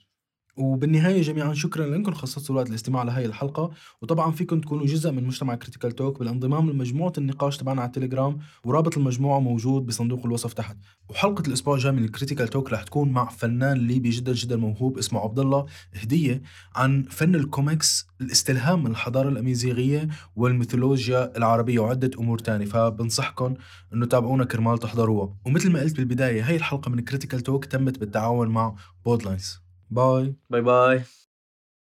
وبالنهاية 0.58 1.22
جميعا 1.22 1.53
شكرا 1.53 1.86
لانكم 1.86 2.14
خصصتوا 2.14 2.55
وقت 2.55 2.70
الاستماع 2.70 3.03
لهي 3.03 3.26
الحلقة. 3.26 3.72
وطبعا 4.01 4.32
فيكم 4.32 4.62
تكونوا 4.62 4.86
جزء 4.86 5.12
من 5.12 5.24
مجتمع 5.24 5.55
Critical 5.55 5.91
Talk 5.91 6.20
بالانضمام 6.20 6.70
لمجموعة 6.70 7.14
النقاش 7.18 7.58
تبعنا 7.58 7.82
على 7.82 7.88
التليجرام 7.88 8.38
ورابط 8.64 8.97
المجموعة 8.97 9.39
موجود 9.39 9.86
بصندوق 9.86 10.26
الوصف 10.26 10.53
تحت. 10.53 10.78
وحلقة 11.10 11.43
الأسبوع 11.47 11.76
الجاي 11.76 11.91
من 11.91 12.03
ال 12.03 12.08
Critical 12.08 12.47
Talk 12.47 12.74
رح 12.74 12.84
تكون 12.84 13.12
مع 13.12 13.30
فنان 13.30 13.78
ليبي 13.78 14.10
جدا 14.10 14.34
جدا 14.34 14.55
موهوب 14.55 14.97
اسمه 14.97 15.20
عبد 15.20 15.39
الله 15.39 15.66
هدية 15.95 16.41
عن 16.76 17.03
فن 17.10 17.36
الكوميكس 17.36 18.08
الاستلهام 18.22 18.84
من 18.84 18.91
الحضارة 18.91 19.30
الأمازيغية 19.30 20.08
والميثولوجيا 20.36 21.38
العربية 21.38 21.80
وعدة 21.80 22.12
أمور 22.20 22.39
تانية. 22.39 22.66
فبنصحكم 22.66 23.53
إنه 23.93 24.05
تابعونا 24.05 24.45
كرمال 24.45 24.78
تحضروها. 24.78 25.34
ومثل 25.45 25.72
ما 25.72 25.80
قلت 25.80 25.97
بالبداية 25.97 26.41
هي 26.41 26.55
الحلقة 26.55 26.89
من 26.89 26.99
Critical 26.99 27.39
Talk 27.39 27.66
تمت 27.66 27.99
بالتعاون 27.99 28.47
مع 28.47 28.76
Podlines 29.05 29.66
bye 29.95 30.24
bye 30.49 30.62
bye 30.68 30.97